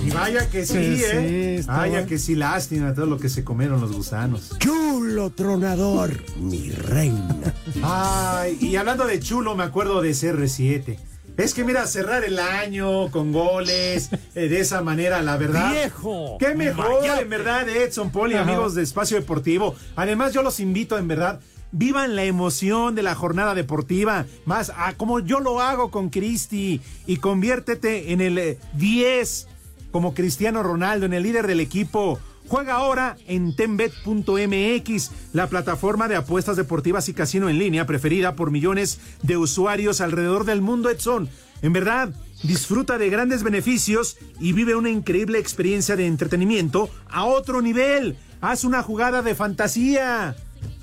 Y 0.04 0.10
vaya 0.10 0.48
que 0.50 0.66
sí, 0.66 0.74
Sí, 0.74 0.96
sí, 0.98 1.04
¿eh? 1.10 1.64
vaya 1.66 2.04
que 2.06 2.18
sí, 2.18 2.34
lástima 2.34 2.92
todo 2.94 3.06
lo 3.06 3.18
que 3.18 3.30
se 3.30 3.44
comieron 3.44 3.80
los 3.80 3.92
gusanos. 3.92 4.50
Chulo 4.58 5.30
tronador, 5.30 6.22
mi 6.36 6.70
reina. 6.70 7.54
Ay, 7.82 8.58
y 8.60 8.76
hablando 8.76 9.06
de 9.06 9.20
chulo, 9.20 9.54
me 9.56 9.64
acuerdo 9.64 10.02
de 10.02 10.10
CR7. 10.10 10.98
Es 11.38 11.54
que 11.54 11.64
mira, 11.64 11.86
cerrar 11.86 12.24
el 12.24 12.38
año 12.38 13.10
con 13.10 13.32
goles, 13.32 14.10
eh, 14.34 14.48
de 14.48 14.60
esa 14.60 14.82
manera, 14.82 15.22
la 15.22 15.38
verdad. 15.38 15.72
¡Viejo! 15.72 16.36
Qué 16.38 16.54
mejor, 16.54 17.00
¡Mayate! 17.00 17.22
en 17.22 17.30
verdad, 17.30 17.68
Edson 17.70 18.10
Poli, 18.10 18.34
amigos 18.34 18.74
de 18.74 18.82
Espacio 18.82 19.16
Deportivo. 19.16 19.74
Además, 19.96 20.34
yo 20.34 20.42
los 20.42 20.60
invito, 20.60 20.98
en 20.98 21.08
verdad, 21.08 21.40
vivan 21.72 22.14
la 22.14 22.24
emoción 22.24 22.94
de 22.94 23.02
la 23.02 23.14
jornada 23.14 23.54
deportiva, 23.54 24.26
más 24.44 24.70
a 24.76 24.94
como 24.94 25.20
yo 25.20 25.40
lo 25.40 25.60
hago 25.60 25.90
con 25.90 26.10
Cristi, 26.10 26.80
y 27.06 27.16
conviértete 27.16 28.12
en 28.12 28.20
el 28.20 28.38
eh, 28.38 28.58
10 28.74 29.48
como 29.90 30.14
Cristiano 30.14 30.62
Ronaldo, 30.62 31.06
en 31.06 31.12
el 31.12 31.22
líder 31.22 31.46
del 31.46 31.60
equipo. 31.60 32.18
Juega 32.48 32.74
ahora 32.74 33.16
en 33.26 33.54
tenbet.mx, 33.54 35.10
la 35.32 35.46
plataforma 35.46 36.08
de 36.08 36.16
apuestas 36.16 36.56
deportivas 36.56 37.08
y 37.08 37.14
casino 37.14 37.48
en 37.48 37.58
línea 37.58 37.86
preferida 37.86 38.34
por 38.34 38.50
millones 38.50 39.00
de 39.22 39.36
usuarios 39.36 40.00
alrededor 40.00 40.44
del 40.44 40.60
mundo, 40.60 40.90
Edson. 40.90 41.28
En 41.62 41.72
verdad, 41.72 42.12
disfruta 42.42 42.98
de 42.98 43.08
grandes 43.08 43.44
beneficios 43.44 44.18
y 44.40 44.52
vive 44.52 44.74
una 44.74 44.90
increíble 44.90 45.38
experiencia 45.38 45.94
de 45.94 46.06
entretenimiento 46.06 46.90
a 47.08 47.24
otro 47.24 47.62
nivel. 47.62 48.16
Haz 48.40 48.64
una 48.64 48.82
jugada 48.82 49.22
de 49.22 49.36
fantasía. 49.36 50.34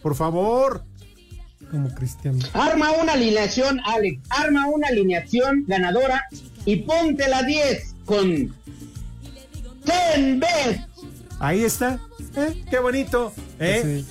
Por 0.02 0.16
favor. 0.16 0.84
Como 1.72 1.94
Cristiano. 1.94 2.40
Arma 2.54 2.92
una 2.92 3.14
alineación, 3.14 3.80
Alex. 3.86 4.22
Arma 4.30 4.68
una 4.68 4.88
alineación 4.88 5.66
ganadora 5.68 6.26
y 6.66 6.78
ponte 6.78 7.28
la 7.28 7.44
10 7.44 7.96
con 8.06 8.56
Ten 9.86 10.40
Bet. 10.40 10.82
Ahí 11.40 11.64
está. 11.64 12.00
¿Eh? 12.36 12.64
Qué 12.70 12.80
bonito. 12.80 13.34
¿Eh? 13.60 14.04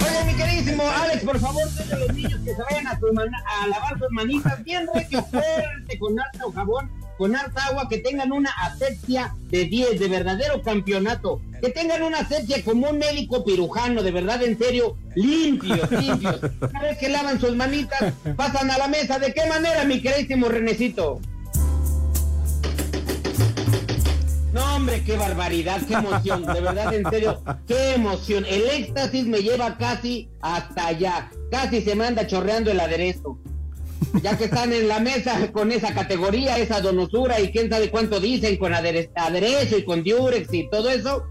Oye, 0.00 0.24
mi 0.26 0.34
queridísimo 0.34 0.82
Alex, 0.84 1.24
por 1.24 1.38
favor, 1.38 1.62
dile 1.78 1.94
a 1.94 1.98
los 1.98 2.14
niños 2.14 2.40
que 2.44 2.54
se 2.54 2.62
vayan 2.62 2.86
a, 2.86 2.92
a 2.92 3.66
lavar 3.68 3.98
sus 3.98 4.10
manitas 4.10 4.62
bien 4.64 4.86
recio, 4.92 5.22
fuerte, 5.24 5.98
con 5.98 6.18
harta 6.18 6.44
jabón, 6.54 6.90
con 7.22 7.36
harta 7.36 7.66
agua, 7.66 7.88
que 7.88 7.98
tengan 7.98 8.32
una 8.32 8.50
asepsia 8.50 9.32
de 9.48 9.66
10, 9.66 10.00
de 10.00 10.08
verdadero 10.08 10.60
campeonato. 10.60 11.40
Que 11.60 11.68
tengan 11.68 12.02
una 12.02 12.18
asepsia 12.18 12.64
como 12.64 12.90
un 12.90 12.98
médico 12.98 13.44
pirujano, 13.44 14.02
de 14.02 14.10
verdad, 14.10 14.42
en 14.42 14.58
serio, 14.58 14.96
limpios, 15.14 15.88
limpios. 16.02 16.40
Una 16.60 16.82
vez 16.82 16.98
que 16.98 17.08
lavan 17.08 17.40
sus 17.40 17.54
manitas, 17.54 18.12
pasan 18.34 18.72
a 18.72 18.78
la 18.78 18.88
mesa. 18.88 19.20
¿De 19.20 19.32
qué 19.32 19.46
manera, 19.46 19.84
mi 19.84 20.02
queridísimo 20.02 20.48
Renecito? 20.48 21.20
No, 24.52 24.74
hombre, 24.74 25.04
qué 25.04 25.16
barbaridad, 25.16 25.80
qué 25.86 25.94
emoción, 25.94 26.44
de 26.44 26.60
verdad, 26.60 26.92
en 26.92 27.08
serio, 27.08 27.40
qué 27.68 27.94
emoción. 27.94 28.44
El 28.48 28.68
éxtasis 28.68 29.26
me 29.26 29.44
lleva 29.44 29.78
casi 29.78 30.28
hasta 30.40 30.88
allá, 30.88 31.30
casi 31.52 31.82
se 31.82 31.94
me 31.94 32.04
anda 32.04 32.26
chorreando 32.26 32.72
el 32.72 32.80
aderezo. 32.80 33.38
Ya 34.22 34.36
que 34.36 34.44
están 34.44 34.72
en 34.72 34.88
la 34.88 35.00
mesa 35.00 35.50
con 35.52 35.72
esa 35.72 35.94
categoría, 35.94 36.58
esa 36.58 36.80
donosura 36.80 37.40
y 37.40 37.50
quién 37.50 37.70
sabe 37.70 37.90
cuánto 37.90 38.20
dicen 38.20 38.56
con 38.56 38.72
adere- 38.72 39.10
aderezo 39.14 39.78
y 39.78 39.84
con 39.84 40.02
diurex 40.02 40.52
y 40.52 40.68
todo 40.70 40.90
eso. 40.90 41.24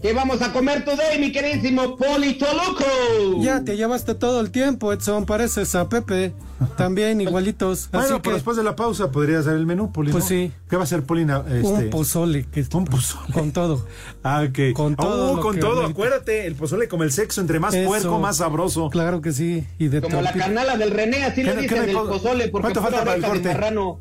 ¿Qué 0.00 0.12
vamos 0.12 0.40
a 0.42 0.52
comer 0.52 0.84
today, 0.84 1.18
mi 1.18 1.32
queridísimo 1.32 1.96
Polito 1.96 2.46
Loco? 2.54 3.42
Ya 3.42 3.64
te 3.64 3.76
llevaste 3.76 4.14
todo 4.14 4.40
el 4.40 4.52
tiempo, 4.52 4.92
Edson. 4.92 5.26
Pareces 5.26 5.74
a 5.74 5.88
Pepe. 5.88 6.32
También 6.76 7.20
igualitos. 7.20 7.88
Bueno, 7.92 8.04
Así 8.04 8.12
pero 8.14 8.22
que 8.22 8.30
después 8.34 8.56
de 8.56 8.62
la 8.62 8.76
pausa 8.76 9.10
podría 9.10 9.42
ser 9.42 9.54
el 9.54 9.66
menú, 9.66 9.90
Poli. 9.90 10.12
Pues 10.12 10.22
¿no? 10.24 10.28
sí. 10.28 10.52
¿Qué 10.70 10.76
va 10.76 10.84
a 10.84 10.86
ser, 10.86 11.02
Polina? 11.02 11.42
Este... 11.48 11.66
un 11.66 11.90
pozole. 11.90 12.46
Que 12.46 12.64
Un 12.72 12.84
pozole. 12.84 13.32
Con 13.32 13.50
todo. 13.50 13.84
Ah, 14.22 14.44
ok. 14.48 14.72
Con 14.72 14.94
todo 14.94 15.32
Oh, 15.32 15.40
con 15.40 15.58
todo, 15.58 15.84
acuérdate. 15.84 16.46
El 16.46 16.54
pozole 16.54 16.86
como 16.86 17.02
el 17.02 17.10
sexo, 17.10 17.40
entre 17.40 17.58
más 17.58 17.74
Eso. 17.74 17.88
puerco, 17.88 18.18
más 18.20 18.36
sabroso. 18.36 18.90
Claro 18.90 19.20
que 19.20 19.32
sí. 19.32 19.66
Y 19.78 19.88
de 19.88 20.00
Como 20.00 20.20
la 20.22 20.32
carnala 20.32 20.76
del 20.76 20.92
René, 20.92 21.24
así 21.24 21.42
¿Qué 21.42 21.48
le 21.48 21.54
no- 21.56 21.60
dicen 21.62 21.76
no 21.78 21.82
hay 21.82 21.90
el 21.90 21.96
co- 21.96 22.08
pozole, 22.08 22.48
porque 22.50 22.62
¿Cuánto 22.72 22.82
falta 22.82 22.98
para 23.00 23.14
el 23.16 23.24
oreja 23.24 23.34
de 23.34 23.40
corte? 23.42 23.54
marrano. 23.54 24.00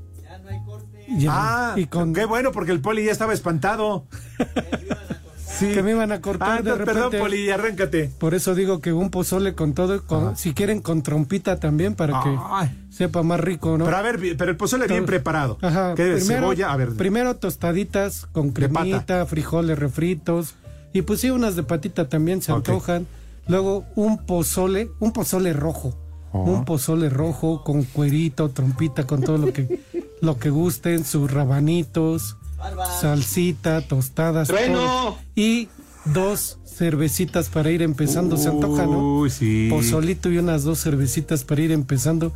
Ya. 1.18 1.32
Ah, 1.32 1.74
y 1.78 1.86
con 1.86 2.14
qué 2.14 2.26
bueno, 2.26 2.52
porque 2.52 2.72
el 2.74 2.82
Poli 2.82 3.04
ya 3.06 3.12
estaba 3.12 3.34
espantado. 3.34 4.06
Sí. 5.60 5.72
que 5.74 5.82
me 5.84 5.92
iban 5.92 6.12
a 6.12 6.22
cortar 6.22 6.60
Ah, 6.60 6.62
de 6.62 6.72
repente. 6.76 6.94
perdón, 6.94 7.12
Poli, 7.20 7.50
arráncate. 7.50 8.12
Por 8.20 8.34
eso 8.36 8.54
digo 8.56 8.80
que 8.80 8.94
un 8.94 9.10
pozole 9.10 9.54
con 9.56 9.74
todo, 9.74 10.04
con- 10.06 10.38
si 10.38 10.54
quieren 10.54 10.82
con 10.82 11.02
trompita 11.02 11.60
también 11.60 11.96
para 11.96 12.22
que 12.22 12.38
sepa 12.90 13.24
más 13.24 13.40
rico, 13.40 13.78
¿no? 13.78 13.86
Pero 13.86 13.98
a 13.98 14.02
ver, 14.02 14.20
pero 14.38 14.52
el 14.52 14.58
pozole 14.58 14.88
bien 14.88 15.06
preparado. 15.06 15.58
Ajá, 15.62 15.96
¿Qué 15.96 16.04
primero, 16.16 16.26
cebolla? 16.42 16.72
A 16.72 16.78
ver. 16.78 16.94
primero 16.96 17.36
tostaditas 17.36 18.26
con 18.32 18.52
cremita, 18.52 19.26
frijoles 19.26 19.78
refritos 19.80 20.56
y 20.94 21.02
pues 21.02 21.22
sí, 21.22 21.30
unas 21.32 21.56
de 21.56 21.64
patita 21.64 22.08
también 22.10 22.42
se 22.42 22.52
antojan. 22.52 23.08
Luego 23.48 23.86
un 23.96 24.18
pozole, 24.26 24.90
un 25.00 25.12
pozole 25.14 25.54
rojo. 25.54 25.96
Un 26.34 26.66
pozole 26.66 27.10
rojo 27.10 27.64
con 27.64 27.82
cuerito, 27.84 28.50
trompita, 28.50 29.08
con 29.08 29.22
todo 29.24 29.38
lo 29.40 29.54
que 29.54 29.80
lo 30.22 30.38
que 30.38 30.50
gusten, 30.52 31.04
sus 31.04 31.32
rabanitos, 31.32 32.37
salsita, 33.00 33.82
tostadas. 33.82 34.52
Y 35.36 35.70
dos 36.06 36.60
cervecitas 36.66 37.50
para 37.50 37.72
ir 37.72 37.82
empezando, 37.82 38.38
se 38.38 38.50
antoja, 38.50 38.86
¿no? 38.86 39.20
Uy, 39.20 39.30
sí. 39.30 39.68
Pozolito 39.70 40.30
y 40.30 40.38
unas 40.38 40.64
dos 40.64 40.82
cervecitas 40.82 41.44
para 41.44 41.62
ir 41.62 41.72
empezando. 41.72 42.34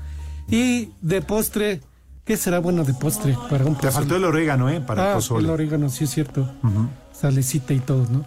Y 0.49 0.89
de 1.01 1.21
postre, 1.21 1.81
¿qué 2.25 2.37
será 2.37 2.59
bueno 2.59 2.83
de 2.83 2.93
postre 2.93 3.37
para 3.49 3.65
un 3.65 3.75
Te 3.75 3.87
pozole? 3.87 3.91
faltó 3.91 4.15
el 4.15 4.25
orégano, 4.25 4.69
¿eh? 4.69 4.81
Para 4.81 5.03
el 5.03 5.09
ah, 5.11 5.15
pozole. 5.15 5.45
el 5.45 5.51
orégano, 5.51 5.89
sí 5.89 6.05
es 6.05 6.09
cierto. 6.09 6.49
Salecita 7.13 7.73
y 7.73 7.79
todo, 7.79 8.07
¿no? 8.11 8.25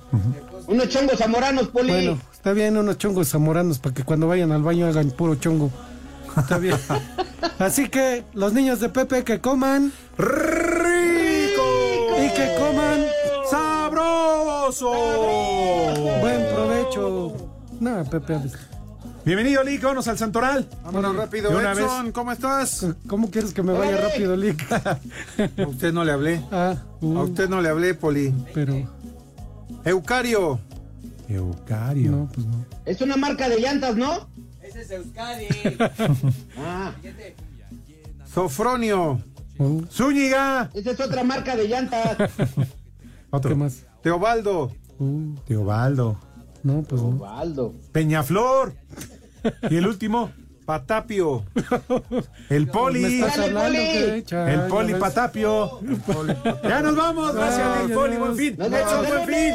Unos 0.67 0.89
chongos 0.89 1.19
zamoranos, 1.19 1.69
Poli. 1.69 1.91
Bueno, 1.91 2.19
está 2.33 2.53
bien 2.53 2.77
unos 2.77 2.97
chongos 2.97 3.29
zamoranos 3.29 3.79
para 3.79 3.95
que 3.95 4.05
cuando 4.05 4.29
vayan 4.29 4.53
al 4.53 4.63
baño 4.63 4.87
hagan 4.87 5.11
puro 5.11 5.35
chongo. 5.35 5.71
Está 6.37 6.59
bien. 6.59 6.77
Así 7.59 7.89
que 7.89 8.25
los 8.33 8.53
niños 8.53 8.81
de 8.81 8.89
Pepe 8.89 9.25
que 9.25 9.41
coman 9.41 9.93
Buen 14.65 16.47
provecho. 16.55 17.37
No, 17.81 18.03
Pepe. 18.09 18.41
Bienvenido, 19.23 19.63
Lick, 19.63 19.83
vámonos 19.83 20.09
al 20.09 20.17
Santoral. 20.17 20.67
Vámonos 20.83 21.17
rápido, 21.17 21.51
una 21.51 21.73
Edson, 21.73 22.13
¿cómo 22.13 22.33
estás? 22.33 22.87
¿Cómo 23.07 23.31
quieres 23.31 23.53
que 23.53 23.63
me 23.63 23.75
vaya 23.75 23.99
rápido, 23.99 24.35
Lick? 24.35 24.67
A 24.73 25.67
usted 25.69 25.93
no 25.93 26.03
le 26.03 26.13
hablé. 26.13 26.41
Ah, 26.51 26.77
uh, 27.03 27.19
A 27.19 27.23
usted 27.25 27.47
no 27.51 27.61
le 27.61 27.69
hablé, 27.69 27.93
Poli. 27.93 28.33
pero 28.55 28.75
Eucario. 29.85 30.59
Eucario. 31.29 32.11
no, 32.11 32.31
pues 32.33 32.47
no. 32.47 32.65
Es 32.87 33.03
una 33.03 33.19
marca 33.19 33.51
de 33.51 33.61
llantas, 33.61 33.97
¿no? 33.97 34.29
Ese 34.63 34.81
es 34.81 34.91
Euskadi. 34.91 35.47
Ah, 36.57 36.95
Sofronio. 38.33 39.21
Uh, 39.59 39.83
Zúñiga. 39.91 40.71
esa 40.73 40.93
es 40.93 41.01
otra 41.01 41.23
marca 41.23 41.55
de 41.55 41.69
llantas. 41.69 42.17
¿Qué 43.43 43.55
más? 43.55 43.85
Teobaldo. 44.05 44.71
Uh, 44.99 45.35
Teobaldo. 45.47 46.21
no, 46.63 46.83
pues 46.83 47.01
no. 47.01 47.09
Waldo. 47.09 47.75
Peñaflor. 47.91 48.75
Y 49.71 49.77
el 49.77 49.87
último, 49.87 50.31
Patapio. 50.67 51.45
el 52.51 52.67
¿Me 52.67 52.73
Poli. 52.73 53.23
El 53.23 54.25
ya 54.25 54.69
Poli. 54.69 54.95
Patapio. 54.95 55.81
Ya 56.63 56.83
nos 56.83 56.97
vamos. 56.97 57.35
Gracias, 57.35 57.67
Ay, 57.67 57.87
Lick, 57.87 57.97
Poli. 57.97 58.17
Buen 58.19 58.37
fin. 58.37 58.57
Nos 58.59 58.71
buen 58.71 59.27
fin. 59.27 59.55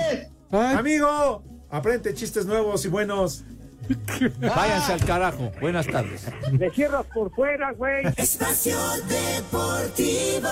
Ay, 0.51 0.75
Amigo, 0.77 1.43
aprende 1.69 2.13
chistes 2.15 2.47
nuevos 2.47 2.83
y 2.85 2.87
buenos. 2.87 3.45
Váyanse 4.39 4.93
al 4.93 4.99
carajo. 5.05 5.51
Buenas 5.59 5.87
tardes. 5.87 6.27
Me 6.51 6.69
cierras 6.69 7.05
por 7.13 7.31
fuera, 7.31 7.71
güey. 7.73 8.05
Espacio 8.17 8.77
Deportivo. 9.07 10.49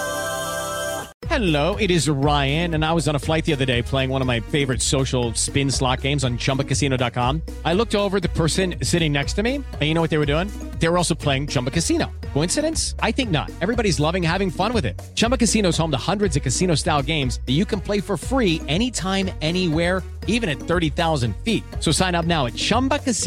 Hello, 1.29 1.75
it 1.75 1.91
is 1.91 2.07
Ryan, 2.07 2.73
and 2.73 2.85
I 2.85 2.93
was 2.93 3.07
on 3.07 3.15
a 3.15 3.19
flight 3.19 3.43
the 3.43 3.53
other 3.53 3.65
day 3.65 3.81
playing 3.81 4.09
one 4.09 4.21
of 4.21 4.27
my 4.27 4.39
favorite 4.39 4.81
social 4.81 5.33
spin 5.33 5.69
slot 5.69 6.01
games 6.01 6.23
on 6.23 6.37
chumbacasino.com. 6.37 7.41
I 7.65 7.73
looked 7.73 7.95
over 7.95 8.19
the 8.19 8.29
person 8.29 8.75
sitting 8.81 9.11
next 9.11 9.33
to 9.33 9.43
me, 9.43 9.55
and 9.55 9.81
you 9.81 9.93
know 9.93 10.01
what 10.01 10.09
they 10.09 10.17
were 10.19 10.25
doing? 10.25 10.49
They 10.79 10.87
were 10.87 10.97
also 10.97 11.15
playing 11.15 11.47
Chumba 11.47 11.71
Casino. 11.71 12.11
Coincidence? 12.33 12.95
I 12.99 13.11
think 13.11 13.29
not. 13.29 13.51
Everybody's 13.61 13.99
loving 13.99 14.23
having 14.23 14.49
fun 14.49 14.73
with 14.73 14.85
it. 14.85 14.99
Chumba 15.15 15.37
Casino 15.37 15.69
is 15.69 15.77
home 15.77 15.91
to 15.91 15.97
hundreds 15.97 16.37
of 16.37 16.43
casino 16.43 16.75
style 16.75 17.01
games 17.03 17.39
that 17.45 17.53
you 17.53 17.65
can 17.65 17.81
play 17.81 17.99
for 17.99 18.15
free 18.15 18.61
anytime, 18.67 19.29
anywhere, 19.41 20.01
even 20.27 20.49
at 20.49 20.59
30,000 20.59 21.35
feet. 21.37 21.63
So 21.79 21.91
sign 21.91 22.15
up 22.15 22.25
now 22.25 22.45
at 22.45 22.53
chumbacasino.com 22.53 23.26